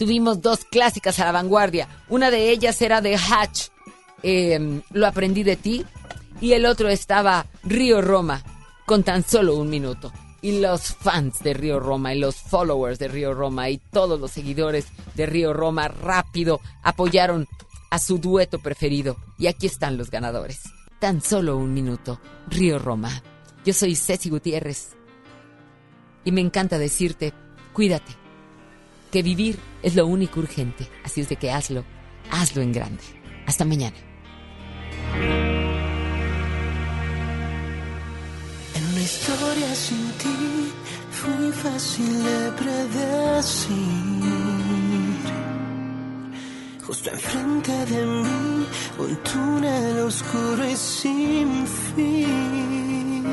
tuvimos 0.00 0.42
dos 0.42 0.64
clásicas 0.64 1.20
a 1.20 1.26
la 1.26 1.32
vanguardia. 1.32 1.86
Una 2.08 2.32
de 2.32 2.50
ellas 2.50 2.82
era 2.82 3.00
de 3.00 3.14
Hatch, 3.14 3.68
em, 4.24 4.82
Lo 4.90 5.06
aprendí 5.06 5.44
de 5.44 5.54
ti, 5.54 5.86
y 6.40 6.54
el 6.54 6.66
otro 6.66 6.88
estaba 6.88 7.46
Río 7.62 8.02
Roma, 8.02 8.42
con 8.84 9.04
tan 9.04 9.22
solo 9.22 9.54
un 9.54 9.70
minuto. 9.70 10.12
Y 10.42 10.60
los 10.60 10.94
fans 10.94 11.40
de 11.40 11.52
Río 11.52 11.80
Roma 11.80 12.14
y 12.14 12.18
los 12.18 12.36
followers 12.36 12.98
de 12.98 13.08
Río 13.08 13.34
Roma 13.34 13.68
y 13.68 13.78
todos 13.78 14.18
los 14.18 14.30
seguidores 14.30 14.86
de 15.14 15.26
Río 15.26 15.52
Roma 15.52 15.88
rápido 15.88 16.60
apoyaron 16.82 17.46
a 17.90 17.98
su 17.98 18.18
dueto 18.18 18.58
preferido. 18.58 19.16
Y 19.38 19.48
aquí 19.48 19.66
están 19.66 19.98
los 19.98 20.10
ganadores. 20.10 20.62
Tan 20.98 21.20
solo 21.20 21.56
un 21.56 21.74
minuto. 21.74 22.20
Río 22.48 22.78
Roma. 22.78 23.22
Yo 23.64 23.74
soy 23.74 23.94
Ceci 23.94 24.30
Gutiérrez. 24.30 24.96
Y 26.24 26.32
me 26.32 26.40
encanta 26.40 26.78
decirte, 26.78 27.32
cuídate. 27.72 28.12
Que 29.10 29.22
vivir 29.22 29.58
es 29.82 29.96
lo 29.96 30.06
único 30.06 30.40
urgente. 30.40 30.88
Así 31.04 31.20
es 31.20 31.28
de 31.28 31.36
que 31.36 31.50
hazlo. 31.50 31.84
Hazlo 32.30 32.62
en 32.62 32.72
grande. 32.72 33.02
Hasta 33.46 33.64
mañana. 33.64 33.96
Una 39.00 39.06
historia 39.06 39.74
sin 39.74 40.12
ti 40.18 40.72
fue 41.10 41.52
fácil 41.52 42.22
de 42.22 42.52
predecir. 42.60 43.78
Justo 46.86 47.10
enfrente 47.10 47.72
de 47.86 48.04
mí, 48.04 48.66
un 48.98 49.16
túnel 49.28 49.98
oscuro 50.00 50.62
y 50.68 50.76
sin 50.76 51.66
fin. 51.94 53.24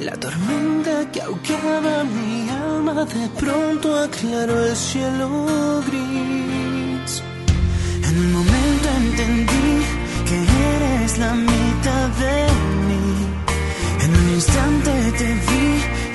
La 0.00 0.16
tormenta 0.16 1.10
que 1.12 1.20
ahogaba 1.20 2.04
mi 2.04 2.48
alma 2.48 3.04
de 3.04 3.28
pronto 3.40 3.94
aclaró 3.98 4.64
el 4.64 4.76
cielo 4.76 5.82
gris. 5.86 7.22
En 8.08 8.14
un 8.24 8.32
momento 8.32 8.88
entendí 9.04 9.84
que 10.28 10.36
eres 10.76 11.18
la 11.18 11.34
mitad 11.34 12.08
de 12.22 12.53
instante 14.34 14.90
te 15.18 15.28
vi 15.46 15.66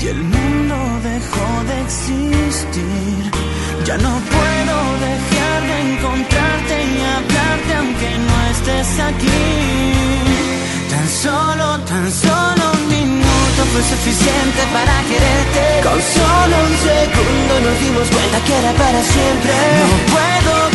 y 0.04 0.08
el 0.08 0.22
mundo 0.22 0.76
dejó 1.04 1.48
de 1.70 1.76
existir. 1.88 3.32
Ya 3.86 3.98
no 3.98 4.14
puedo 4.36 4.76
dejar 5.08 5.60
de 5.70 5.78
encontrarte 5.90 6.76
y 6.94 6.98
hablarte 7.16 7.72
aunque 7.80 8.10
no 8.28 8.36
estés 8.52 9.00
aquí. 9.10 9.44
Tan 10.90 11.08
solo, 11.08 11.80
tan 11.92 12.12
solo 12.12 12.64
un 12.80 12.88
minuto 12.90 13.60
fue 13.72 13.84
suficiente 13.94 14.62
para 14.76 14.96
quererte. 15.10 15.64
Con 15.88 16.00
solo 16.18 16.56
un 16.68 16.76
segundo 16.90 17.54
nos 17.66 17.76
dimos 17.84 18.08
cuenta 18.16 18.38
que 18.46 18.54
era 18.62 18.74
para 18.74 19.02
siempre. 19.02 19.54
No 19.80 19.90
puedo 20.14 20.69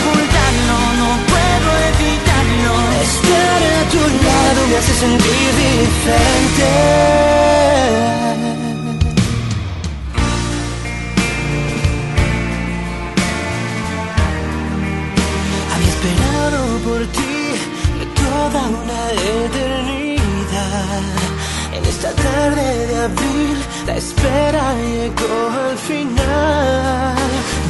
puedo 2.05 2.13
evitarlo. 2.13 2.75
Estar 3.03 3.63
a 3.63 3.89
tu 3.91 3.99
lado 3.99 4.61
me 4.69 4.77
hace 4.77 4.95
sentir 4.95 5.51
diferente. 5.65 6.69
Había 15.73 15.89
esperado 15.89 16.59
por 16.87 17.01
ti 17.07 17.37
toda 18.23 18.61
una 18.69 19.03
eternidad. 19.45 21.03
En 21.73 21.85
esta 21.85 22.11
tarde 22.13 22.87
de 22.87 22.97
abril, 22.97 23.57
la 23.87 23.97
espera 23.97 24.75
llegó 24.75 25.51
al 25.69 25.79
final. 25.79 27.25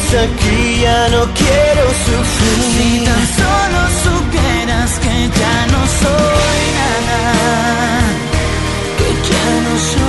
dejes 0.00 0.14
aquí, 0.14 0.80
ya 0.82 1.08
no 1.08 1.24
quiero 1.34 1.84
sufrir. 2.04 2.58
Si 2.76 3.04
tan 3.04 3.26
solo 3.36 3.80
supieras 4.04 4.90
que 4.98 5.28
ya 5.38 5.66
no 5.66 5.86
soy 6.00 6.60
nada, 6.78 7.18
que 8.98 9.08
ya 9.28 9.46
no 9.64 9.74
soy 9.78 9.99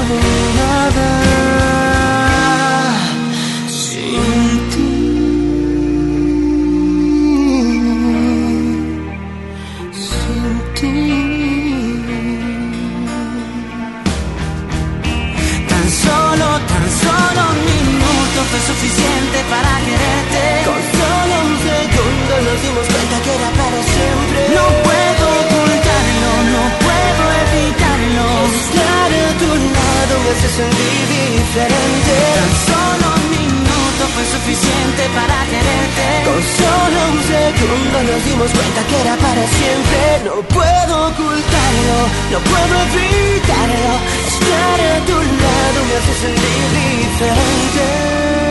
diferente. 30.70 32.16
Tan 32.38 32.54
solo 32.70 33.06
un 33.18 33.26
minuto 33.32 34.02
fue 34.14 34.26
suficiente 34.36 35.02
para 35.18 35.38
quererte. 35.52 36.06
Con 36.28 36.42
solo 36.60 36.98
un 37.14 37.22
segundo 37.24 37.96
nos 38.10 38.22
dimos 38.26 38.50
cuenta 38.52 38.80
que 38.90 38.96
era 39.02 39.16
para 39.18 39.44
siempre. 39.58 40.02
No 40.26 40.36
puedo 40.56 40.94
ocultarlo, 41.10 41.98
no 42.32 42.40
puedo 42.52 42.74
evitarlo. 42.88 43.92
Estar 44.28 44.80
a 44.80 44.98
tu 45.08 45.18
lado 45.18 45.78
me 45.88 45.94
hace 46.00 46.14
sentir 46.26 46.64
diferente. 46.78 48.51